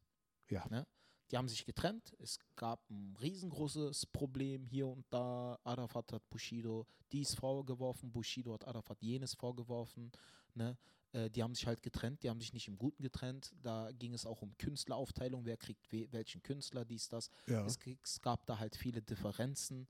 Ja. 0.49 0.67
Ne? 0.69 0.87
Die 1.31 1.37
haben 1.37 1.47
sich 1.47 1.65
getrennt. 1.65 2.15
Es 2.19 2.39
gab 2.55 2.89
ein 2.89 3.15
riesengroßes 3.19 4.05
Problem 4.07 4.65
hier 4.65 4.87
und 4.87 5.05
da. 5.09 5.59
Arafat 5.63 6.13
hat 6.13 6.29
Bushido 6.29 6.87
dies 7.11 7.33
vorgeworfen, 7.33 8.11
Bushido 8.11 8.53
hat 8.53 8.65
Arafat 8.67 9.01
jenes 9.01 9.33
vorgeworfen. 9.33 10.11
Ne? 10.53 10.77
Äh, 11.11 11.29
die 11.29 11.41
haben 11.41 11.55
sich 11.55 11.65
halt 11.65 11.81
getrennt, 11.81 12.23
die 12.23 12.29
haben 12.29 12.39
sich 12.39 12.53
nicht 12.53 12.67
im 12.67 12.77
Guten 12.77 13.01
getrennt. 13.01 13.53
Da 13.61 13.91
ging 13.91 14.13
es 14.13 14.25
auch 14.25 14.41
um 14.41 14.55
Künstleraufteilung, 14.57 15.45
wer 15.45 15.57
kriegt 15.57 15.91
we 15.91 16.07
welchen 16.11 16.43
Künstler, 16.43 16.85
dies, 16.85 17.09
das. 17.09 17.29
Ja. 17.47 17.65
Es, 17.65 17.79
es 18.03 18.21
gab 18.21 18.45
da 18.45 18.59
halt 18.59 18.75
viele 18.75 19.01
Differenzen, 19.01 19.87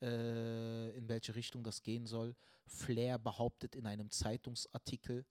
äh, 0.00 0.96
in 0.96 1.08
welche 1.08 1.34
Richtung 1.34 1.62
das 1.62 1.82
gehen 1.82 2.06
soll. 2.06 2.34
Flair 2.66 3.18
behauptet 3.18 3.74
in 3.74 3.86
einem 3.86 4.10
Zeitungsartikel, 4.10 5.26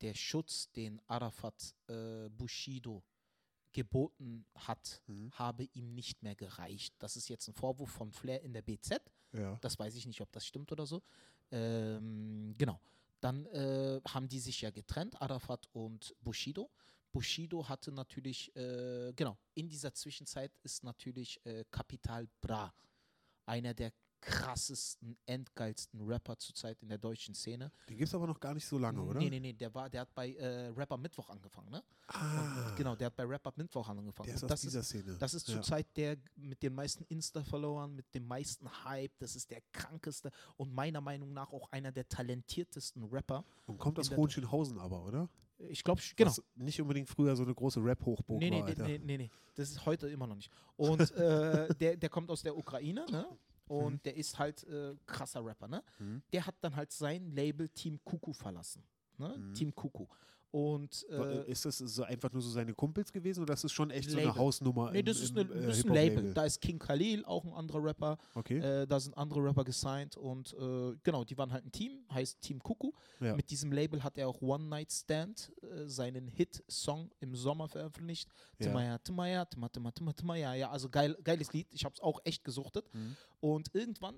der 0.00 0.14
Schutz, 0.14 0.70
den 0.72 1.00
Arafat 1.06 1.74
äh, 1.88 2.28
Bushido 2.30 3.02
geboten 3.72 4.46
hat, 4.54 5.02
Mhm. 5.06 5.30
habe 5.32 5.64
ihm 5.74 5.94
nicht 5.94 6.22
mehr 6.22 6.34
gereicht. 6.36 6.94
Das 6.98 7.16
ist 7.16 7.28
jetzt 7.28 7.48
ein 7.48 7.54
Vorwurf 7.54 7.90
von 7.90 8.12
Flair 8.12 8.42
in 8.42 8.52
der 8.52 8.62
BZ. 8.62 9.00
ja. 9.32 9.56
Das 9.60 9.78
weiß 9.78 9.94
ich 9.96 10.06
nicht, 10.06 10.20
ob 10.20 10.30
das 10.32 10.46
stimmt 10.46 10.70
oder 10.70 10.86
so. 10.86 11.02
Ähm, 11.50 12.54
genau. 12.56 12.80
Dann 13.20 13.46
äh, 13.46 14.00
haben 14.08 14.28
die 14.28 14.38
sich 14.38 14.60
ja 14.60 14.70
getrennt, 14.70 15.20
Arafat 15.20 15.66
und 15.72 16.14
Bushido. 16.20 16.70
Bushido 17.10 17.68
hatte 17.68 17.90
natürlich, 17.90 18.54
äh, 18.54 19.12
genau, 19.14 19.38
in 19.54 19.68
dieser 19.68 19.92
Zwischenzeit 19.94 20.52
ist 20.62 20.84
natürlich 20.84 21.44
äh, 21.46 21.64
Capital 21.70 22.28
Bra 22.40 22.72
einer 23.46 23.72
der 23.74 23.92
krassesten, 24.24 25.16
endgeilsten 25.26 26.00
Rapper 26.00 26.36
zurzeit 26.38 26.80
in 26.82 26.88
der 26.88 26.98
deutschen 26.98 27.34
Szene. 27.34 27.70
Den 27.88 27.98
gibt 27.98 28.08
es 28.08 28.14
aber 28.14 28.26
noch 28.26 28.40
gar 28.40 28.54
nicht 28.54 28.66
so 28.66 28.78
lange, 28.78 29.02
oder? 29.02 29.18
Nee, 29.20 29.30
nee, 29.30 29.40
nee, 29.40 29.52
der, 29.52 29.72
war, 29.74 29.90
der 29.90 30.02
hat 30.02 30.14
bei 30.14 30.32
äh, 30.34 30.68
Rapper 30.68 30.96
Mittwoch 30.96 31.28
angefangen, 31.28 31.70
ne? 31.70 31.82
Ah, 32.08 32.68
Und, 32.70 32.76
genau, 32.76 32.96
der 32.96 33.06
hat 33.06 33.16
bei 33.16 33.24
Rapper 33.24 33.52
Mittwoch 33.56 33.88
angefangen. 33.88 34.26
der 34.26 34.34
ist 34.36 34.44
aus 34.44 34.48
das 34.48 34.60
dieser 34.62 34.82
Szene. 34.82 35.16
das 35.18 35.34
ist 35.34 35.48
Ja. 35.48 35.54
zurzeit 35.54 35.86
der 35.96 36.16
mit 36.36 36.62
den 36.62 36.74
meisten 36.74 37.04
Insta-Followern, 37.04 37.94
mit 37.94 38.14
dem 38.14 38.26
meisten 38.26 38.68
Hype. 38.84 39.12
Das 39.18 39.36
ist 39.36 39.50
der 39.50 39.60
krankeste 39.72 40.30
und 40.56 40.72
meiner 40.74 41.00
Meinung 41.00 41.32
nach 41.32 41.52
auch 41.52 41.70
einer 41.70 41.92
der 41.92 42.08
talentiertesten 42.08 43.04
Rapper. 43.04 43.44
Und 43.66 43.78
kommt 43.78 43.98
aus 43.98 44.10
Hohenschönhausen 44.10 44.78
aber, 44.78 45.04
oder? 45.04 45.28
Ich 45.68 45.84
glaube, 45.84 46.02
genau. 46.16 46.30
Was 46.30 46.42
nicht 46.56 46.80
unbedingt 46.80 47.08
früher 47.08 47.36
so 47.36 47.44
eine 47.44 47.54
große 47.54 47.80
Rap-Hochburg 47.82 48.40
Nee, 48.40 48.50
nee, 48.50 48.56
war, 48.60 48.64
nee, 48.64 48.70
Alter. 48.70 48.84
nee, 48.88 48.98
nee, 48.98 49.16
nee. 49.18 49.30
Das 49.54 49.70
ist 49.70 49.86
heute 49.86 50.08
immer 50.08 50.26
noch 50.26 50.34
nicht. 50.34 50.50
Und 50.76 51.10
äh, 51.12 51.68
der, 51.80 51.96
der 51.96 52.08
kommt 52.10 52.28
aus 52.30 52.42
der 52.42 52.56
Ukraine, 52.56 53.06
ne? 53.10 53.26
Und 53.66 54.04
der 54.04 54.16
ist 54.16 54.38
halt 54.38 54.64
äh, 54.64 54.94
krasser 55.06 55.44
Rapper, 55.44 55.68
ne? 55.68 55.82
Mhm. 55.98 56.22
Der 56.32 56.46
hat 56.46 56.56
dann 56.60 56.76
halt 56.76 56.92
sein 56.92 57.30
Label 57.30 57.68
Team 57.68 57.98
Kuku 58.04 58.32
verlassen. 58.32 58.84
Ne? 59.18 59.28
Mhm. 59.36 59.54
Team 59.54 59.74
Kuku. 59.74 60.06
Und 60.54 61.04
Wa- 61.10 61.30
äh, 61.32 61.50
ist 61.50 61.64
das 61.64 61.78
so 61.78 62.04
einfach 62.04 62.32
nur 62.32 62.40
so 62.40 62.48
seine 62.48 62.72
Kumpels 62.74 63.10
gewesen 63.12 63.42
oder 63.42 63.54
ist 63.54 63.64
das 63.64 63.72
schon 63.72 63.90
echt 63.90 64.08
so 64.08 64.16
Label. 64.16 64.30
eine 64.30 64.38
Hausnummer? 64.38 64.92
nee, 64.92 65.00
im- 65.00 65.04
das 65.06 65.18
ist, 65.18 65.30
im, 65.36 65.38
eine, 65.50 65.50
äh, 65.52 65.66
das 65.66 65.78
ist 65.78 65.84
ein 65.84 65.92
Hip-Hop-Label? 65.94 66.16
Label. 66.18 66.34
Da 66.34 66.44
ist 66.44 66.60
King 66.60 66.78
Khalil, 66.78 67.24
auch 67.24 67.44
ein 67.44 67.52
anderer 67.54 67.82
Rapper. 67.82 68.18
Okay. 68.36 68.58
Äh, 68.58 68.86
da 68.86 69.00
sind 69.00 69.18
andere 69.18 69.42
Rapper 69.42 69.64
gesigned 69.64 70.16
und 70.16 70.52
äh, 70.52 70.94
genau, 71.02 71.24
die 71.24 71.36
waren 71.36 71.52
halt 71.52 71.64
ein 71.66 71.72
Team, 71.72 72.04
heißt 72.12 72.40
Team 72.40 72.62
Kuku. 72.62 72.92
Ja. 73.18 73.34
Mit 73.34 73.50
diesem 73.50 73.72
Label 73.72 74.04
hat 74.04 74.16
er 74.16 74.28
auch 74.28 74.40
One 74.42 74.62
Night 74.66 74.92
Stand, 74.92 75.50
äh, 75.62 75.88
seinen 75.88 76.28
Hit-Song 76.28 77.10
im 77.18 77.34
Sommer 77.34 77.66
veröffentlicht. 77.66 78.28
Ja. 78.60 78.68
Timaya, 78.68 78.98
Timaya, 78.98 79.44
Tima, 79.46 79.68
Tima, 79.70 79.90
Tima, 79.90 80.12
Timaya. 80.12 80.54
Ja, 80.54 80.70
also 80.70 80.88
geil, 80.88 81.16
geiles 81.24 81.52
Lied. 81.52 81.66
Ich 81.72 81.84
habe 81.84 81.94
es 81.96 82.00
auch 82.00 82.20
echt 82.22 82.44
gesuchtet. 82.44 82.84
Mhm. 82.94 83.16
Und 83.40 83.74
irgendwann 83.74 84.14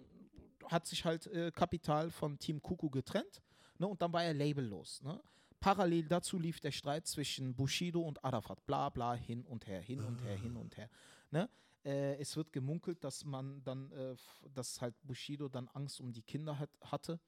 hat 0.70 0.86
sich 0.86 1.02
halt 1.06 1.28
äh, 1.28 1.50
Kapital 1.50 2.10
von 2.10 2.38
Team 2.38 2.60
Kuku 2.60 2.90
getrennt. 2.90 3.40
Ne, 3.78 3.86
und 3.86 4.02
dann 4.02 4.12
war 4.12 4.22
er 4.24 4.34
labellos. 4.34 5.00
Ne? 5.02 5.18
Parallel 5.60 6.08
dazu 6.08 6.38
lief 6.38 6.60
der 6.60 6.72
Streit 6.72 7.06
zwischen 7.06 7.54
Bushido 7.54 8.00
und 8.00 8.24
Arafat. 8.24 8.64
Bla 8.66 8.90
bla, 8.90 9.14
hin 9.14 9.44
und 9.44 9.66
her, 9.66 9.80
hin 9.80 10.00
und 10.00 10.22
her, 10.22 10.36
hin 10.36 10.56
und 10.56 10.76
her. 10.76 10.88
Ne? 11.30 11.48
Äh, 11.84 12.16
es 12.18 12.36
wird 12.36 12.52
gemunkelt, 12.52 13.02
dass 13.04 13.24
man 13.24 13.62
dann, 13.64 13.90
äh, 13.92 14.16
dass 14.52 14.80
halt 14.80 14.94
Bushido 15.02 15.48
dann 15.48 15.68
Angst 15.68 16.00
um 16.00 16.12
die 16.12 16.22
Kinder 16.22 16.58
hat, 16.58 16.70
hatte 16.82 17.20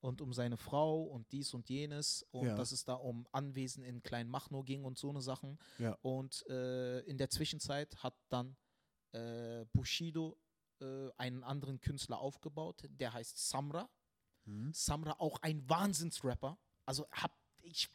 und 0.00 0.20
um 0.20 0.32
seine 0.32 0.56
Frau 0.56 1.02
und 1.02 1.30
dies 1.32 1.54
und 1.54 1.68
jenes 1.68 2.24
und 2.32 2.46
Ja. 2.46 2.54
dass 2.54 2.72
es 2.72 2.84
da 2.84 2.94
um 2.94 3.26
Anwesen 3.32 3.84
in 3.84 4.02
Kleinmachnow 4.02 4.64
ging 4.64 4.84
und 4.84 4.98
so 4.98 5.10
eine 5.10 5.22
Sachen. 5.22 5.58
Ja. 5.78 5.96
Und 6.02 6.44
äh, 6.48 7.00
in 7.00 7.18
der 7.18 7.30
Zwischenzeit 7.30 7.96
hat 8.02 8.14
dann 8.28 8.56
äh, 9.12 9.64
Bushido 9.72 10.38
äh, 10.80 11.10
einen 11.16 11.44
anderen 11.44 11.80
Künstler 11.80 12.18
aufgebaut, 12.18 12.82
der 12.88 13.12
heißt 13.12 13.48
Samra. 13.48 13.88
Mhm. 14.44 14.72
Samra 14.72 15.12
auch 15.18 15.38
ein 15.42 15.68
Wahnsinnsrapper. 15.68 16.58
Also 16.84 17.06
hab, 17.12 17.32
ich 17.62 17.88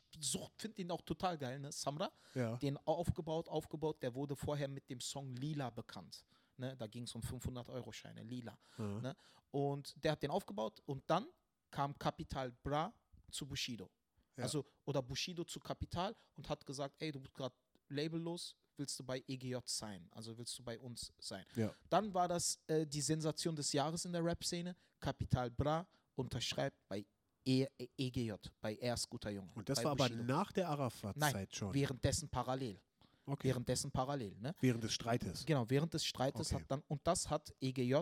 finde 0.57 0.81
ihn 0.81 0.91
auch 0.91 1.01
total 1.01 1.37
geil, 1.37 1.59
ne? 1.59 1.71
Samra. 1.71 2.11
Ja. 2.33 2.57
Den 2.57 2.77
aufgebaut, 2.85 3.47
aufgebaut. 3.47 4.01
Der 4.01 4.13
wurde 4.13 4.35
vorher 4.35 4.67
mit 4.67 4.89
dem 4.89 4.99
Song 4.99 5.35
Lila 5.35 5.69
bekannt. 5.69 6.23
Ne? 6.57 6.75
Da 6.75 6.87
ging 6.87 7.03
es 7.03 7.13
um 7.13 7.21
500-Euro-Scheine, 7.21 8.23
Lila. 8.23 8.57
Ja. 8.77 9.01
Ne? 9.01 9.15
Und 9.51 9.93
der 10.03 10.13
hat 10.13 10.23
den 10.23 10.31
aufgebaut 10.31 10.81
und 10.85 11.03
dann 11.07 11.27
kam 11.69 11.97
Capital 11.97 12.51
Bra 12.51 12.93
zu 13.31 13.45
Bushido. 13.45 13.89
Ja. 14.35 14.43
Also, 14.43 14.65
oder 14.85 15.01
Bushido 15.01 15.43
zu 15.43 15.59
Capital 15.59 16.15
und 16.35 16.47
hat 16.49 16.65
gesagt, 16.65 16.95
ey, 16.99 17.11
du 17.11 17.19
bist 17.19 17.33
gerade 17.33 17.55
labellos, 17.89 18.55
willst 18.75 18.99
du 18.99 19.03
bei 19.03 19.23
EGJ 19.27 19.57
sein? 19.65 20.07
Also 20.11 20.37
willst 20.37 20.57
du 20.59 20.63
bei 20.63 20.79
uns 20.79 21.11
sein? 21.19 21.45
Ja. 21.55 21.73
Dann 21.89 22.13
war 22.13 22.27
das 22.27 22.59
äh, 22.67 22.85
die 22.85 23.01
Sensation 23.01 23.55
des 23.55 23.71
Jahres 23.73 24.05
in 24.05 24.13
der 24.13 24.23
Rap-Szene. 24.23 24.75
Capital 24.99 25.49
Bra 25.49 25.87
unterschreibt 26.15 26.87
bei 26.87 27.05
e 27.47 27.65
E- 27.77 27.87
EGJ, 27.97 28.33
bei 28.61 28.75
Er 28.75 28.93
ist 28.95 29.09
guter 29.09 29.29
Junge. 29.31 29.49
Und 29.55 29.67
das 29.69 29.83
war 29.83 29.91
aber 29.91 30.07
Bushido. 30.09 30.23
nach 30.23 30.51
der 30.51 30.67
Arafat-Zeit 30.69 31.55
schon. 31.55 31.73
währenddessen 31.73 32.27
parallel. 32.29 32.79
okay. 33.25 33.47
Währenddessen 33.49 33.91
parallel, 33.91 34.35
ne? 34.39 34.53
Während 34.59 34.83
des 34.83 34.93
Streites. 34.93 35.45
Genau, 35.45 35.69
während 35.69 35.93
des 35.93 36.05
Streites 36.05 36.51
Okay. 36.51 36.61
hat 36.61 36.71
dann, 36.71 36.83
und 36.87 37.01
das 37.05 37.29
hat 37.29 37.53
EGJ 37.61 37.95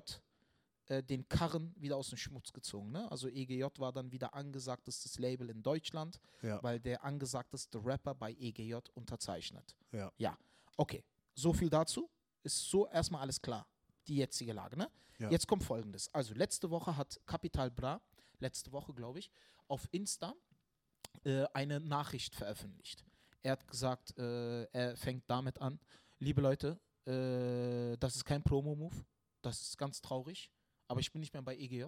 äh, 0.88 1.02
den 1.02 1.28
Karren 1.28 1.74
wieder 1.78 1.98
aus 1.98 2.10
dem 2.10 2.18
Schmutz 2.18 2.54
gezogen. 2.54 2.92
Ne? 2.92 3.10
Also 3.12 3.28
EGJ 3.28 3.64
war 3.80 3.92
dann 3.92 4.12
wieder 4.12 4.34
angesagtestes 4.36 5.18
Label 5.18 5.50
in 5.50 5.64
Deutschland, 5.64 6.20
Ja. 6.44 6.62
weil 6.62 6.80
der 6.80 7.04
angesagteste 7.04 7.84
Rapper 7.84 8.14
bei 8.14 8.34
EGJ 8.34 8.76
unterzeichnet. 8.94 9.76
Ja. 9.92 10.12
Ja, 10.18 10.38
okay. 10.78 11.04
So 11.34 11.54
viel 11.54 11.70
dazu. 11.70 12.10
Ist 12.44 12.70
so 12.70 12.88
erstmal 12.88 13.22
alles 13.22 13.42
klar. 13.42 13.68
Die 14.08 14.18
jetzige 14.18 14.54
Lage, 14.54 14.78
ne? 14.78 14.92
Ja. 15.18 15.32
Jetzt 15.32 15.48
kommt 15.48 15.64
folgendes. 15.64 16.14
Also, 16.14 16.36
letzte 16.36 16.70
Woche 16.70 16.96
hat 16.96 17.20
Capital 17.26 17.72
Bra, 17.72 18.00
letzte 18.42 18.72
Woche, 18.72 18.94
glaube 18.94 19.20
ich, 19.20 19.32
auf 19.68 19.88
Insta 19.92 20.34
äh, 21.24 21.46
eine 21.54 21.80
Nachricht 21.80 22.36
veröffentlicht. 22.36 23.04
Er 23.42 23.54
hat 23.54 23.68
gesagt, 23.68 24.18
äh, 24.18 24.64
er 24.66 24.96
fängt 24.98 25.24
damit 25.30 25.60
an, 25.60 25.80
liebe 26.20 26.42
Leute, 26.42 26.80
äh, 27.06 27.98
das 27.98 28.16
ist 28.16 28.26
kein 28.26 28.44
Promo-Move, 28.44 29.06
das 29.42 29.62
ist 29.62 29.78
ganz 29.78 30.02
traurig, 30.02 30.50
aber 30.88 31.00
ich 31.00 31.12
bin 31.12 31.20
nicht 31.20 31.34
mehr 31.34 31.44
bei 31.44 31.56
EGJ, 31.56 31.86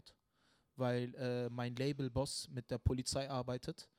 weil 0.75 1.13
äh, 1.15 1.49
mein 1.49 1.75
Label-Boss 1.75 2.49
mit 2.49 2.69
der 2.69 2.77
Polizei 2.77 3.29
arbeitet. 3.29 3.89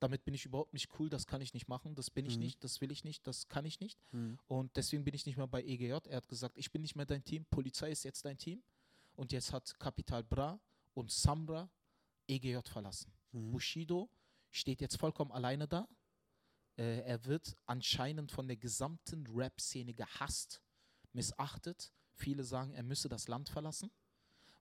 Damit 0.00 0.24
bin 0.24 0.34
ich 0.34 0.44
überhaupt 0.46 0.72
nicht 0.72 0.88
cool, 0.98 1.08
das 1.08 1.26
kann 1.26 1.40
ich 1.42 1.54
nicht 1.54 1.68
machen, 1.68 1.94
das 1.94 2.10
bin 2.10 2.26
ich 2.26 2.34
Mhm. 2.36 2.42
nicht, 2.44 2.64
das 2.64 2.80
will 2.80 2.90
ich 2.90 3.04
nicht, 3.04 3.24
das 3.26 3.48
kann 3.48 3.64
ich 3.64 3.78
nicht. 3.78 4.00
Mhm. 4.12 4.36
Und 4.48 4.76
deswegen 4.76 5.04
bin 5.04 5.14
ich 5.14 5.26
nicht 5.26 5.36
mehr 5.36 5.46
bei 5.46 5.62
EGJ. 5.62 6.08
Er 6.08 6.16
hat 6.16 6.28
gesagt, 6.28 6.56
ich 6.58 6.72
bin 6.72 6.82
nicht 6.82 6.96
mehr 6.96 7.06
dein 7.06 7.22
Team, 7.22 7.44
Polizei 7.50 7.92
ist 7.92 8.02
jetzt 8.02 8.24
dein 8.24 8.36
Team. 8.36 8.62
Und 9.14 9.30
jetzt 9.30 9.52
hat 9.52 9.78
Capital 9.78 10.24
Bra 10.24 10.58
und 10.94 11.10
Samra 11.12 11.70
EGJ 12.26 12.58
verlassen. 12.64 13.12
Mhm. 13.32 13.50
Bushido 13.52 14.10
steht 14.50 14.80
jetzt 14.80 14.96
vollkommen 14.96 15.32
alleine 15.32 15.66
da. 15.66 15.88
Äh, 16.76 17.00
er 17.00 17.24
wird 17.26 17.56
anscheinend 17.66 18.30
von 18.30 18.46
der 18.46 18.56
gesamten 18.56 19.26
Rap-Szene 19.26 19.94
gehasst, 19.94 20.62
missachtet. 21.12 21.92
Viele 22.14 22.44
sagen, 22.44 22.72
er 22.72 22.82
müsse 22.82 23.08
das 23.08 23.28
Land 23.28 23.48
verlassen, 23.48 23.90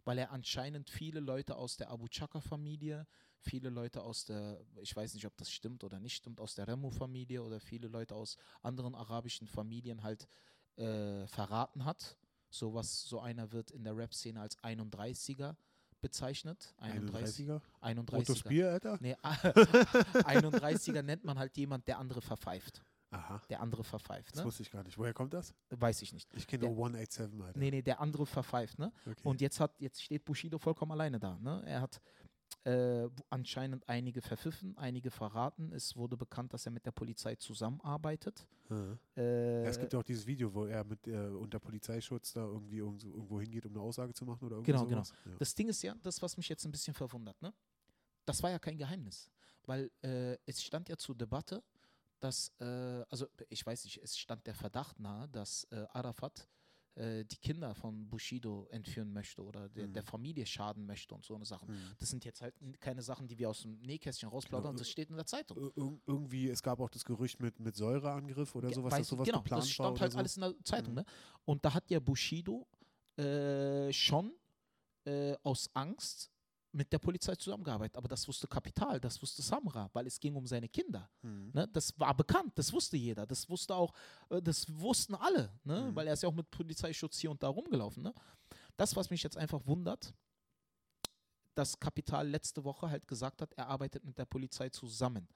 weil 0.04 0.18
er 0.18 0.32
anscheinend 0.32 0.90
viele 0.90 1.20
Leute 1.20 1.56
aus 1.56 1.78
der 1.78 1.90
Abu 1.90 2.08
Chaka-Familie, 2.08 3.08
viele 3.40 3.70
Leute 3.70 4.02
aus 4.02 4.26
der, 4.26 4.64
ich 4.82 4.96
weiß 4.96 5.14
nicht, 5.14 5.26
ob 5.26 5.36
das 5.38 5.52
stimmt 5.52 5.84
oder 5.84 6.00
nicht 6.00 6.16
stimmt, 6.16 6.40
aus 6.40 6.56
der 6.56 6.68
Remo-Familie 6.68 7.44
oder 7.44 7.60
viele 7.60 7.88
Leute 7.88 8.16
aus 8.16 8.38
anderen 8.62 8.96
arabischen 8.96 9.48
Familien 9.48 10.04
halt 10.04 10.28
äh, 10.78 11.28
verraten 11.28 11.86
hat. 11.86 12.18
So 12.50 12.74
was, 12.74 13.04
so 13.04 13.20
einer 13.20 13.52
wird 13.52 13.72
in 13.72 13.84
der 13.84 13.96
Rap-Szene 13.96 14.42
als 14.42 14.58
31er 14.60 15.56
bezeichnet. 16.02 16.74
31, 16.80 17.48
31er? 17.48 17.62
31er. 17.82 18.12
Rotes 18.16 18.44
Bier, 18.44 18.72
Alter? 18.72 18.98
Nee, 19.00 19.16
31er 19.16 21.02
nennt 21.04 21.24
man 21.24 21.38
halt 21.40 21.56
jemand, 21.58 21.88
der 21.88 22.00
andere 22.00 22.22
verpfeift. 22.22 22.84
Aha. 23.12 23.42
Der 23.50 23.60
andere 23.60 23.84
verpfeift, 23.84 24.32
Das 24.32 24.40
ne? 24.40 24.46
wusste 24.46 24.64
ich 24.64 24.72
gar 24.72 24.84
nicht. 24.84 24.98
Woher 24.98 25.14
kommt 25.14 25.34
das? 25.34 25.54
Weiß 25.70 26.02
ich 26.02 26.14
nicht. 26.14 26.34
Ich 26.34 26.48
kenne 26.48 26.64
nur 26.66 26.72
187, 26.72 27.42
Alter. 27.46 27.60
Nee, 27.60 27.70
nee, 27.72 27.82
der 27.82 28.00
andere 28.00 28.26
verpfeift, 28.26 28.80
ne? 28.80 28.94
Okay. 29.06 29.20
Und 29.24 29.42
jetzt 29.42 29.60
hat, 29.60 29.74
jetzt 29.80 30.02
steht 30.02 30.24
Bushido 30.24 30.58
vollkommen 30.58 30.94
alleine 30.94 31.20
da, 31.20 31.38
ne? 31.40 31.62
Er 31.66 31.82
hat 31.82 32.02
äh, 32.64 33.10
anscheinend 33.30 33.88
einige 33.90 34.22
verpfiffen, 34.22 34.78
einige 34.78 35.10
verraten. 35.12 35.72
Es 35.74 35.96
wurde 35.96 36.16
bekannt, 36.18 36.54
dass 36.54 36.66
er 36.66 36.72
mit 36.72 36.86
der 36.86 36.92
Polizei 36.92 37.36
zusammenarbeitet. 37.36 38.46
Mhm. 38.70 39.00
Äh, 39.18 39.64
Ja, 39.64 39.70
es 39.70 39.80
gibt 39.80 39.94
ja 39.94 40.00
auch 40.00 40.04
dieses 40.04 40.26
Video, 40.28 40.54
wo 40.54 40.66
er 40.66 40.84
mit 40.84 41.08
äh, 41.08 41.28
unter 41.30 41.60
Polizeischutz 41.60 42.34
da 42.34 42.46
irgendwie 42.46 42.78
irgendwo, 42.78 43.40
hingeht, 43.42 43.66
um 43.66 43.72
eine 43.72 43.82
Aussage 43.82 44.14
zu 44.14 44.26
machen 44.26 44.46
oder 44.46 44.58
irgendwie 44.58 44.72
Genau, 44.72 44.86
genau. 44.86 45.04
sowas. 45.04 45.14
Ja. 45.26 45.32
Das 45.40 45.56
Ding 45.56 45.70
ist 45.70 45.82
ja, 45.82 45.96
das, 46.02 46.22
was 46.22 46.38
mich 46.38 46.48
jetzt 46.50 46.66
ein 46.66 46.72
bisschen 46.72 46.94
verwundert, 46.94 47.42
ne? 47.42 47.54
Das 48.26 48.44
war 48.44 48.52
ja 48.52 48.60
kein 48.60 48.78
Geheimnis, 48.78 49.32
weil 49.66 49.90
äh, 50.04 50.38
es 50.46 50.64
stand 50.64 50.88
ja 50.90 50.98
zur 50.98 51.16
Debatte, 51.16 51.64
dass, 52.20 52.54
äh, 52.60 53.04
also 53.10 53.26
ich 53.50 53.66
weiß 53.66 53.84
nicht, 53.86 53.98
es 54.04 54.16
stand 54.18 54.46
der 54.46 54.54
Verdacht 54.54 55.00
nahe, 55.00 55.28
dass 55.30 55.64
äh, 55.72 55.88
Arafat 55.92 56.48
äh, 56.96 57.24
die 57.26 57.38
Kinder 57.38 57.74
von 57.74 58.10
Bushido 58.10 58.66
entführen 58.70 59.14
möchte 59.14 59.42
oder 59.44 59.70
der, 59.70 59.88
Mhm. 59.88 59.94
der 59.94 60.04
Familie 60.04 60.46
schaden 60.46 60.86
möchte 60.86 61.16
und 61.16 61.24
so 61.26 61.36
eine 61.36 61.46
Sachen. 61.46 61.70
Mhm. 61.70 61.96
Das 62.00 62.10
sind 62.10 62.26
jetzt 62.26 62.42
halt 62.42 62.54
keine 62.80 63.02
Sachen, 63.02 63.28
die 63.28 63.38
wir 63.38 63.50
aus 63.50 63.62
dem 63.62 63.80
Nähkästchen 63.82 64.28
rausplaudern, 64.30 64.72
Genau, 64.72 64.80
das 64.80 64.90
steht 64.90 65.10
in 65.10 65.16
der 65.16 65.26
Zeitung. 65.26 65.58
Ir- 65.58 65.72
ir- 65.78 66.00
irgendwie, 66.06 66.50
es 66.50 66.62
gab 66.62 66.80
auch 66.80 66.90
das 66.90 67.06
Gerücht 67.06 67.40
mit, 67.40 67.60
mit 67.60 67.76
Säureangriff 67.76 68.56
oder 68.56 68.72
sowas, 68.74 68.92
weiß 68.94 69.00
dass 69.00 69.08
sowas 69.08 69.26
genau, 69.26 69.40
geplant 69.42 69.64
das 69.64 69.70
stand 69.72 70.00
halt 70.02 70.12
so. 70.12 70.18
alles 70.18 70.36
in 70.38 70.42
der 70.42 70.56
Zeitung. 70.64 70.94
Mhm. 70.94 71.00
Ne? 71.00 71.06
Und 71.46 71.64
da 71.64 71.74
hat 71.74 71.90
ja 71.90 72.00
Bushido 72.00 72.68
äh, 73.18 73.92
schon 73.94 74.34
äh, 75.06 75.36
aus 75.44 75.70
Angst 75.74 76.31
mit 76.72 76.92
der 76.92 77.00
Polizei 77.00 77.36
zusammengearbeitet. 77.36 77.98
Aber 77.98 78.08
das 78.08 78.28
wusste 78.28 78.48
Kapital, 78.48 79.00
das 79.00 79.22
wusste 79.22 79.42
Samra, 79.42 79.90
weil 79.94 80.08
es 80.08 80.20
ging 80.20 80.36
um 80.36 80.46
seine 80.46 80.70
Kinder. 80.70 81.10
Mhm. 81.22 81.52
Ne? 81.54 81.68
Das 81.74 81.98
war 82.00 82.16
bekannt, 82.16 82.54
das 82.56 82.72
wusste 82.72 82.98
jeder. 82.98 83.26
Das 83.26 83.50
wusste 83.50 83.76
auch, 83.76 83.94
äh, 84.30 84.42
das 84.42 84.66
wussten 84.80 85.16
alle, 85.16 85.52
ne? 85.64 85.90
Mhm. 85.90 85.96
weil 85.96 86.08
er 86.08 86.14
ist 86.14 86.24
ja 86.24 86.30
auch 86.30 86.34
mit 86.34 86.50
Polizeischutz 86.50 87.20
hier 87.20 87.32
und 87.32 87.44
da 87.44 87.50
rumgelaufen. 87.50 88.04
Ne? 88.04 88.14
Das, 88.78 88.96
was 88.96 89.10
mich 89.10 89.24
jetzt 89.24 89.38
einfach 89.38 89.66
wundert, 89.66 90.14
dass 91.56 91.80
Kapital 91.80 92.28
letzte 92.28 92.64
Woche 92.64 92.90
halt 92.90 93.08
gesagt 93.08 93.42
hat, 93.42 93.54
er 93.54 93.68
arbeitet 93.68 94.06
mit 94.06 94.18
der 94.18 94.26
Polizei 94.26 94.70
zusammen. 94.70 95.28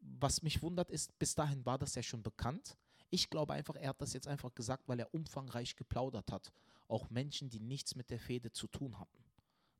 Was 0.00 0.42
mich 0.42 0.62
wundert 0.62 0.90
ist, 0.90 1.18
bis 1.18 1.34
dahin 1.34 1.64
war 1.64 1.78
das 1.78 1.94
ja 1.94 2.02
schon 2.02 2.22
bekannt. 2.22 2.76
Ich 3.10 3.28
glaube 3.28 3.54
einfach, 3.54 3.74
er 3.76 3.90
hat 3.90 4.00
das 4.00 4.12
jetzt 4.12 4.28
einfach 4.28 4.54
gesagt, 4.54 4.86
weil 4.86 5.00
er 5.00 5.12
umfangreich 5.14 5.76
geplaudert 5.76 6.30
hat. 6.30 6.52
Auch 6.88 7.10
Menschen, 7.10 7.48
die 7.48 7.60
nichts 7.60 7.96
mit 7.96 8.10
der 8.10 8.20
Fehde 8.20 8.52
zu 8.52 8.66
tun 8.66 8.98
hatten. 8.98 9.19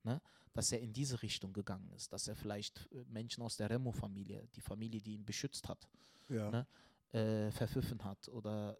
Ne? 0.04 0.20
Dass 0.52 0.72
er 0.72 0.80
in 0.80 0.92
diese 0.92 1.22
Richtung 1.22 1.52
gegangen 1.52 1.90
ist. 1.92 2.12
Dass 2.12 2.26
er 2.28 2.34
vielleicht 2.36 2.88
äh, 2.92 3.04
Menschen 3.08 3.42
aus 3.42 3.56
der 3.56 3.70
Remo-Familie, 3.70 4.48
die 4.54 4.60
Familie, 4.60 5.00
die 5.00 5.14
ihn 5.14 5.24
beschützt 5.24 5.68
hat, 5.68 5.88
Ja. 6.28 6.50
ne? 6.50 6.66
äh, 7.12 7.50
verpfiffen 7.50 8.02
hat. 8.04 8.28
Oder 8.28 8.76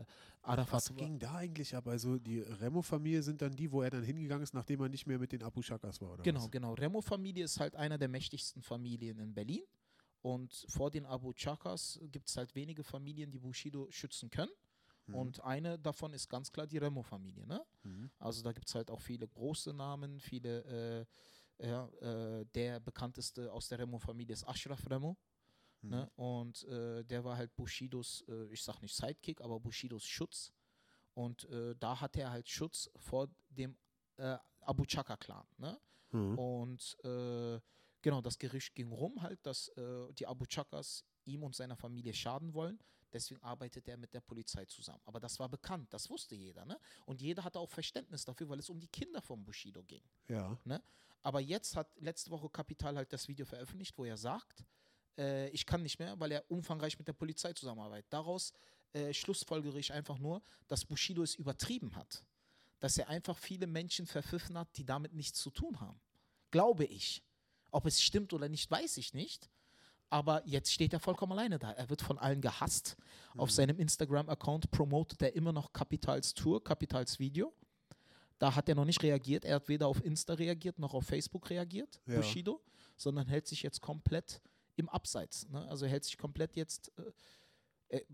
äh, 0.00 0.04
Arafat. 0.42 0.72
Was 0.90 0.96
ging 0.96 1.18
da 1.18 1.34
eigentlich 1.36 1.74
ab? 1.74 1.86
Also 1.88 2.18
die 2.18 2.40
Remo-Familie 2.40 3.22
sind 3.22 3.40
dann 3.42 3.54
die, 3.56 3.70
wo 3.72 3.82
er 3.82 3.90
dann 3.90 4.02
hingegangen 4.02 4.42
ist, 4.42 4.52
nachdem 4.54 4.80
er 4.82 4.88
nicht 4.88 5.06
mehr 5.06 5.18
mit 5.18 5.32
den 5.32 5.42
Abu 5.42 5.62
Shakas 5.62 6.00
war, 6.00 6.12
oder 6.12 6.22
Genau, 6.22 6.44
was? 6.44 6.50
genau. 6.50 6.74
Remo-Familie 6.74 7.44
ist 7.44 7.58
halt 7.58 7.74
einer 7.76 7.96
der 7.98 8.08
mächtigsten 8.08 8.62
Familien 8.62 9.18
in 9.18 9.32
Berlin. 9.34 9.62
Und 10.22 10.66
vor 10.68 10.90
den 10.90 11.06
Abu 11.06 11.32
Chakas 11.32 11.98
gibt 12.12 12.28
es 12.28 12.36
halt 12.36 12.54
wenige 12.54 12.84
Familien, 12.84 13.30
die 13.30 13.38
Bushido 13.38 13.90
schützen 13.90 14.28
können. 14.30 14.50
Mhm. 15.10 15.16
Und 15.16 15.44
eine 15.44 15.78
davon 15.78 16.12
ist 16.12 16.28
ganz 16.28 16.50
klar 16.50 16.66
die 16.66 16.78
Remo-Familie. 16.78 17.46
Ne? 17.46 17.64
Mhm. 17.82 18.10
Also 18.18 18.42
da 18.42 18.52
gibt 18.52 18.68
es 18.68 18.74
halt 18.74 18.90
auch 18.90 19.00
viele 19.00 19.26
große 19.26 19.72
Namen, 19.72 20.20
viele, 20.20 21.06
äh, 21.58 21.66
ja, 21.68 21.86
äh, 22.00 22.46
der 22.54 22.80
bekannteste 22.80 23.52
aus 23.52 23.68
der 23.68 23.80
Remo-Familie 23.80 24.32
ist 24.32 24.46
Ashraf 24.46 24.88
Remo. 24.88 25.16
Mhm. 25.82 25.90
Ne? 25.90 26.10
Und 26.16 26.64
äh, 26.64 27.04
der 27.04 27.24
war 27.24 27.36
halt 27.36 27.54
Bushidos, 27.56 28.24
äh, 28.28 28.46
ich 28.52 28.62
sag 28.62 28.80
nicht 28.80 28.94
Sidekick, 28.94 29.40
aber 29.40 29.60
Bushidos 29.60 30.04
Schutz. 30.04 30.52
Und 31.14 31.44
äh, 31.50 31.74
da 31.78 32.00
hatte 32.00 32.20
er 32.20 32.30
halt 32.30 32.48
Schutz 32.48 32.88
vor 32.96 33.28
dem 33.50 33.76
äh, 34.16 34.38
Abu 34.60 34.84
Chaka-Clan. 34.84 35.46
Ne? 35.58 35.78
Mhm. 36.12 36.38
Und 36.38 36.96
genau, 38.02 38.20
das 38.20 38.38
Gerücht 38.38 38.74
ging 38.74 38.90
rum 38.90 39.22
halt, 39.22 39.44
dass 39.44 39.70
die 40.18 40.26
Abu 40.26 40.44
Chakas 40.44 41.04
ihm 41.24 41.42
und 41.44 41.54
seiner 41.54 41.76
Familie 41.76 42.12
schaden 42.12 42.52
wollen. 42.52 42.80
Deswegen 43.12 43.42
arbeitet 43.42 43.88
er 43.88 43.96
mit 43.96 44.14
der 44.14 44.20
Polizei 44.20 44.64
zusammen. 44.66 45.00
Aber 45.04 45.20
das 45.20 45.38
war 45.38 45.48
bekannt, 45.48 45.92
das 45.92 46.08
wusste 46.10 46.34
jeder. 46.34 46.64
Ne? 46.64 46.78
Und 47.06 47.20
jeder 47.20 47.44
hatte 47.44 47.58
auch 47.58 47.70
Verständnis 47.70 48.24
dafür, 48.24 48.48
weil 48.48 48.58
es 48.58 48.70
um 48.70 48.78
die 48.78 48.88
Kinder 48.88 49.20
von 49.20 49.44
Bushido 49.44 49.82
ging. 49.82 50.02
Ja. 50.28 50.58
Aber 51.22 51.40
jetzt 51.40 51.76
hat 51.76 51.88
letzte 52.00 52.30
Woche 52.30 52.48
Kapital 52.48 52.96
halt 52.96 53.12
das 53.12 53.28
Video 53.28 53.44
veröffentlicht, 53.44 53.96
wo 53.98 54.04
er 54.04 54.16
sagt, 54.16 54.64
äh, 55.18 55.48
ich 55.50 55.66
kann 55.66 55.82
nicht 55.82 55.98
mehr, 55.98 56.18
weil 56.18 56.32
er 56.32 56.50
umfangreich 56.50 56.98
mit 56.98 57.08
der 57.08 57.12
Polizei 57.12 57.52
zusammenarbeitet. 57.52 58.06
Daraus 58.10 58.52
äh, 58.92 59.12
schlussfolgere 59.12 59.78
ich 59.78 59.92
einfach 59.92 60.18
nur, 60.18 60.42
dass 60.66 60.84
Bushido 60.84 61.22
es 61.22 61.34
übertrieben 61.34 61.94
hat. 61.96 62.24
Dass 62.78 62.96
er 62.96 63.08
einfach 63.08 63.36
viele 63.36 63.66
Menschen 63.66 64.06
verpfiffen 64.06 64.56
hat, 64.56 64.68
die 64.76 64.84
damit 64.84 65.12
nichts 65.12 65.40
zu 65.40 65.50
tun 65.50 65.80
haben. 65.80 66.00
Glaube 66.50 66.86
ich. 66.86 67.22
Ob 67.70 67.86
es 67.86 68.02
stimmt 68.02 68.32
oder 68.32 68.48
nicht, 68.48 68.70
weiß 68.70 68.96
ich 68.96 69.14
nicht. 69.14 69.50
Aber 70.10 70.42
jetzt 70.46 70.72
steht 70.72 70.92
er 70.92 70.98
vollkommen 71.00 71.32
alleine 71.32 71.58
da. 71.58 71.70
Er 71.72 71.88
wird 71.88 72.02
von 72.02 72.18
allen 72.18 72.40
gehasst. 72.40 72.96
Auf 73.36 73.48
Mhm. 73.50 73.54
seinem 73.54 73.78
Instagram-Account 73.78 74.70
promotet 74.72 75.22
er 75.22 75.34
immer 75.36 75.52
noch 75.52 75.72
Kapitals 75.72 76.34
Tour, 76.34 76.62
Kapitals 76.62 77.18
Video. 77.20 77.52
Da 78.40 78.54
hat 78.54 78.68
er 78.68 78.74
noch 78.74 78.84
nicht 78.84 79.02
reagiert. 79.02 79.44
Er 79.44 79.56
hat 79.56 79.68
weder 79.68 79.86
auf 79.86 80.04
Insta 80.04 80.34
reagiert 80.34 80.78
noch 80.78 80.94
auf 80.94 81.04
Facebook 81.06 81.48
reagiert, 81.50 82.00
Ja. 82.06 82.16
Bushido, 82.16 82.60
sondern 82.96 83.28
hält 83.28 83.46
sich 83.46 83.62
jetzt 83.62 83.80
komplett 83.80 84.40
im 84.76 84.88
Abseits. 84.88 85.48
Ne? 85.48 85.66
Also 85.68 85.84
er 85.84 85.92
hält 85.92 86.04
sich 86.04 86.18
komplett 86.18 86.56
jetzt. 86.56 86.90
Äh, 87.88 87.96
äh, 87.98 88.04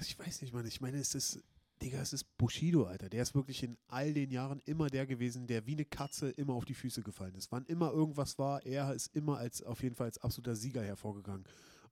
Ich 0.00 0.16
weiß 0.18 0.42
nicht, 0.42 0.52
Mann. 0.54 0.66
Ich 0.66 0.80
meine, 0.80 0.98
es 0.98 1.14
ist, 1.16 1.42
Digga, 1.78 2.00
es 2.00 2.12
ist 2.12 2.36
Bushido, 2.38 2.84
Alter. 2.84 3.08
Der 3.08 3.22
ist 3.22 3.34
wirklich 3.34 3.62
in 3.62 3.76
all 3.88 4.12
den 4.12 4.30
Jahren 4.30 4.60
immer 4.64 4.88
der 4.88 5.06
gewesen, 5.06 5.46
der 5.46 5.66
wie 5.66 5.72
eine 5.72 5.84
Katze 5.84 6.30
immer 6.30 6.54
auf 6.54 6.64
die 6.64 6.74
Füße 6.74 7.02
gefallen 7.02 7.34
ist. 7.34 7.52
Wann 7.52 7.64
immer 7.66 7.92
irgendwas 7.92 8.38
war, 8.38 8.64
er 8.64 8.92
ist 8.94 9.14
immer 9.14 9.38
als 9.38 9.62
auf 9.62 9.82
jeden 9.82 9.94
Fall 9.94 10.06
als 10.06 10.18
absoluter 10.18 10.56
Sieger 10.56 10.82
hervorgegangen. 10.82 11.44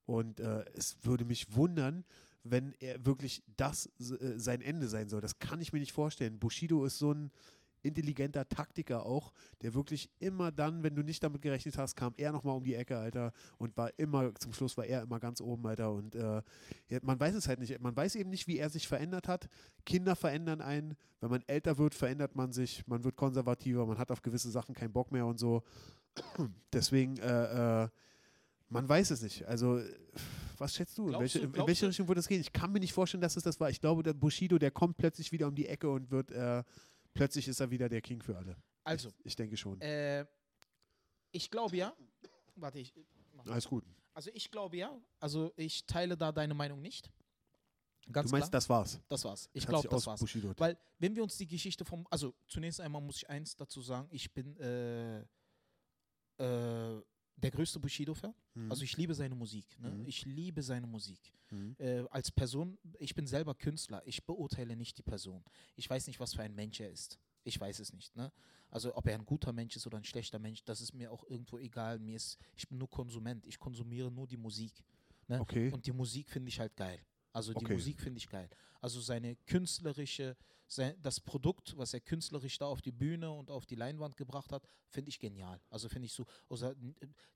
Und 0.04 0.40
äh, 0.40 0.64
es 0.74 0.96
würde 1.02 1.24
mich 1.24 1.54
wundern, 1.54 2.04
wenn 2.44 2.74
er 2.80 3.04
wirklich 3.04 3.42
das 3.56 3.86
äh, 3.98 4.38
sein 4.38 4.60
Ende 4.60 4.88
sein 4.88 5.08
soll. 5.08 5.20
Das 5.20 5.38
kann 5.38 5.60
ich 5.60 5.72
mir 5.72 5.80
nicht 5.80 5.92
vorstellen. 5.92 6.38
Bushido 6.38 6.84
ist 6.84 6.98
so 6.98 7.12
ein 7.12 7.30
intelligenter 7.86 8.48
Taktiker 8.48 9.06
auch, 9.06 9.32
der 9.62 9.74
wirklich 9.74 10.10
immer 10.18 10.52
dann, 10.52 10.82
wenn 10.82 10.94
du 10.94 11.02
nicht 11.02 11.22
damit 11.22 11.40
gerechnet 11.42 11.78
hast, 11.78 11.96
kam 11.96 12.12
er 12.16 12.32
nochmal 12.32 12.56
um 12.56 12.64
die 12.64 12.74
Ecke, 12.74 12.98
Alter, 12.98 13.32
und 13.58 13.76
war 13.76 13.90
immer, 13.98 14.34
zum 14.34 14.52
Schluss 14.52 14.76
war 14.76 14.84
er 14.84 15.02
immer 15.02 15.18
ganz 15.20 15.40
oben, 15.40 15.66
Alter. 15.66 15.92
Und 15.92 16.14
äh, 16.14 16.42
man 17.02 17.18
weiß 17.18 17.34
es 17.34 17.48
halt 17.48 17.60
nicht. 17.60 17.80
Man 17.80 17.96
weiß 17.96 18.14
eben 18.16 18.30
nicht, 18.30 18.46
wie 18.46 18.58
er 18.58 18.68
sich 18.70 18.86
verändert 18.88 19.28
hat. 19.28 19.48
Kinder 19.84 20.16
verändern 20.16 20.60
einen. 20.60 20.96
Wenn 21.20 21.30
man 21.30 21.42
älter 21.46 21.78
wird, 21.78 21.94
verändert 21.94 22.34
man 22.36 22.52
sich. 22.52 22.86
Man 22.86 23.02
wird 23.04 23.16
konservativer, 23.16 23.86
man 23.86 23.98
hat 23.98 24.10
auf 24.10 24.20
gewisse 24.22 24.50
Sachen 24.50 24.74
keinen 24.74 24.92
Bock 24.92 25.10
mehr 25.12 25.24
und 25.26 25.38
so. 25.38 25.62
Deswegen, 26.72 27.16
äh, 27.18 27.84
äh, 27.84 27.88
man 28.68 28.88
weiß 28.88 29.10
es 29.12 29.22
nicht. 29.22 29.46
Also, 29.46 29.80
was 30.58 30.74
schätzt 30.74 30.98
du? 30.98 31.06
In 31.08 31.12
welche, 31.20 31.38
du- 31.40 31.44
in 31.60 31.66
welche 31.68 31.88
Richtung 31.88 32.08
wird 32.08 32.18
es 32.18 32.28
gehen? 32.28 32.40
Ich 32.40 32.52
kann 32.52 32.72
mir 32.72 32.80
nicht 32.80 32.92
vorstellen, 32.92 33.20
dass 33.20 33.36
es 33.36 33.42
das 33.44 33.60
war. 33.60 33.70
Ich 33.70 33.80
glaube, 33.80 34.02
der 34.02 34.14
Bushido, 34.14 34.58
der 34.58 34.70
kommt 34.70 34.96
plötzlich 34.96 35.30
wieder 35.32 35.46
um 35.48 35.54
die 35.54 35.66
Ecke 35.66 35.88
und 35.90 36.10
wird, 36.10 36.30
äh, 36.32 36.62
plötzlich 37.16 37.48
ist 37.48 37.60
er 37.60 37.70
wieder 37.70 37.88
der 37.88 38.00
King 38.00 38.22
für 38.22 38.36
alle. 38.36 38.56
Also, 38.84 39.08
Ich, 39.08 39.26
ich 39.26 39.36
denke 39.36 39.56
schon. 39.56 39.80
äh, 39.80 40.24
ich 41.32 41.50
glaube 41.50 41.76
ja. 41.76 41.94
Warte, 42.54 42.78
ich. 42.78 42.94
Alles 43.48 43.66
gut. 43.66 43.84
Also 44.14 44.30
ich 44.32 44.50
glaube 44.50 44.76
ja. 44.76 44.96
Also 45.20 45.52
ich 45.56 45.86
teile 45.86 46.16
da 46.16 46.32
deine 46.32 46.54
Meinung 46.54 46.80
nicht. 46.80 47.10
Ganz 48.12 48.30
du 48.30 48.36
meinst, 48.36 48.50
klar. 48.50 48.58
das 48.60 48.68
war's? 48.68 49.00
das 49.08 49.24
war's. 49.24 49.50
Ich 49.52 49.66
glaube, 49.66 49.88
das 49.88 50.06
war's. 50.06 50.14
ausbushidoet. 50.14 50.58
Weil, 50.60 50.78
wenn 50.98 51.14
wir 51.16 51.22
uns 51.24 51.36
die 51.36 51.46
Geschichte 51.46 51.84
vom. 51.84 52.06
Also, 52.08 52.34
zunächst 52.46 52.80
einmal 52.80 53.02
muss 53.02 53.16
ich 53.16 53.28
eins 53.28 53.56
dazu 53.56 53.82
sagen: 53.82 54.06
Ich 54.12 54.32
bin 54.32 54.56
äh, 54.58 55.20
äh, 56.38 57.02
der 57.36 57.50
größte 57.50 57.78
Bushido-Fan. 57.78 58.34
Mhm. 58.54 58.70
Also, 58.70 58.82
ich 58.82 58.96
liebe 58.96 59.14
seine 59.14 59.34
Musik. 59.34 59.66
Ne? 59.80 59.90
Mhm. 59.90 60.06
Ich 60.06 60.24
liebe 60.24 60.62
seine 60.62 60.86
Musik. 60.86 61.32
Mhm. 61.50 61.76
Äh, 61.78 62.04
als 62.10 62.30
Person, 62.30 62.78
ich 62.98 63.14
bin 63.14 63.26
selber 63.26 63.54
Künstler. 63.54 64.02
Ich 64.06 64.24
beurteile 64.24 64.74
nicht 64.76 64.96
die 64.98 65.02
Person. 65.02 65.44
Ich 65.76 65.88
weiß 65.88 66.06
nicht, 66.06 66.18
was 66.18 66.34
für 66.34 66.42
ein 66.42 66.54
Mensch 66.54 66.80
er 66.80 66.90
ist. 66.90 67.18
Ich 67.44 67.60
weiß 67.60 67.78
es 67.78 67.92
nicht. 67.92 68.16
Ne? 68.16 68.32
Also, 68.70 68.96
ob 68.96 69.06
er 69.06 69.14
ein 69.14 69.26
guter 69.26 69.52
Mensch 69.52 69.76
ist 69.76 69.86
oder 69.86 69.98
ein 69.98 70.04
schlechter 70.04 70.38
Mensch, 70.38 70.64
das 70.64 70.80
ist 70.80 70.92
mir 70.92 71.12
auch 71.12 71.24
irgendwo 71.28 71.58
egal. 71.58 71.98
Mir 71.98 72.16
ist, 72.16 72.38
ich 72.56 72.68
bin 72.68 72.78
nur 72.78 72.90
Konsument. 72.90 73.46
Ich 73.46 73.58
konsumiere 73.58 74.10
nur 74.10 74.26
die 74.26 74.36
Musik. 74.36 74.72
Ne? 75.28 75.40
Okay. 75.40 75.70
Und 75.70 75.86
die 75.86 75.92
Musik 75.92 76.30
finde 76.30 76.48
ich 76.48 76.58
halt 76.58 76.74
geil. 76.76 76.98
Also 77.32 77.52
die 77.52 77.64
Okay. 77.64 77.74
Musik 77.74 78.00
finde 78.00 78.18
ich 78.18 78.28
geil. 78.28 78.48
Also 78.80 79.00
seine 79.00 79.36
künstlerische, 79.46 80.36
das 81.00 81.20
Produkt, 81.20 81.76
was 81.76 81.94
er 81.94 82.00
künstlerisch 82.00 82.58
da 82.58 82.66
auf 82.66 82.82
die 82.82 82.90
Bühne 82.92 83.30
und 83.30 83.50
auf 83.50 83.66
die 83.66 83.76
Leinwand 83.76 84.16
gebracht 84.16 84.50
hat, 84.52 84.66
finde 84.88 85.10
ich 85.10 85.18
genial. 85.20 85.60
Also 85.70 85.88
finde 85.88 86.06
ich 86.06 86.12
so, 86.12 86.26
also, 86.48 86.72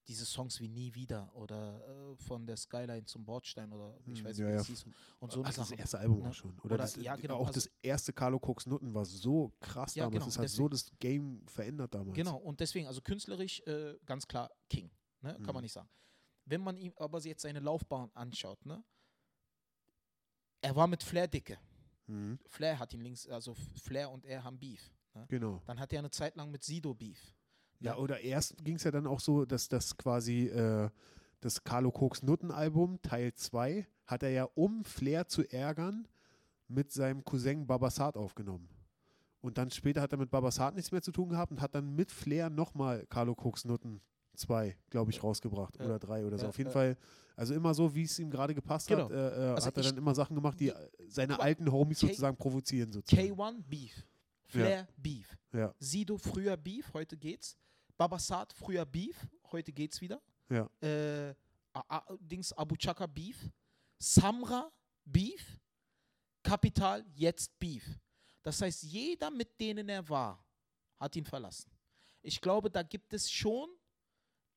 diese 0.08 0.24
Songs 0.26 0.58
wie 0.60 0.68
Nie 0.68 0.92
wieder 0.94 1.32
oder 1.36 1.86
äh, 2.12 2.16
von 2.16 2.44
der 2.46 2.56
Skyline 2.56 3.04
zum 3.04 3.24
Bordstein 3.24 3.72
oder 3.72 3.96
ich 4.06 4.18
Hm, 4.18 4.24
weiß 4.24 4.38
ja, 4.38 4.44
nicht, 4.46 4.52
wie 4.52 4.54
ja. 4.56 4.60
es 4.60 4.66
hieß. 4.66 4.84
Und 5.20 5.30
so 5.32 5.42
also 5.42 5.62
das 5.62 5.70
erste 5.70 5.98
Album 6.00 6.22
ne? 6.22 6.28
auch 6.30 6.34
schon. 6.34 6.58
Oder, 6.58 6.64
Oder- 6.64 6.76
das, 6.78 6.96
ja, 6.96 7.14
genau, 7.16 7.36
auch 7.36 7.46
also- 7.46 7.60
das 7.60 7.70
erste 7.82 8.12
Carlo 8.12 8.38
Cooks 8.38 8.66
Nutten 8.66 8.92
war 8.94 9.04
so 9.04 9.52
krass 9.60 9.94
Ja, 9.94 10.04
damals. 10.04 10.14
genau, 10.24 10.26
Das 10.26 10.38
hat 10.38 10.48
so 10.48 10.68
deswegen. 10.68 10.90
das 10.90 10.98
Game 10.98 11.46
verändert 11.46 11.94
damals. 11.94 12.16
Genau, 12.16 12.36
und 12.36 12.58
deswegen, 12.58 12.88
also 12.88 13.00
künstlerisch 13.00 13.60
äh, 13.60 13.96
ganz 14.06 14.26
klar 14.26 14.50
King. 14.68 14.90
Ne? 15.20 15.34
Kann 15.34 15.46
man 15.46 15.56
Mhm. 15.56 15.60
nicht 15.62 15.72
sagen. 15.72 15.88
Wenn 16.46 16.62
man 16.62 16.76
ihm 16.76 16.92
aber 16.96 17.20
jetzt 17.20 17.42
seine 17.42 17.60
Laufbahn 17.60 18.10
anschaut, 18.14 18.66
ne? 18.66 18.82
er 20.62 20.74
war 20.74 20.86
mit 20.86 21.02
Flair 21.02 21.28
dicke. 21.28 21.58
Mhm. 22.10 22.38
Flair 22.46 22.78
hat 22.78 22.92
ihn 22.92 23.00
links, 23.00 23.28
also 23.28 23.54
Flair 23.82 24.10
und 24.10 24.24
er 24.26 24.42
haben 24.44 24.58
Beef. 24.58 24.90
Ne? 25.14 25.24
Genau. 25.28 25.62
Dann 25.66 25.78
hat 25.78 25.92
er 25.92 26.00
eine 26.00 26.10
Zeit 26.10 26.36
lang 26.36 26.50
mit 26.50 26.62
Sido 26.64 26.94
Beef. 26.94 27.34
Ja, 27.80 27.92
Ja. 27.92 27.98
oder 27.98 28.20
erst 28.20 28.62
ging 28.64 28.76
es 28.76 28.84
ja 28.84 28.90
dann 28.90 29.06
auch 29.06 29.20
so, 29.20 29.44
dass 29.44 29.68
das 29.68 29.96
quasi 29.96 30.46
äh, 30.48 30.90
das 31.40 31.64
Carlo 31.64 31.90
Cooks 31.90 32.22
Nutten-Album, 32.22 33.00
Teil 33.02 33.32
2, 33.34 33.86
hat 34.06 34.22
er 34.22 34.30
ja, 34.30 34.44
um 34.54 34.84
Flair 34.84 35.26
zu 35.28 35.42
ärgern, 35.50 36.06
mit 36.68 36.92
seinem 36.92 37.24
Cousin 37.24 37.66
Babasat 37.66 38.16
aufgenommen. 38.16 38.68
Und 39.40 39.56
dann 39.56 39.70
später 39.70 40.02
hat 40.02 40.12
er 40.12 40.18
mit 40.18 40.30
Babasat 40.30 40.74
nichts 40.74 40.92
mehr 40.92 41.00
zu 41.02 41.12
tun 41.12 41.30
gehabt 41.30 41.50
und 41.50 41.60
hat 41.62 41.74
dann 41.74 41.94
mit 41.96 42.12
Flair 42.12 42.50
nochmal 42.50 43.06
Carlo 43.08 43.32
Cooks 43.32 43.64
Nutten 43.64 44.00
2, 44.40 44.76
glaube 44.90 45.10
ich, 45.10 45.22
rausgebracht. 45.22 45.76
Ja. 45.78 45.84
Oder 45.86 45.98
3 45.98 46.24
oder 46.26 46.36
so. 46.38 46.44
Ja, 46.44 46.48
Auf 46.48 46.58
jeden 46.58 46.68
ja. 46.70 46.72
Fall, 46.74 46.96
also 47.36 47.54
immer 47.54 47.72
so, 47.74 47.94
wie 47.94 48.02
es 48.02 48.18
ihm 48.18 48.30
gerade 48.30 48.54
gepasst 48.54 48.88
Genau. 48.88 49.04
hat, 49.04 49.10
äh, 49.12 49.14
äh, 49.50 49.54
Also 49.54 49.66
hat 49.68 49.76
er 49.76 49.82
dann 49.84 49.96
immer 49.98 50.14
Sachen 50.14 50.34
gemacht, 50.34 50.58
die 50.60 50.72
seine 51.08 51.34
mal, 51.36 51.42
alten 51.42 51.70
Homies 51.70 52.00
K- 52.00 52.06
sozusagen 52.08 52.36
provozieren. 52.36 52.92
Sozusagen. 52.92 53.32
K1 53.32 53.62
Beef. 53.68 54.06
Flair 54.46 54.88
Beef. 54.96 55.36
Sido 55.78 56.18
früher 56.18 56.56
Beef, 56.56 56.92
heute 56.92 57.16
geht's. 57.16 57.56
Babasat 57.96 58.52
früher 58.52 58.84
Beef, 58.84 59.16
heute 59.52 59.72
geht's 59.72 60.00
wieder. 60.00 60.20
ja. 60.48 60.68
Äh, 60.80 61.34
Dings 62.20 62.52
Abu 62.54 62.74
Chaka 62.76 63.06
Beef. 63.06 63.48
Samra 63.98 64.70
Beef. 65.04 65.60
Kapital 66.42 67.04
jetzt 67.14 67.56
Beef. 67.58 68.00
Das 68.42 68.60
heißt, 68.60 68.82
jeder, 68.82 69.30
mit 69.30 69.60
denen 69.60 69.88
er 69.88 70.08
war, 70.08 70.42
hat 70.96 71.14
ihn 71.16 71.24
verlassen. 71.24 71.70
Ich 72.22 72.40
glaube, 72.40 72.70
da 72.70 72.82
gibt 72.82 73.12
es 73.12 73.30
schon, 73.30 73.68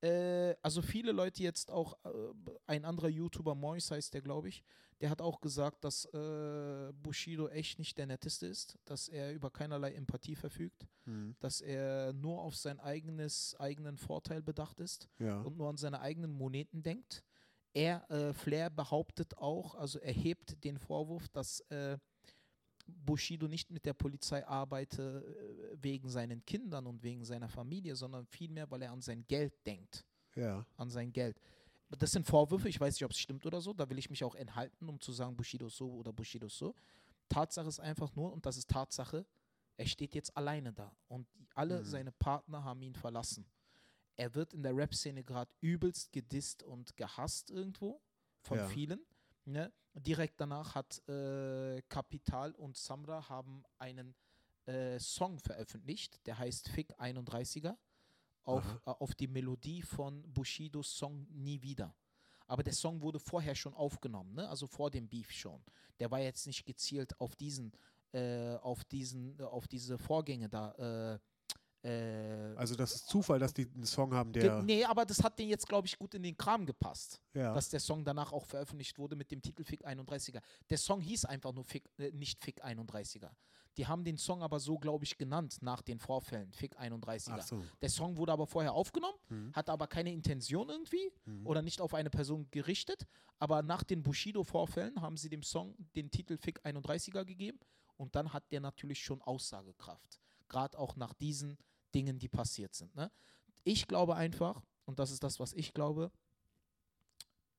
äh, 0.03 0.55
also 0.61 0.81
viele 0.81 1.11
Leute 1.11 1.41
jetzt 1.43 1.71
auch, 1.71 1.97
äh, 2.03 2.09
ein 2.67 2.85
anderer 2.85 3.07
YouTuber, 3.09 3.55
Mois 3.55 3.89
heißt 3.89 4.13
der, 4.13 4.21
glaube 4.21 4.49
ich, 4.49 4.63
der 5.01 5.09
hat 5.09 5.21
auch 5.21 5.41
gesagt, 5.41 5.83
dass 5.83 6.05
äh, 6.13 6.93
Bushido 6.93 7.47
echt 7.49 7.79
nicht 7.79 7.97
der 7.97 8.05
Netteste 8.05 8.47
ist, 8.47 8.77
dass 8.85 9.07
er 9.09 9.33
über 9.33 9.49
keinerlei 9.49 9.93
Empathie 9.93 10.35
verfügt, 10.35 10.87
Mhm. 11.05 11.35
dass 11.41 11.59
er 11.59 12.13
nur 12.13 12.41
auf 12.41 12.55
sein 12.55 12.79
eigenes, 12.79 13.55
eigenen 13.59 13.97
Vorteil 13.97 14.41
bedacht 14.41 14.79
ist 14.79 15.09
ja. 15.19 15.41
und 15.41 15.57
nur 15.57 15.67
an 15.69 15.75
seine 15.77 15.99
eigenen 15.99 16.31
Moneten 16.31 16.81
denkt. 16.83 17.23
Er, 17.73 18.09
äh, 18.09 18.33
Flair 18.33 18.69
behauptet 18.69 19.37
auch, 19.37 19.75
also 19.75 19.99
erhebt 19.99 20.63
den 20.63 20.77
Vorwurf, 20.77 21.27
dass 21.29 21.59
äh, 21.71 21.97
Bushido 22.85 23.47
nicht 23.47 23.71
mit 23.71 23.85
der 23.85 23.93
Polizei 23.93 24.45
arbeite 24.47 25.23
äh, 25.73 25.77
wegen 25.81 26.09
seinen 26.09 26.45
Kindern 26.45 26.85
und 26.87 27.01
wegen 27.03 27.23
seiner 27.23 27.49
Familie, 27.49 27.95
sondern 27.95 28.25
vielmehr, 28.25 28.69
weil 28.71 28.81
er 28.81 28.91
an 28.91 29.01
sein 29.01 29.25
Geld 29.27 29.53
denkt. 29.65 30.05
ja. 30.35 30.65
An 30.77 30.89
sein 30.89 31.11
Geld. 31.13 31.39
Das 31.99 32.11
sind 32.11 32.25
Vorwürfe, 32.25 32.67
ich 32.67 32.79
weiß 32.79 32.95
nicht, 32.95 33.05
ob 33.05 33.11
es 33.11 33.19
stimmt 33.19 33.45
oder 33.45 33.61
so, 33.61 33.71
da 33.73 33.87
will 33.89 33.99
ich 33.99 34.09
mich 34.09 34.23
auch 34.23 34.33
enthalten, 34.35 34.89
um 34.89 34.99
zu 34.99 35.11
sagen, 35.11 35.35
Bushido 35.35 35.67
ist 35.67 35.77
so 35.77 35.91
oder 35.91 36.11
Bushido 36.11 36.47
ist 36.47 36.57
so. 36.57 36.73
Tatsache 37.29 37.67
ist 37.67 37.79
einfach 37.79 38.13
nur, 38.15 38.33
und 38.33 38.45
das 38.45 38.57
ist 38.57 38.69
Tatsache, 38.69 39.25
er 39.77 39.85
steht 39.85 40.13
jetzt 40.15 40.35
alleine 40.35 40.73
da 40.73 40.95
und 41.07 41.27
alle 41.55 41.81
Mhm. 41.81 41.85
seine 41.85 42.11
Partner 42.11 42.63
haben 42.63 42.81
ihn 42.81 42.95
verlassen. 42.95 43.45
Er 44.15 44.33
wird 44.35 44.53
in 44.53 44.63
der 44.63 44.75
Rap-Szene 44.75 45.23
gerade 45.23 45.51
übelst 45.61 46.11
gedisst 46.11 46.63
und 46.63 46.95
gehasst 46.97 47.49
irgendwo 47.51 48.01
von 48.41 48.57
Ja. 48.57 48.67
vielen. 48.67 48.99
Ne? 49.45 49.71
Direkt 49.93 50.39
danach 50.39 50.75
hat 50.75 51.07
äh, 51.07 51.81
Kapital 51.89 52.53
und 52.53 52.77
Samra 52.77 53.29
haben 53.29 53.63
einen 53.77 54.15
äh, 54.65 54.97
Song 54.99 55.39
veröffentlicht, 55.39 56.25
der 56.25 56.37
heißt 56.37 56.69
Fick 56.69 56.93
31er, 56.99 57.75
auf, 58.43 58.63
äh, 58.85 58.89
auf 58.89 59.13
die 59.15 59.27
Melodie 59.27 59.81
von 59.81 60.23
Bushidos 60.33 60.97
Song 60.97 61.27
Nie 61.31 61.61
wieder. 61.61 61.95
Aber 62.47 62.63
der 62.63 62.73
Song 62.73 63.01
wurde 63.01 63.19
vorher 63.19 63.55
schon 63.55 63.73
aufgenommen, 63.73 64.35
ne? 64.35 64.49
also 64.49 64.67
vor 64.67 64.89
dem 64.89 65.07
Beef 65.07 65.31
schon. 65.31 65.63
Der 65.99 66.11
war 66.11 66.19
jetzt 66.19 66.47
nicht 66.47 66.65
gezielt 66.65 67.19
auf 67.19 67.35
diesen, 67.35 67.71
äh, 68.11 68.55
auf 68.57 68.83
diesen, 68.85 69.39
äh, 69.39 69.43
auf 69.43 69.67
diese 69.67 69.97
Vorgänge 69.97 70.49
da. 70.49 71.19
Äh, 71.83 72.55
Also 72.55 72.75
das 72.75 72.95
ist 72.95 73.07
Zufall, 73.07 73.39
dass 73.39 73.53
die 73.53 73.67
einen 73.73 73.85
Song 73.85 74.13
haben, 74.13 74.31
der... 74.31 74.61
nee, 74.63 74.83
aber 74.85 75.05
das 75.05 75.21
hat 75.23 75.37
denen 75.37 75.49
jetzt, 75.49 75.67
glaube 75.67 75.87
ich, 75.87 75.97
gut 75.97 76.13
in 76.13 76.23
den 76.23 76.37
Kram 76.37 76.65
gepasst 76.65 77.21
ja. 77.33 77.53
dass 77.53 77.69
der 77.69 77.79
Song 77.79 78.03
danach 78.05 78.31
auch 78.31 78.45
veröffentlicht 78.45 78.97
wurde 78.97 79.15
mit 79.15 79.31
dem 79.31 79.41
Titel 79.41 79.63
Fick 79.63 79.85
31er. 79.85 80.41
Der 80.69 80.77
Song 80.77 81.01
hieß 81.01 81.25
einfach 81.25 81.51
nur 81.53 81.63
Fick, 81.65 81.89
äh, 81.97 82.11
nicht 82.11 82.41
Fick 82.41 82.63
31er. 82.63 83.31
Die 83.77 83.87
haben 83.87 84.03
den 84.03 84.17
Song 84.17 84.43
aber 84.43 84.59
so, 84.59 84.77
glaube 84.77 85.03
ich, 85.03 85.17
genannt 85.17 85.57
nach 85.61 85.81
den 85.81 85.97
Vorfällen, 85.99 86.53
Fick 86.53 86.77
31er. 86.79 87.37
Ach 87.39 87.41
so. 87.41 87.63
Der 87.81 87.89
Song 87.89 88.17
wurde 88.17 88.31
aber 88.31 88.45
vorher 88.45 88.73
aufgenommen, 88.73 89.17
Mhm. 89.29 89.51
hat 89.53 89.67
aber 89.69 89.87
keine 89.87 90.13
Intention 90.13 90.69
irgendwie 90.69 91.11
Mhm. 91.25 91.47
oder 91.47 91.61
nicht 91.63 91.81
auf 91.81 91.93
eine 91.95 92.11
Person 92.11 92.47
gerichtet. 92.51 93.07
Aber 93.39 93.63
nach 93.63 93.83
den 93.83 94.03
Bushido-Vorfällen 94.03 95.01
haben 95.01 95.17
sie 95.17 95.27
dem 95.29 95.41
Song 95.43 95.75
den 95.95 96.11
Titel 96.11 96.37
Fick 96.37 96.63
31er 96.63 97.25
gegeben 97.25 97.59
und 97.97 98.15
dann 98.15 98.31
hat 98.31 98.51
der 98.51 98.61
natürlich 98.61 99.03
schon 99.03 99.21
Aussagekraft. 99.23 100.21
Gerade 100.49 100.77
auch 100.77 100.95
nach 100.95 101.13
diesen 101.15 101.57
Dingen, 101.93 102.19
die 102.19 102.29
passiert 102.29 102.73
sind. 102.75 102.95
Ne? 102.95 103.11
Ich 103.63 103.87
glaube 103.87 104.15
einfach, 104.15 104.61
und 104.85 104.99
das 104.99 105.11
ist 105.11 105.23
das, 105.23 105.39
was 105.39 105.53
ich 105.53 105.73
glaube, 105.73 106.11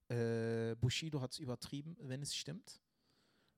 äh, 0.09 0.74
Bushido 0.76 1.20
hat 1.20 1.32
es 1.32 1.39
übertrieben, 1.39 1.97
wenn 2.01 2.22
es 2.22 2.35
stimmt. 2.35 2.80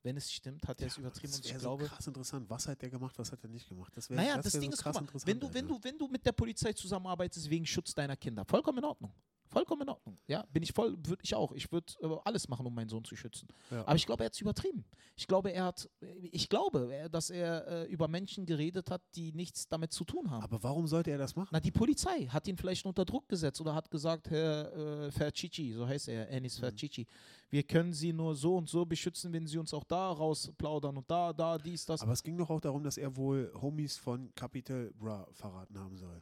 Wenn 0.02 0.16
es 0.16 0.32
stimmt, 0.32 0.68
hat 0.68 0.80
er 0.80 0.86
es 0.86 0.98
übertrieben 0.98 1.32
Das 1.32 1.38
und 1.40 1.46
ich 1.46 1.50
wäre 1.50 1.60
so 1.60 1.68
glaube. 1.76 1.86
krass 1.86 2.06
interessant. 2.06 2.48
Was 2.48 2.68
hat 2.68 2.80
der 2.80 2.90
gemacht, 2.90 3.18
was 3.18 3.32
hat 3.32 3.42
er 3.42 3.48
nicht 3.48 3.68
gemacht? 3.68 3.92
Das 3.96 4.08
wär, 4.08 4.16
Naja, 4.16 4.40
das, 4.40 4.52
Ding 4.52 4.70
so 4.70 4.74
ist, 4.74 4.82
krass 4.82 4.92
guck 4.92 5.02
mal, 5.02 5.06
interessant, 5.06 5.26
wenn 5.26 5.40
du, 5.40 5.52
wenn, 5.52 5.66
du, 5.66 5.82
wenn 5.82 5.98
du 5.98 6.06
mit 6.06 6.24
der 6.24 6.30
Polizei 6.30 6.72
zusammenarbeitest 6.72 7.50
wegen 7.50 7.66
Schutz 7.66 7.92
deiner 7.92 8.16
Kinder, 8.16 8.44
vollkommen 8.44 8.78
in 8.78 8.84
Ordnung. 8.84 9.12
Vollkommen 9.48 9.82
in 9.82 9.88
Ordnung. 9.88 10.16
Ja, 10.26 10.44
bin 10.52 10.62
ich 10.62 10.72
voll, 10.72 10.96
würde 11.04 11.22
ich 11.22 11.34
auch. 11.34 11.52
Ich 11.52 11.70
würde 11.72 11.92
äh, 12.00 12.16
alles 12.24 12.48
machen, 12.48 12.66
um 12.66 12.74
meinen 12.74 12.88
Sohn 12.88 13.04
zu 13.04 13.16
schützen. 13.16 13.48
Ja. 13.70 13.82
Aber 13.82 13.94
ich 13.94 14.04
glaube, 14.06 14.24
er 14.24 14.26
hat 14.26 14.34
es 14.34 14.40
übertrieben. 14.40 14.84
Ich 15.14 15.26
glaube, 15.26 15.50
er 15.50 15.64
hat, 15.64 15.88
ich 16.32 16.48
glaube, 16.48 16.92
er- 16.92 17.08
dass 17.08 17.30
er 17.30 17.66
äh, 17.66 17.84
über 17.86 18.08
Menschen 18.08 18.44
geredet 18.44 18.90
hat, 18.90 19.02
die 19.14 19.32
nichts 19.32 19.68
damit 19.68 19.92
zu 19.92 20.04
tun 20.04 20.30
haben. 20.30 20.42
Aber 20.42 20.62
warum 20.62 20.86
sollte 20.86 21.10
er 21.10 21.18
das 21.18 21.36
machen? 21.36 21.48
Na, 21.52 21.60
die 21.60 21.70
Polizei 21.70 22.26
hat 22.26 22.46
ihn 22.48 22.56
vielleicht 22.56 22.84
unter 22.86 23.04
Druck 23.04 23.28
gesetzt 23.28 23.60
oder 23.60 23.74
hat 23.74 23.90
gesagt, 23.90 24.30
Herr 24.30 25.06
äh, 25.06 25.10
Fercici, 25.10 25.72
so 25.72 25.86
heißt 25.86 26.08
er, 26.08 26.28
Enis 26.30 26.58
Fercici, 26.58 27.06
wir 27.48 27.62
können 27.62 27.92
Sie 27.92 28.12
nur 28.12 28.34
so 28.34 28.56
und 28.56 28.68
so 28.68 28.84
beschützen, 28.84 29.32
wenn 29.32 29.46
Sie 29.46 29.58
uns 29.58 29.72
auch 29.72 29.84
da 29.84 30.10
rausplaudern 30.10 30.96
und 30.96 31.10
da, 31.10 31.32
da, 31.32 31.56
dies, 31.58 31.86
das. 31.86 32.02
Aber 32.02 32.12
es 32.12 32.22
ging 32.22 32.36
doch 32.36 32.50
auch 32.50 32.60
darum, 32.60 32.82
dass 32.82 32.96
er 32.96 33.14
wohl 33.16 33.52
Homies 33.60 33.96
von 33.96 34.34
Capital 34.34 34.92
Bra 34.98 35.26
verraten 35.32 35.78
haben 35.78 35.96
soll. 35.96 36.20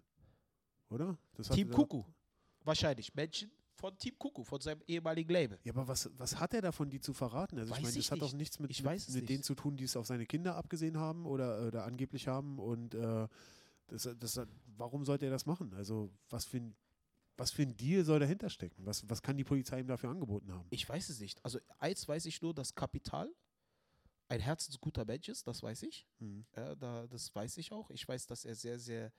Oder? 0.90 1.16
Team 1.52 1.70
Kuku. 1.70 2.04
Wahrscheinlich. 2.64 3.14
Menschen 3.14 3.50
von 3.76 3.96
Team 3.98 4.16
Kuku, 4.18 4.44
von 4.44 4.60
seinem 4.60 4.82
ehemaligen 4.86 5.30
Label. 5.30 5.58
Ja, 5.64 5.72
aber 5.72 5.86
was, 5.88 6.08
was 6.16 6.38
hat 6.38 6.54
er 6.54 6.62
davon, 6.62 6.90
die 6.90 7.00
zu 7.00 7.12
verraten? 7.12 7.58
Also 7.58 7.70
Weiß 7.72 7.78
ich 7.78 7.84
meine, 7.84 7.98
ich 7.98 8.06
das 8.06 8.12
hat 8.12 8.20
doch 8.22 8.32
nicht. 8.32 8.38
nichts 8.38 8.58
mit, 8.58 8.70
Ich 8.70 8.82
mit, 8.82 8.92
mit 8.92 9.14
nicht. 9.14 9.28
denen 9.28 9.42
zu 9.42 9.54
tun, 9.54 9.76
die 9.76 9.84
es 9.84 9.96
auf 9.96 10.06
seine 10.06 10.26
Kinder 10.26 10.56
abgesehen 10.56 10.96
haben 10.98 11.26
oder, 11.26 11.66
oder 11.66 11.84
angeblich 11.84 12.28
haben. 12.28 12.58
Und 12.58 12.94
äh, 12.94 13.28
das, 13.88 14.08
das, 14.18 14.40
warum 14.76 15.04
sollte 15.04 15.26
er 15.26 15.30
das 15.30 15.44
machen? 15.46 15.74
Also 15.74 16.10
was 16.30 16.44
für 16.46 16.58
ein, 16.58 16.76
was 17.36 17.50
für 17.50 17.62
ein 17.62 17.76
Deal 17.76 18.04
soll 18.04 18.20
dahinter 18.20 18.48
stecken? 18.48 18.86
Was, 18.86 19.08
was 19.10 19.20
kann 19.20 19.36
die 19.36 19.44
Polizei 19.44 19.80
ihm 19.80 19.88
dafür 19.88 20.10
angeboten 20.10 20.52
haben? 20.52 20.66
Ich 20.70 20.88
weiß 20.88 21.08
es 21.10 21.18
nicht. 21.20 21.44
Also 21.44 21.58
eins 21.78 22.06
weiß 22.06 22.26
ich 22.26 22.40
nur, 22.40 22.54
dass 22.54 22.74
Kapital 22.74 23.28
ein 24.28 24.40
herzensguter 24.40 25.04
Mensch 25.04 25.28
ist, 25.28 25.46
das 25.46 25.62
weiß 25.62 25.82
ich. 25.82 26.06
Mhm. 26.20 26.46
Ja, 26.56 26.74
da, 26.76 27.06
das 27.08 27.34
weiß 27.34 27.58
ich 27.58 27.72
auch. 27.72 27.90
Ich 27.90 28.06
weiß, 28.08 28.26
dass 28.28 28.44
er 28.44 28.54
sehr, 28.54 28.78
sehr 28.78 29.12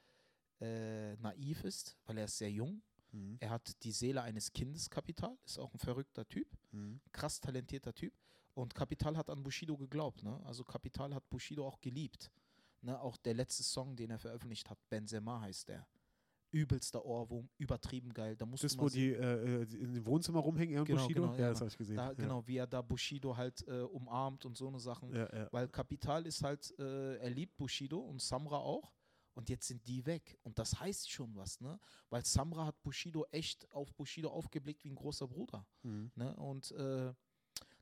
äh, 0.61 1.15
naiv 1.17 1.63
ist, 1.65 1.97
weil 2.05 2.17
er 2.17 2.25
ist 2.25 2.37
sehr 2.37 2.49
jung. 2.51 2.81
Mhm. 3.15 3.37
Er 3.39 3.49
hat 3.49 3.83
die 3.83 3.91
Seele 3.91 4.21
eines 4.21 4.51
Kindes, 4.51 4.89
Kapital, 4.89 5.37
ist 5.45 5.57
auch 5.57 5.73
ein 5.73 5.79
verrückter 5.79 6.27
Typ, 6.27 6.47
Mhm. 6.71 6.99
krass 7.11 7.39
talentierter 7.39 7.93
Typ. 7.93 8.13
Und 8.53 8.73
Kapital 8.75 9.17
hat 9.17 9.29
an 9.29 9.43
Bushido 9.43 9.75
geglaubt. 9.77 10.23
Ne? 10.23 10.39
Also 10.45 10.63
Kapital 10.63 11.13
hat 11.13 11.29
Bushido 11.29 11.65
auch 11.67 11.79
geliebt. 11.81 12.31
Ne? 12.81 12.99
Auch 12.99 13.17
der 13.17 13.33
letzte 13.33 13.63
Song, 13.63 13.95
den 13.95 14.11
er 14.11 14.19
veröffentlicht 14.19 14.69
hat, 14.69 14.77
Benzema 14.89 15.41
heißt 15.41 15.67
der. 15.69 15.85
Übelster 16.51 17.03
Ohrwurm, 17.03 17.49
übertrieben 17.57 18.13
geil. 18.13 18.37
Da 18.37 18.45
musst 18.45 18.63
Das, 18.63 18.77
du 18.77 18.81
wo 18.83 18.87
die 18.87 19.09
äh, 19.11 19.63
äh, 19.63 19.75
in 19.75 19.93
dem 19.93 20.05
Wohnzimmer 20.05 20.39
rumhängen, 20.39 20.75
er 20.75 20.81
und 20.81 20.87
Genau, 20.87 21.01
Bushido? 21.01 21.21
genau, 21.23 21.33
ja, 21.33 21.39
ja, 21.41 21.49
das 21.49 21.57
genau. 21.57 21.59
habe 21.65 21.69
ich 21.71 21.77
gesehen. 21.77 21.95
Da, 21.97 22.07
ja. 22.07 22.13
Genau, 22.13 22.47
wie 22.47 22.57
er 22.57 22.67
da 22.67 22.81
Bushido 22.81 23.35
halt 23.35 23.67
äh, 23.67 23.81
umarmt 23.81 24.45
und 24.45 24.55
so 24.55 24.69
eine 24.69 24.79
Sachen. 24.79 25.13
Ja, 25.13 25.27
ja. 25.35 25.49
Weil 25.51 25.67
Kapital 25.67 26.25
ist 26.25 26.41
halt, 26.43 26.73
äh, 26.79 27.17
er 27.17 27.29
liebt 27.29 27.57
Bushido 27.57 27.99
und 27.99 28.21
Samra 28.21 28.57
auch. 28.59 28.93
Und 29.35 29.49
jetzt 29.49 29.67
sind 29.67 29.85
die 29.85 30.05
weg. 30.05 30.37
Und 30.43 30.57
das 30.57 30.79
heißt 30.79 31.11
schon 31.11 31.35
was, 31.35 31.59
ne? 31.59 31.77
Weil 32.09 32.23
Samra 32.25 32.65
hat 32.65 32.81
Bushido 32.81 33.25
echt 33.31 33.69
auf 33.71 33.93
Bushido 33.93 34.29
aufgeblickt 34.29 34.83
wie 34.85 34.89
ein 34.89 34.95
großer 34.95 35.27
Bruder. 35.27 35.67
Mhm. 35.83 36.11
Ne? 36.15 36.35
Und 36.37 36.71
äh, 36.71 37.13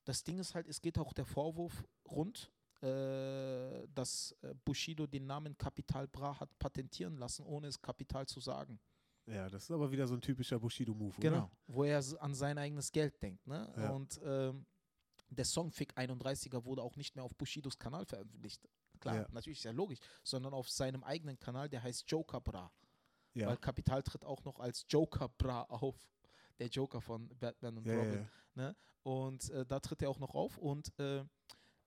das 0.03 0.23
Ding 0.23 0.39
ist 0.39 0.55
halt, 0.55 0.67
es 0.67 0.81
geht 0.81 0.97
auch 0.97 1.13
der 1.13 1.25
Vorwurf 1.25 1.85
rund, 2.09 2.51
äh, 2.81 3.87
dass 3.93 4.35
äh, 4.41 4.53
Bushido 4.65 5.07
den 5.07 5.27
Namen 5.27 5.57
Kapital 5.57 6.07
Bra 6.07 6.39
hat 6.39 6.49
patentieren 6.59 7.17
lassen, 7.17 7.45
ohne 7.45 7.67
es 7.67 7.81
Kapital 7.81 8.25
zu 8.27 8.39
sagen. 8.39 8.79
ja, 9.27 9.47
das 9.47 9.63
ist 9.63 9.71
aber 9.71 9.91
wieder 9.91 10.07
so 10.07 10.15
ein 10.15 10.21
typischer 10.21 10.59
Bushido-Move, 10.59 11.15
Genau, 11.19 11.49
wo 11.67 11.83
er 11.83 12.03
an 12.19 12.33
sein 12.33 12.57
eigenes 12.57 12.91
Geld 12.91 13.21
denkt. 13.21 13.45
Ne? 13.47 13.71
Ja. 13.77 13.91
Und 13.91 14.19
ähm, 14.23 14.65
der 15.29 15.45
Song 15.45 15.71
Fick 15.71 15.97
31er 15.97 16.65
wurde 16.65 16.81
auch 16.81 16.95
nicht 16.95 17.15
mehr 17.15 17.23
auf 17.23 17.35
Bushidos 17.35 17.77
Kanal 17.77 18.05
veröffentlicht. 18.05 18.67
Klar, 19.03 19.15
Ja. 19.17 19.27
natürlich 19.31 19.59
ist 19.59 19.65
ja 19.65 19.71
logisch, 19.71 19.99
sondern 20.23 20.53
auf 20.53 20.69
seinem 20.69 21.03
eigenen 21.03 21.37
Kanal, 21.37 21.67
der 21.67 21.83
heißt 21.83 22.09
Joker 22.09 22.39
Bra. 22.39 22.71
Ja, 23.33 23.47
Weil 23.47 23.57
Kapital 23.57 24.01
tritt 24.01 24.23
auch 24.23 24.43
noch 24.45 24.59
als 24.59 24.85
Joker 24.87 25.27
Bra 25.27 25.63
auf. 25.63 25.97
Der 26.59 26.67
Joker 26.67 27.01
von 27.01 27.27
Batman 27.39 27.77
und 27.79 27.85
ja, 27.87 27.97
Robin. 27.97 28.27
ja. 28.55 28.73
Und 29.01 29.49
äh, 29.49 29.65
da 29.65 29.79
tritt 29.81 30.01
er 30.03 30.09
auch 30.09 30.19
noch 30.19 30.33
auf. 30.35 30.57
Und 30.57 30.97
äh, 30.99 31.19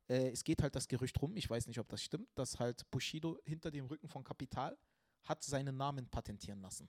äh, 0.08 0.30
es 0.30 0.44
geht 0.44 0.60
halt 0.62 0.74
das 0.74 0.88
Gerücht 0.88 1.20
rum, 1.22 1.36
ich 1.36 1.48
weiß 1.48 1.66
nicht, 1.68 1.78
ob 1.78 1.88
das 1.88 2.02
stimmt, 2.02 2.28
dass 2.34 2.58
halt 2.58 2.88
Bushido 2.90 3.38
hinter 3.44 3.70
dem 3.70 3.86
Rücken 3.86 4.08
von 4.08 4.22
Kapital 4.24 4.76
hat 5.22 5.42
seinen 5.42 5.76
Namen 5.76 6.06
patentieren 6.08 6.60
lassen. 6.60 6.86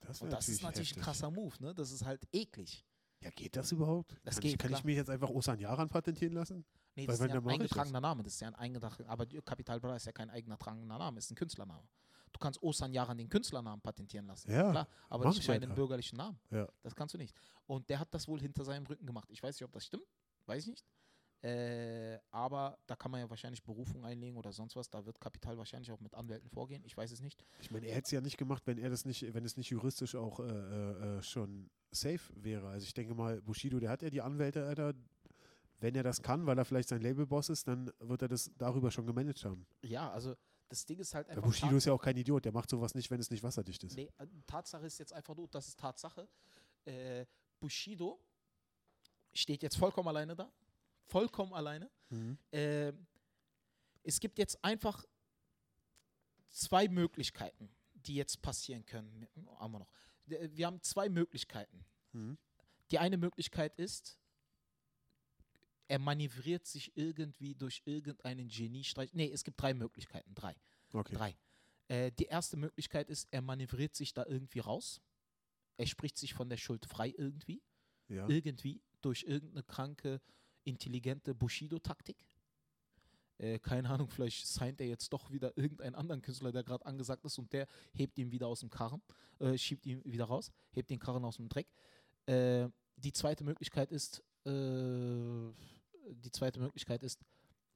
Das, 0.00 0.20
Und 0.22 0.30
das 0.30 0.48
ist 0.48 0.62
natürlich 0.62 0.90
heftig. 0.90 1.02
ein 1.02 1.04
krasser 1.04 1.30
Move, 1.30 1.56
ne? 1.60 1.74
Das 1.74 1.90
ist 1.90 2.04
halt 2.04 2.22
eklig. 2.32 2.84
Ja, 3.22 3.30
geht 3.30 3.56
das 3.56 3.72
überhaupt? 3.72 4.12
Das 4.22 4.36
kann 4.36 4.42
geht, 4.42 4.52
ich, 4.52 4.58
kann 4.58 4.68
klar. 4.68 4.78
ich 4.78 4.84
mir 4.84 4.94
jetzt 4.94 5.10
einfach 5.10 5.30
Osan 5.30 5.58
Yaran 5.58 5.88
patentieren 5.88 6.34
lassen? 6.34 6.64
Nee, 6.96 7.02
Weil 7.02 7.18
das 7.18 7.20
ist 7.20 7.28
ja 7.28 7.40
ein 7.40 7.48
eingetragener 7.48 8.00
Name, 8.00 8.22
das 8.22 8.32
ist 8.34 8.40
ja 8.40 8.48
ein 8.48 8.54
eingetragener, 8.54 9.08
aber 9.08 9.26
Kapital 9.26 9.80
Bra 9.80 9.96
ist 9.96 10.06
ja 10.06 10.12
kein 10.12 10.30
eingetragener 10.30 10.98
Name, 10.98 11.18
ist 11.18 11.30
ein 11.30 11.34
Künstlername. 11.34 11.86
Du 12.32 12.38
kannst 12.38 12.62
Osan 12.62 12.92
Yaran 12.92 13.18
den 13.18 13.28
Künstlernamen 13.28 13.80
patentieren 13.82 14.26
lassen. 14.26 14.50
Ja, 14.50 14.70
Klar, 14.70 14.88
aber 15.08 15.26
nicht 15.28 15.40
ich 15.40 15.48
meinen 15.48 15.74
bürgerlichen 15.74 16.16
Namen. 16.16 16.38
Ja. 16.50 16.68
Das 16.82 16.94
kannst 16.94 17.14
du 17.14 17.18
nicht. 17.18 17.34
Und 17.66 17.88
der 17.88 17.98
hat 17.98 18.12
das 18.12 18.26
wohl 18.28 18.40
hinter 18.40 18.64
seinem 18.64 18.86
Rücken 18.86 19.06
gemacht. 19.06 19.30
Ich 19.30 19.42
weiß 19.42 19.58
nicht, 19.58 19.64
ob 19.64 19.72
das 19.72 19.84
stimmt, 19.84 20.06
weiß 20.46 20.64
ich 20.64 20.70
nicht. 20.70 20.84
Äh, 21.42 22.18
aber 22.30 22.78
da 22.86 22.96
kann 22.96 23.10
man 23.10 23.20
ja 23.20 23.28
wahrscheinlich 23.28 23.62
Berufung 23.62 24.04
einlegen 24.04 24.36
oder 24.36 24.52
sonst 24.52 24.74
was. 24.74 24.88
Da 24.88 25.04
wird 25.04 25.20
Kapital 25.20 25.58
wahrscheinlich 25.58 25.92
auch 25.92 26.00
mit 26.00 26.14
Anwälten 26.14 26.48
vorgehen. 26.48 26.82
Ich 26.84 26.96
weiß 26.96 27.10
es 27.12 27.20
nicht. 27.20 27.44
Ich 27.60 27.70
meine, 27.70 27.86
er 27.86 27.94
hätte 27.94 28.06
es 28.06 28.10
ja 28.10 28.20
nicht 28.20 28.38
gemacht, 28.38 28.66
wenn 28.66 28.78
er 28.78 28.88
das 28.90 29.04
nicht, 29.04 29.34
wenn 29.34 29.44
es 29.44 29.56
nicht 29.56 29.70
juristisch 29.70 30.14
auch 30.14 30.40
äh, 30.40 30.44
äh, 30.44 31.18
äh, 31.18 31.22
schon 31.22 31.70
safe 31.90 32.32
wäre. 32.34 32.68
Also 32.68 32.84
ich 32.84 32.94
denke 32.94 33.14
mal, 33.14 33.40
Bushido, 33.42 33.78
der 33.78 33.90
hat 33.90 34.02
ja 34.02 34.10
die 34.10 34.22
Anwälte, 34.22 34.66
Alter. 34.66 34.94
Wenn 35.78 35.94
er 35.94 36.02
das 36.02 36.22
kann, 36.22 36.46
weil 36.46 36.58
er 36.58 36.64
vielleicht 36.64 36.88
sein 36.88 37.00
Labelboss 37.00 37.50
ist, 37.50 37.68
dann 37.68 37.92
wird 37.98 38.22
er 38.22 38.28
das 38.28 38.50
darüber 38.56 38.90
schon 38.90 39.06
gemanagt 39.06 39.44
haben. 39.44 39.66
Ja, 39.82 40.10
also 40.10 40.34
das 40.68 40.84
Ding 40.86 40.98
ist 40.98 41.14
halt 41.14 41.28
einfach. 41.28 41.42
Bushido 41.42 41.76
ist 41.76 41.84
ja 41.84 41.92
auch 41.92 42.02
kein 42.02 42.16
Idiot, 42.16 42.44
der 42.44 42.52
macht 42.52 42.70
sowas 42.70 42.94
nicht, 42.94 43.10
wenn 43.10 43.20
es 43.20 43.30
nicht 43.30 43.42
wasserdicht 43.42 43.84
ist. 43.84 43.96
Nee, 43.96 44.10
äh, 44.18 44.26
Tatsache 44.46 44.86
ist 44.86 44.98
jetzt 44.98 45.12
einfach 45.12 45.36
nur, 45.36 45.48
das 45.48 45.68
ist 45.68 45.78
Tatsache. 45.78 46.28
Äh, 46.84 47.26
Bushido 47.60 48.20
steht 49.34 49.62
jetzt 49.62 49.76
vollkommen 49.76 50.08
alleine 50.08 50.34
da. 50.34 50.50
Vollkommen 51.04 51.52
alleine. 51.52 51.90
Mhm. 52.08 52.38
Äh, 52.50 52.92
es 54.02 54.18
gibt 54.18 54.38
jetzt 54.38 54.62
einfach 54.64 55.04
zwei 56.48 56.88
Möglichkeiten, 56.88 57.70
die 57.94 58.14
jetzt 58.14 58.42
passieren 58.42 58.84
können. 58.86 59.26
Haben 59.58 59.72
wir 59.72 59.78
noch. 59.80 59.92
Wir 60.26 60.66
haben 60.66 60.82
zwei 60.82 61.08
Möglichkeiten. 61.08 61.84
Mhm. 62.12 62.38
Die 62.90 62.98
eine 62.98 63.16
Möglichkeit 63.16 63.74
ist, 63.76 64.18
er 65.88 65.98
manövriert 65.98 66.66
sich 66.66 66.96
irgendwie 66.96 67.54
durch 67.54 67.82
irgendeinen 67.84 68.48
Geniestreich. 68.48 69.12
Nee, 69.12 69.30
es 69.32 69.44
gibt 69.44 69.60
drei 69.60 69.74
Möglichkeiten. 69.74 70.34
Drei. 70.34 70.56
Okay. 70.92 71.14
Drei. 71.14 71.36
Äh, 71.88 72.12
die 72.12 72.24
erste 72.24 72.56
Möglichkeit 72.56 73.08
ist, 73.08 73.28
er 73.30 73.42
manövriert 73.42 73.94
sich 73.94 74.12
da 74.12 74.24
irgendwie 74.26 74.60
raus. 74.60 75.00
Er 75.76 75.86
spricht 75.86 76.18
sich 76.18 76.34
von 76.34 76.48
der 76.48 76.56
Schuld 76.56 76.86
frei 76.86 77.14
irgendwie. 77.16 77.62
Ja. 78.08 78.28
Irgendwie 78.28 78.80
durch 79.00 79.24
irgendeine 79.24 79.62
kranke, 79.62 80.20
intelligente 80.64 81.34
Bushido-Taktik. 81.34 82.16
Äh, 83.38 83.58
keine 83.58 83.90
Ahnung, 83.90 84.08
vielleicht 84.08 84.46
signed 84.46 84.80
er 84.80 84.86
jetzt 84.86 85.12
doch 85.12 85.30
wieder 85.30 85.56
irgendeinen 85.56 85.94
anderen 85.94 86.22
Künstler, 86.22 86.52
der 86.52 86.64
gerade 86.64 86.86
angesagt 86.86 87.24
ist 87.24 87.38
und 87.38 87.52
der 87.52 87.66
hebt 87.92 88.16
ihn 88.18 88.32
wieder 88.32 88.46
aus 88.46 88.60
dem 88.60 88.70
Karren, 88.70 89.02
äh, 89.38 89.58
schiebt 89.58 89.84
ihn 89.86 90.02
wieder 90.04 90.24
raus, 90.24 90.50
hebt 90.72 90.88
den 90.88 90.98
Karren 90.98 91.24
aus 91.24 91.36
dem 91.36 91.48
Dreck. 91.48 91.68
Äh, 92.24 92.68
die 92.96 93.12
zweite 93.12 93.44
Möglichkeit 93.44 93.92
ist, 93.92 94.24
äh, 94.46 95.52
die 96.10 96.30
zweite 96.30 96.60
Möglichkeit 96.60 97.02
ist, 97.02 97.20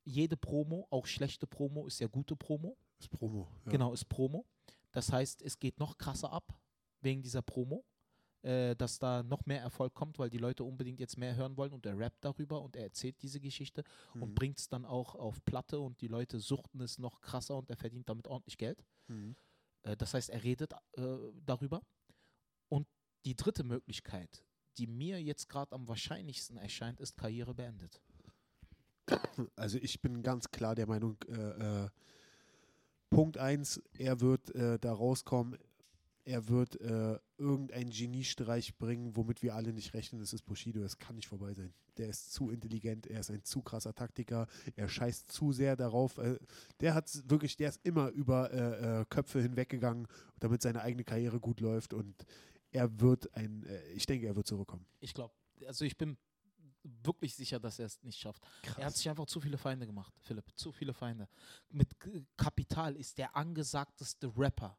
jede 0.05 0.37
Promo, 0.37 0.87
auch 0.91 1.07
schlechte 1.07 1.47
Promo, 1.47 1.87
ist 1.87 2.01
ja 2.01 2.07
gute 2.09 2.37
Promo. 2.37 2.77
ist 2.99 3.11
Promo. 3.11 3.49
Ja. 3.67 3.73
Genau, 3.73 3.93
ist 3.93 4.07
Promo. 4.09 4.47
Das 4.93 5.13
heißt, 5.13 5.43
es 5.43 5.59
geht 5.59 5.79
noch 5.79 5.97
krasser 5.99 6.33
ab 6.33 6.59
wegen 7.01 7.23
dieser 7.23 7.43
Promo, 7.43 7.85
äh, 8.43 8.75
dass 8.77 8.99
da 8.99 9.23
noch 9.23 9.47
mehr 9.47 9.61
Erfolg 9.61 9.95
kommt, 9.95 10.19
weil 10.19 10.31
die 10.31 10.39
Leute 10.39 10.65
unbedingt 10.65 10.99
jetzt 11.01 11.17
mehr 11.17 11.35
hören 11.37 11.57
wollen 11.57 11.73
und 11.73 11.85
er 11.87 11.97
rappt 11.99 12.25
darüber 12.25 12.61
und 12.63 12.77
er 12.77 12.85
erzählt 12.85 13.21
diese 13.23 13.41
Geschichte 13.41 13.85
und 14.15 14.31
Mhm. 14.31 14.35
bringt 14.35 14.59
es 14.59 14.69
dann 14.69 14.85
auch 14.85 15.15
auf 15.15 15.45
Platte 15.45 15.79
und 15.81 16.01
die 16.01 16.09
Leute 16.09 16.41
suchten 16.41 16.81
es 16.81 16.99
noch 16.99 17.21
krasser 17.21 17.57
und 17.57 17.71
er 17.71 17.77
verdient 17.77 18.09
damit 18.09 18.27
ordentlich 18.27 18.59
Geld. 18.59 18.85
Mhm. 19.07 19.37
Äh, 19.83 19.97
das 19.97 20.15
heißt, 20.15 20.31
er 20.31 20.43
redet 20.43 20.73
äh, 20.73 21.17
darüber. 21.45 21.83
Und 22.69 22.87
die 23.25 23.37
dritte 23.37 23.65
Möglichkeit, 23.65 24.45
die 24.79 24.87
mir 24.87 25.23
jetzt 25.23 25.49
gerade 25.49 25.73
am 25.75 25.87
wahrscheinlichsten 25.89 26.57
erscheint, 26.57 27.01
ist 27.01 27.17
Karriere 27.17 27.55
beendet. 27.55 28.01
Also 29.57 29.79
ich 29.79 30.01
bin 30.01 30.23
ganz 30.23 30.51
klar 30.51 30.75
der 30.75 30.87
Meinung, 30.87 31.17
äh, 31.29 31.85
äh, 31.85 31.89
Punkt 33.11 33.39
1, 33.39 33.83
er 33.99 34.21
wird 34.21 34.55
äh, 34.55 34.79
da 34.79 34.93
rauskommen, 34.93 35.59
er 36.25 36.49
wird 36.49 36.81
äh, 36.81 37.19
irgendeinen 37.39 37.91
Geniestreich 37.91 38.77
bringen, 38.79 39.17
womit 39.17 39.43
wir 39.43 39.55
alle 39.55 39.73
nicht 39.73 39.95
rechnen. 39.95 40.21
Das 40.21 40.33
ist 40.33 40.43
Bushido, 40.43 40.81
das 40.81 40.99
kann 40.99 41.17
nicht 41.17 41.27
vorbei 41.27 41.55
sein. 41.55 41.73
Der 41.97 42.09
ist 42.09 42.33
zu 42.33 42.51
intelligent, 42.51 43.07
er 43.09 43.21
ist 43.21 43.31
ein 43.31 43.43
zu 43.43 43.63
krasser 43.63 43.95
Taktiker, 43.95 44.47
er 44.77 44.89
scheißt 44.89 45.31
zu 45.33 45.53
sehr 45.53 45.77
darauf. 45.77 46.19
Äh, 46.19 46.39
der 46.81 46.95
hat 46.95 47.11
wirklich, 47.29 47.57
der 47.57 47.71
ist 47.71 47.81
immer 47.85 48.11
über 48.11 48.53
äh, 48.53 49.05
Köpfe 49.09 49.41
hinweggegangen, 49.41 50.07
damit 50.39 50.63
seine 50.63 50.83
eigene 50.83 51.05
Karriere 51.05 51.41
gut 51.41 51.61
läuft 51.61 51.95
und 51.95 52.25
er 52.71 53.01
wird 53.01 53.35
ein, 53.35 53.67
ich 53.97 54.07
denke, 54.07 54.29
er 54.29 54.37
wird 54.37 54.47
zurückkommen. 54.47 54.87
Ich 55.01 55.13
glaube, 55.13 55.35
also 55.67 55.85
ich 55.85 55.99
bin 55.99 56.17
wirklich 56.83 57.35
sicher, 57.35 57.59
dass 57.61 57.79
er 57.79 57.87
es 57.87 58.03
nicht 58.03 58.19
schafft. 58.19 58.43
Er 58.77 58.87
hat 58.87 58.97
sich 58.97 59.09
einfach 59.09 59.27
zu 59.27 59.41
viele 59.41 59.59
Feinde 59.59 59.87
gemacht, 59.87 60.13
Philipp. 60.21 60.45
Zu 60.57 60.73
viele 60.73 60.95
Feinde. 60.95 61.29
Mit 61.69 61.89
Kapital 62.37 62.97
ist 62.97 63.19
der 63.19 63.37
angesagteste 63.37 64.33
Rapper 64.37 64.77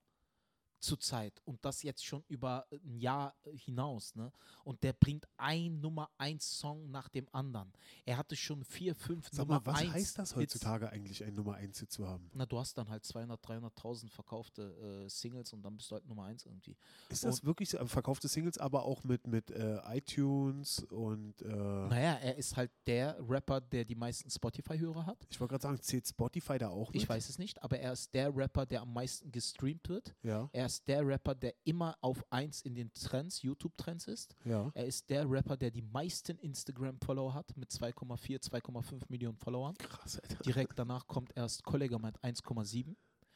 zurzeit 0.82 1.42
und 1.46 1.64
das 1.64 1.84
jetzt 1.84 2.04
schon 2.06 2.24
über 2.28 2.66
ein 2.72 2.98
Jahr 2.98 3.36
äh, 3.44 3.56
hinaus, 3.58 4.16
ne? 4.16 4.32
Und 4.64 4.84
der 4.84 4.94
bringt 4.94 5.28
ein 5.38 5.80
Nummer 5.80 6.10
1 6.18 6.60
Song 6.60 6.90
nach 6.92 7.08
dem 7.10 7.28
anderen. 7.32 7.72
Er 8.06 8.18
hatte 8.18 8.36
schon 8.36 8.64
vier, 8.64 8.96
fünf 8.96 9.30
Sag 9.32 9.48
Nummer 9.48 9.62
mal, 9.62 9.66
was 9.74 9.80
1 9.82 9.94
heißt 9.94 10.20
das 10.20 10.30
Hits. 10.34 10.56
heutzutage 10.56 10.90
eigentlich, 10.92 11.24
ein 11.24 11.34
Nummer 11.34 11.56
1 11.56 11.80
Hit 11.80 11.92
zu 11.92 12.08
haben? 12.08 12.30
Na, 12.34 12.46
du 12.46 12.60
hast 12.60 12.78
dann 12.78 12.90
halt 12.90 13.06
200, 13.06 13.44
300.000 13.46 14.10
verkaufte 14.10 15.04
äh, 15.06 15.10
Singles 15.10 15.54
und 15.54 15.62
dann 15.62 15.78
bist 15.78 15.90
du 15.92 15.96
halt 15.96 16.06
Nummer 16.08 16.26
1 16.26 16.46
irgendwie. 16.46 16.76
Ist 17.10 17.24
das 17.24 17.44
wirklich 17.44 17.70
so, 17.70 17.78
äh, 17.78 17.88
verkaufte 17.88 18.28
Singles, 18.28 18.58
aber 18.58 18.84
auch 18.84 19.04
mit, 19.04 19.28
mit 19.28 19.52
äh, 19.52 19.80
iTunes 20.16 20.80
und 20.90 21.42
äh, 21.42 21.48
Naja, 21.48 22.14
er 22.16 22.36
ist 22.38 22.56
halt 22.58 22.72
der 22.88 23.18
Rapper, 23.28 23.62
der 23.62 23.86
die 23.86 23.96
meisten 23.96 24.30
Spotify-Hörer 24.30 25.06
hat. 25.06 25.26
ich 25.30 25.40
wollte 25.40 25.52
gerade 25.54 25.62
sagen, 25.64 25.82
zählt 25.82 26.08
Spotify 26.08 26.58
da 26.58 26.70
auch 26.70 26.92
mit? 26.92 27.02
Ich 27.02 27.08
weiß 27.08 27.30
es 27.30 27.38
nicht, 27.38 27.62
aber 27.64 27.80
er 27.80 27.94
ist 27.94 28.14
der 28.14 28.36
Rapper, 28.36 28.66
der 28.66 28.82
am 28.82 28.94
meisten 28.94 29.32
gestreamt 29.32 29.88
wird. 29.90 30.16
Ja, 30.24 30.50
Er 30.54 30.66
ist 30.72 30.88
der 30.88 31.06
Rapper, 31.06 31.36
der 31.36 31.54
immer 31.66 31.98
auf 32.02 32.24
1 32.32 32.62
in 32.62 32.76
den 32.76 32.94
Trends, 32.94 33.42
YouTube-Trends 33.42 34.08
ist. 34.08 34.36
ja. 34.46 34.72
Er 34.74 34.86
ist 34.86 35.10
der 35.10 35.30
Rapper, 35.30 35.58
der 35.58 35.72
die 35.72 35.82
meisten 35.82 36.38
Instagram-Follower 36.38 37.34
hat 37.34 37.56
mit 37.58 37.70
2,4, 37.72 38.42
2,5 38.50 39.04
Millionen 39.10 39.38
Followern. 39.38 39.76
Krass, 39.78 40.20
Alter. 40.20 40.44
Direkt 40.44 40.80
danach 40.80 41.08
kommt 41.08 41.36
erst 41.36 41.64
Kollega 41.64 41.98
mit 41.98 42.18
1,7 42.24 42.96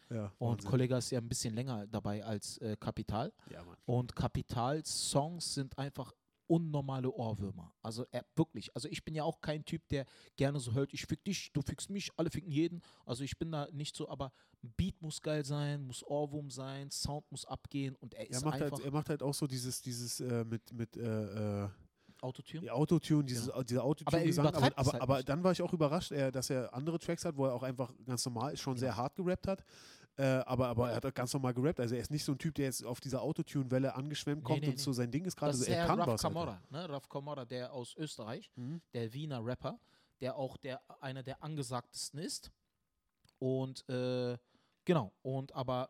Ja, 0.09 0.31
und. 0.37 0.63
Kollega 0.65 0.97
ist 0.97 1.11
ja 1.11 1.19
ein 1.19 1.27
bisschen 1.27 1.53
länger 1.53 1.87
dabei 1.87 2.23
als 2.23 2.57
äh, 2.59 2.77
Kapital. 2.79 3.33
Ja. 3.49 3.63
Und 3.85 4.15
Kapitals 4.15 5.09
Songs 5.09 5.53
sind 5.55 5.77
einfach 5.77 6.13
unnormale 6.47 7.11
Ohrwürmer. 7.11 7.73
Also 7.81 8.05
er, 8.11 8.25
wirklich. 8.35 8.73
Also 8.75 8.87
ich 8.87 9.03
bin 9.03 9.15
ja 9.15 9.23
auch 9.23 9.41
kein 9.41 9.65
Typ, 9.65 9.87
der 9.89 10.05
gerne 10.35 10.59
so 10.59 10.73
hört, 10.73 10.93
ich 10.93 11.05
fick 11.05 11.23
dich, 11.23 11.51
du 11.53 11.61
fickst 11.61 11.89
mich, 11.89 12.11
alle 12.17 12.29
ficken 12.29 12.51
jeden. 12.51 12.81
Also 13.05 13.23
ich 13.23 13.37
bin 13.37 13.51
da 13.51 13.67
nicht 13.71 13.95
so, 13.95 14.09
aber 14.09 14.31
Beat 14.61 15.01
muss 15.01 15.21
geil 15.21 15.45
sein, 15.45 15.85
muss 15.85 16.03
Ohrwurm 16.03 16.49
sein, 16.49 16.91
Sound 16.91 17.29
muss 17.31 17.45
abgehen 17.45 17.95
und 17.95 18.13
er 18.13 18.25
Er 18.25 18.29
ist 18.29 18.45
macht, 18.45 18.61
einfach 18.61 18.77
halt, 18.77 18.85
er 18.85 18.91
macht 18.91 19.09
halt 19.09 19.23
auch 19.23 19.33
so 19.33 19.47
dieses, 19.47 19.81
dieses 19.81 20.19
äh, 20.19 20.43
mit, 20.43 20.71
mit 20.73 20.97
äh, 20.97 21.63
äh, 21.63 21.69
Autotune. 22.21 22.61
die 22.61 22.71
Autotune, 22.71 23.25
dieses, 23.25 23.47
Genau. 23.47 23.63
dieser 23.63 23.81
Aber 23.81 23.87
er 23.87 23.89
Autotune-Gesang. 23.89 24.47
Aber, 24.47 24.67
es 24.67 24.77
aber, 24.77 24.91
halt 24.93 25.01
aber 25.01 25.23
dann 25.23 25.43
war 25.43 25.51
ich 25.51 25.61
auch 25.61 25.73
überrascht, 25.73 26.11
er, 26.11 26.31
dass 26.31 26.49
er 26.49 26.73
andere 26.73 26.99
Tracks 26.99 27.25
hat, 27.25 27.37
wo 27.37 27.45
er 27.45 27.53
auch 27.53 27.63
einfach 27.63 27.93
ganz 28.05 28.25
normal 28.25 28.57
schon 28.57 28.77
sehr 28.77 28.95
hart 28.95 29.15
gerappt 29.15 29.47
hat. 29.47 29.63
Äh, 30.17 30.23
aber, 30.45 30.67
aber 30.67 30.89
er 30.91 30.95
hat 30.95 31.15
ganz 31.15 31.33
normal 31.33 31.53
gerappt. 31.53 31.79
Also 31.79 31.95
er 31.95 32.01
ist 32.01 32.09
nicht 32.11 32.23
so 32.23 32.31
ein 32.31 32.37
Typ, 32.37 32.55
der 32.55 32.65
jetzt 32.65 32.85
auf 32.85 33.01
dieser 33.01 33.21
Autotune-Welle 33.21 33.95
angeschwemmt 33.95 34.43
Nee, 34.43 34.47
kommt 34.47 34.61
nee, 34.61 34.67
und 34.69 34.75
nee. 34.75 34.81
so 34.81 34.93
sein 34.93 35.11
Ding 35.11 35.25
ist 35.25 35.35
gerade. 35.35 35.51
Also 35.51 35.65
er 35.65 35.85
kann 35.85 35.99
Raf 35.99 36.07
was. 36.07 36.21
Kamora, 36.21 36.61
ne? 36.69 36.89
Raf 36.89 37.09
Kamora, 37.09 37.43
der 37.45 37.73
aus 37.73 37.95
Österreich, 37.97 38.49
Mhm. 38.55 38.81
der 38.93 39.11
Wiener 39.13 39.45
Rapper, 39.45 39.77
der 40.21 40.37
auch 40.37 40.55
der 40.57 40.81
einer 41.01 41.21
der 41.21 41.43
angesagtesten 41.43 42.19
ist. 42.19 42.49
Und 43.39 43.87
äh, 43.89 44.37
genau, 44.85 45.11
und 45.21 45.53
aber 45.53 45.89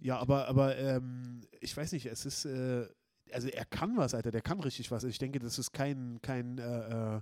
Ja, 0.00 0.18
aber, 0.18 0.46
aber 0.46 0.76
ähm, 0.78 1.40
ich 1.60 1.76
weiß 1.76 1.90
nicht, 1.92 2.06
es 2.06 2.24
ist, 2.24 2.44
äh, 2.44 2.86
also 3.32 3.48
er 3.48 3.64
kann 3.64 3.96
was, 3.96 4.14
Alter, 4.14 4.30
der 4.30 4.40
kann 4.42 4.60
richtig 4.60 4.90
was. 4.92 5.02
Ich 5.04 5.18
denke, 5.18 5.40
das 5.40 5.58
ist 5.58 5.72
kein, 5.72 6.20
kein, 6.22 6.58
äh, 6.58 7.16
äh, 7.16 7.20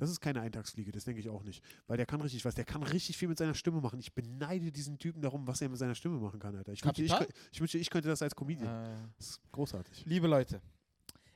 das 0.00 0.10
ist 0.10 0.20
keine 0.20 0.40
Eintagsfliege, 0.40 0.90
das 0.92 1.04
denke 1.04 1.20
ich 1.20 1.28
auch 1.28 1.42
nicht. 1.42 1.62
Weil 1.86 1.96
der 1.98 2.06
kann 2.06 2.20
richtig 2.20 2.44
was, 2.44 2.54
der 2.54 2.64
kann 2.64 2.82
richtig 2.82 3.16
viel 3.16 3.28
mit 3.28 3.38
seiner 3.38 3.54
Stimme 3.54 3.80
machen. 3.80 3.98
Ich 4.00 4.12
beneide 4.14 4.72
diesen 4.72 4.98
Typen 4.98 5.20
darum, 5.20 5.46
was 5.46 5.60
er 5.60 5.68
mit 5.68 5.78
seiner 5.78 5.94
Stimme 5.94 6.18
machen 6.18 6.40
kann, 6.40 6.56
Alter. 6.56 6.72
Ich 6.72 6.84
wünschte, 6.84 7.02
ich, 7.02 7.12
ich, 7.52 7.60
wünschte, 7.60 7.78
ich 7.78 7.90
könnte 7.90 8.08
das 8.08 8.22
als 8.22 8.34
Comedian. 8.34 8.66
äh, 8.84 8.96
Das 9.18 9.28
ist 9.28 9.40
großartig. 9.52 10.04
Liebe 10.06 10.26
Leute, 10.26 10.60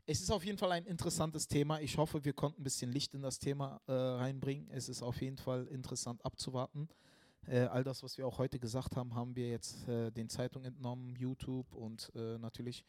es 0.06 0.20
ist 0.20 0.30
auf 0.30 0.44
jeden 0.44 0.58
Fall 0.58 0.72
ein 0.72 0.86
interessantes 0.86 1.46
Thema. 1.46 1.80
Ich 1.80 1.96
hoffe, 1.98 2.24
wir 2.24 2.32
konnten 2.32 2.60
ein 2.60 2.64
bisschen 2.64 2.90
Licht 2.90 3.14
in 3.14 3.22
das 3.22 3.38
Thema 3.38 3.80
äh, 3.86 3.92
reinbringen. 3.92 4.68
Es 4.70 4.88
ist 4.88 5.02
auf 5.02 5.20
jeden 5.20 5.36
Fall 5.38 5.66
interessant 5.66 6.24
abzuwarten. 6.24 6.88
Äh, 7.46 7.60
all 7.66 7.84
das, 7.84 8.02
was 8.02 8.16
wir 8.16 8.26
auch 8.26 8.38
heute 8.38 8.58
gesagt 8.58 8.96
haben, 8.96 9.14
haben 9.14 9.36
wir 9.36 9.50
jetzt 9.50 9.86
äh, 9.86 10.10
den 10.10 10.30
Zeitungen 10.30 10.66
entnommen, 10.66 11.14
YouTube 11.16 11.74
und 11.74 12.10
äh, 12.14 12.38
natürlich 12.38 12.84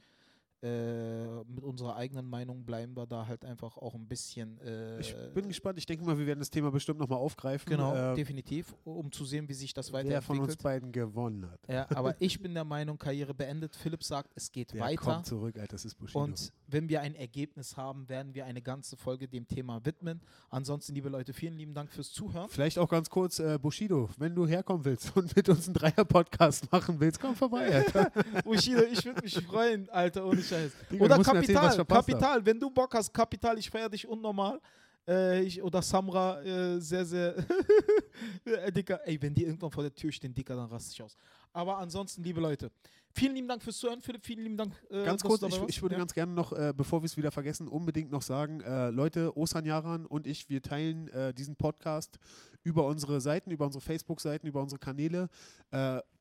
äh, 0.61 1.25
mit 1.45 1.63
unserer 1.63 1.95
eigenen 1.95 2.29
Meinung 2.29 2.65
bleiben 2.65 2.95
wir 2.95 3.05
da 3.05 3.27
halt 3.27 3.45
einfach 3.45 3.77
auch 3.77 3.93
ein 3.93 4.07
bisschen. 4.07 4.59
Äh, 4.61 4.99
Ich 4.99 5.15
bin 5.33 5.47
gespannt. 5.47 5.77
Ich 5.77 5.85
denke 5.85 6.03
mal, 6.05 6.17
wir 6.17 6.25
werden 6.25 6.39
das 6.39 6.49
Thema 6.49 6.71
bestimmt 6.71 6.99
nochmal 6.99 7.19
aufgreifen. 7.19 7.69
Genau, 7.69 7.93
äh, 7.95 8.15
definitiv, 8.15 8.73
um 8.83 9.11
zu 9.11 9.25
sehen, 9.25 9.47
wie 9.49 9.53
sich 9.53 9.73
das 9.73 9.91
wer 9.93 10.21
von 10.21 10.39
uns 10.39 10.57
weiterentwickelt. 10.57 10.63
beiden 10.63 10.91
gewonnen 10.91 11.49
hat. 11.51 11.59
Ja, 11.67 11.87
aber 11.95 12.15
ich 12.19 12.41
bin 12.41 12.53
der 12.53 12.63
Meinung, 12.63 12.97
Karriere 12.97 13.33
beendet. 13.33 13.75
Philipp 13.75 14.03
sagt, 14.03 14.31
es 14.35 14.51
geht 14.51 14.73
Der 14.73 14.81
weiter. 14.81 15.01
kommt 15.01 15.25
zurück, 15.25 15.55
Alter. 15.57 15.73
Das 15.75 15.85
ist 15.85 15.95
Bushido. 15.95 16.23
Und 16.23 16.51
wenn 16.67 16.89
wir 16.89 17.01
ein 17.01 17.15
Ergebnis 17.15 17.77
haben, 17.77 18.07
werden 18.09 18.33
wir 18.33 18.45
eine 18.45 18.61
ganze 18.61 18.97
Folge 18.97 19.27
dem 19.27 19.47
Thema 19.47 19.85
widmen. 19.85 20.21
Ansonsten, 20.49 20.95
liebe 20.95 21.09
Leute, 21.09 21.33
vielen 21.33 21.57
lieben 21.57 21.73
Dank 21.73 21.91
fürs 21.91 22.11
Zuhören. 22.11 22.49
Vielleicht 22.49 22.79
auch 22.79 22.89
ganz 22.89 23.09
kurz, 23.09 23.39
äh, 23.39 23.59
Bushido, 23.61 24.09
wenn 24.17 24.33
du 24.35 24.47
herkommen 24.47 24.85
willst 24.85 25.15
und 25.15 25.35
mit 25.35 25.47
uns 25.49 25.67
einen 25.67 25.73
Dreier-Podcast 25.75 26.71
machen 26.71 26.99
willst, 26.99 27.19
komm 27.19 27.35
vorbei, 27.35 27.73
Alter. 27.75 28.11
Bushido, 28.43 28.81
ich 28.83 29.03
würde 29.05 29.21
mich 29.21 29.35
freuen, 29.41 29.89
Alter, 29.89 30.25
ohne 30.25 30.41
Scheiß. 30.47 30.71
Digga, 30.91 31.05
Oder 31.05 31.17
mir 31.17 31.23
erzählen, 31.23 31.41
Kapital, 31.41 31.77
hab. 31.77 31.87
Kapital, 31.87 32.45
wenn 32.45 32.59
du 32.59 32.69
Bock 32.69 32.93
hast, 32.93 33.13
Kapital, 33.13 33.57
ich 33.57 33.69
feiere 33.69 33.89
dich 33.89 34.07
unnormal. 34.07 34.59
Äh, 35.07 35.43
ich, 35.43 35.61
oder 35.61 35.81
Samra, 35.81 36.41
äh, 36.41 36.79
sehr, 36.79 37.05
sehr. 37.05 37.35
äh, 38.45 38.71
Dicker, 38.71 38.99
ey, 39.05 39.21
wenn 39.21 39.33
die 39.33 39.43
irgendwann 39.43 39.69
vor 39.69 39.83
der 39.83 39.93
Tür 39.93 40.11
stehen, 40.11 40.33
Dicker, 40.33 40.55
dann 40.55 40.67
raste 40.67 40.91
ich 40.93 41.01
aus. 41.01 41.15
Aber 41.53 41.77
ansonsten, 41.77 42.23
liebe 42.23 42.41
Leute, 42.41 42.71
vielen 43.11 43.35
lieben 43.35 43.47
Dank 43.47 43.61
fürs 43.61 43.77
Zuhören, 43.77 44.01
Philipp, 44.01 44.25
vielen 44.25 44.41
lieben 44.41 44.57
Dank. 44.57 44.73
Äh, 44.89 45.03
Ganz 45.03 45.23
kurz, 45.23 45.43
ich, 45.43 45.61
ich 45.67 45.81
würde 45.81 45.93
ja. 45.95 45.99
ganz 45.99 46.13
gerne 46.13 46.33
noch, 46.33 46.53
äh, 46.53 46.73
bevor 46.75 47.01
wir 47.01 47.05
es 47.05 47.17
wieder 47.17 47.31
vergessen, 47.31 47.67
unbedingt 47.67 48.11
noch 48.11 48.23
sagen, 48.23 48.61
äh, 48.61 48.89
Leute, 48.89 49.37
Osan 49.37 49.65
Yaran 49.65 50.05
und 50.05 50.25
ich, 50.27 50.49
wir 50.49 50.61
teilen 50.61 51.09
diesen 51.37 51.55
Podcast 51.55 52.17
über 52.63 52.85
unsere 52.85 53.21
Seiten, 53.21 53.51
über 53.51 53.65
unsere 53.65 53.81
Facebook-Seiten, 53.81 54.47
über 54.47 54.61
unsere 54.61 54.79
Kanäle. 54.79 55.29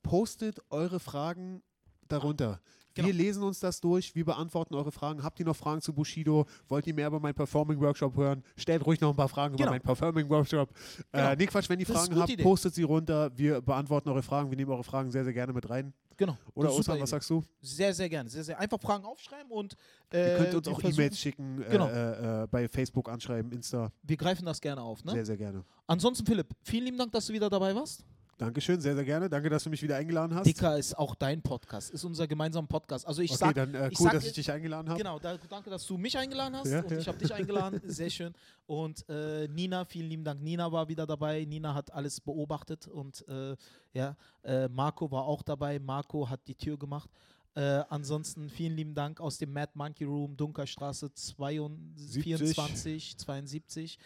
Postet 0.02 0.60
eure 0.70 1.00
Fragen 1.00 1.62
darunter. 2.08 2.60
Genau. 2.94 3.08
Wir 3.08 3.14
lesen 3.14 3.42
uns 3.42 3.58
das 3.60 3.80
durch, 3.80 4.14
wir 4.14 4.24
beantworten 4.24 4.74
eure 4.74 4.92
Fragen. 4.92 5.22
Habt 5.22 5.40
ihr 5.40 5.46
noch 5.46 5.56
Fragen 5.56 5.80
zu 5.80 5.92
Bushido? 5.92 6.46
Wollt 6.68 6.86
ihr 6.86 6.94
mehr 6.94 7.08
über 7.08 7.18
meinen 7.20 7.34
Performing 7.34 7.80
Workshop 7.80 8.16
hören? 8.16 8.42
Stellt 8.56 8.86
ruhig 8.86 9.00
noch 9.00 9.10
ein 9.10 9.16
paar 9.16 9.28
Fragen 9.28 9.56
Genau. 9.56 9.66
über 9.68 9.72
meinen 9.72 9.82
Performing 9.82 10.28
Workshop. 10.28 10.70
Genau. 11.12 11.30
Äh, 11.30 11.36
nee, 11.36 11.46
Quatsch, 11.46 11.68
wenn 11.68 11.80
ihr 11.80 11.86
Das 11.86 11.96
Fragen 11.96 12.20
habt, 12.20 12.30
Idee. 12.30 12.42
postet 12.42 12.74
sie 12.74 12.84
runter. 12.84 13.30
Wir 13.36 13.60
beantworten 13.60 14.08
eure 14.08 14.22
Fragen. 14.22 14.50
Wir 14.50 14.56
nehmen 14.56 14.70
eure 14.70 14.84
Fragen 14.84 15.10
sehr, 15.10 15.24
sehr 15.24 15.32
gerne 15.32 15.52
mit 15.52 15.68
rein. 15.68 15.92
Genau. 16.16 16.38
Oder 16.54 16.70
super 16.70 17.00
was 17.00 17.10
sagst 17.10 17.28
du? 17.30 17.42
Sehr, 17.60 17.92
sehr 17.92 18.08
gerne. 18.08 18.30
Sehr, 18.30 18.44
sehr. 18.44 18.60
Einfach 18.60 18.80
Fragen 18.80 19.04
aufschreiben 19.04 19.50
und 19.50 19.74
äh, 20.12 20.30
Ihr 20.30 20.36
könnt 20.38 20.54
uns 20.54 20.66
wir 20.68 20.72
auch 20.74 20.82
E-Mails 20.84 21.18
schicken, 21.18 21.62
äh, 21.62 21.70
Genau. 21.70 21.88
äh, 21.88 22.42
äh, 22.44 22.46
bei 22.46 22.68
Facebook 22.68 23.08
anschreiben, 23.08 23.50
Insta. 23.50 23.90
Wir 24.04 24.16
greifen 24.16 24.44
das 24.46 24.60
gerne 24.60 24.80
auf. 24.80 25.02
Ne? 25.04 25.10
Sehr, 25.10 25.26
sehr 25.26 25.36
gerne. 25.36 25.64
Ansonsten, 25.88 26.24
Philipp, 26.24 26.46
vielen 26.62 26.84
lieben 26.84 26.98
Dank, 26.98 27.10
dass 27.10 27.26
du 27.26 27.32
wieder 27.32 27.50
dabei 27.50 27.74
warst. 27.74 28.04
Dankeschön, 28.38 28.80
sehr, 28.80 28.94
sehr 28.94 29.04
gerne. 29.04 29.28
Danke, 29.28 29.48
dass 29.48 29.64
du 29.64 29.70
mich 29.70 29.82
wieder 29.82 29.96
eingeladen 29.96 30.34
hast. 30.34 30.46
Dicker 30.46 30.76
ist 30.76 30.96
auch 30.98 31.14
dein 31.14 31.40
Podcast, 31.42 31.90
ist 31.90 32.04
unser 32.04 32.26
gemeinsamer 32.26 32.66
Podcast. 32.66 33.06
Also 33.06 33.22
ich 33.22 33.30
okay, 33.30 33.38
sag, 33.38 33.54
dann 33.54 33.74
äh, 33.74 33.88
ich 33.88 34.00
cool, 34.00 34.04
sag 34.04 34.12
dass 34.14 34.26
ich 34.26 34.32
dich 34.32 34.50
eingeladen 34.50 34.88
habe. 34.88 34.98
genau, 34.98 35.18
da, 35.18 35.36
danke, 35.48 35.70
dass 35.70 35.86
du 35.86 35.96
mich 35.96 36.16
eingeladen 36.18 36.56
hast 36.56 36.70
Ja, 36.70 36.82
und 36.82 36.90
ja. 36.90 36.98
ich 36.98 37.08
habe 37.08 37.18
dich 37.18 37.32
eingeladen, 37.32 37.80
sehr 37.86 38.10
schön. 38.10 38.34
Und 38.66 39.08
äh, 39.08 39.46
Nina, 39.48 39.84
vielen 39.84 40.08
lieben 40.08 40.24
Dank. 40.24 40.42
Nina 40.42 40.70
war 40.72 40.88
wieder 40.88 41.06
dabei. 41.06 41.44
Nina 41.44 41.74
hat 41.74 41.92
alles 41.92 42.20
beobachtet 42.20 42.88
und 42.88 43.26
äh, 43.28 43.56
ja, 43.92 44.16
äh, 44.42 44.68
Marco 44.68 45.10
war 45.10 45.24
auch 45.24 45.42
dabei. 45.42 45.78
Marco 45.78 46.28
hat 46.28 46.40
die 46.48 46.54
Tür 46.54 46.76
gemacht. 46.78 47.10
Äh, 47.56 47.84
ansonsten 47.88 48.48
vielen 48.50 48.74
lieben 48.76 48.94
Dank 48.94 49.20
aus 49.20 49.38
dem 49.38 49.52
Mad 49.52 49.70
Monkey 49.74 50.04
Room, 50.04 50.36
Dunkerstraße 50.36 51.12
22, 51.14 52.22
24, 52.24 53.16
72. 53.16 53.98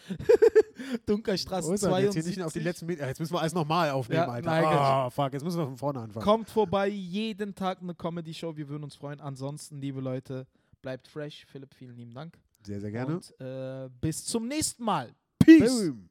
Dunkerstraße 1.06 1.68
hier 1.68 1.78
72. 1.78 2.26
nicht 2.36 2.42
auf 2.44 2.52
die 2.52 2.60
letzten 2.60 2.86
Meter. 2.86 3.06
Jetzt 3.08 3.20
müssen 3.20 3.32
wir 3.32 3.40
alles 3.40 3.54
nochmal 3.54 3.90
aufnehmen, 3.90 4.22
Ja, 4.22 4.28
Alter. 4.28 4.50
nein, 4.50 4.64
Ah, 4.66 5.10
fuck, 5.10 5.32
jetzt 5.32 5.44
müssen 5.44 5.58
wir 5.58 5.66
von 5.66 5.76
vorne 5.76 6.00
anfangen. 6.00 6.24
Kommt 6.24 6.50
vorbei, 6.50 6.88
jeden 6.88 7.54
Tag 7.54 7.80
eine 7.80 7.94
Comedy-Show. 7.94 8.56
Wir 8.56 8.68
würden 8.68 8.84
uns 8.84 8.94
freuen. 8.94 9.20
Ansonsten, 9.20 9.80
liebe 9.80 10.00
Leute, 10.00 10.46
bleibt 10.82 11.08
fresh. 11.08 11.46
Philipp, 11.46 11.74
vielen 11.74 11.96
lieben 11.96 12.12
Dank. 12.14 12.38
Sehr, 12.64 12.80
sehr 12.80 12.90
gerne. 12.90 13.16
Und 13.16 13.40
äh, 13.40 13.88
bis 14.00 14.24
zum 14.26 14.46
nächsten 14.46 14.84
Mal. 14.84 15.14
Peace. 15.38 15.86
Boom. 15.86 16.04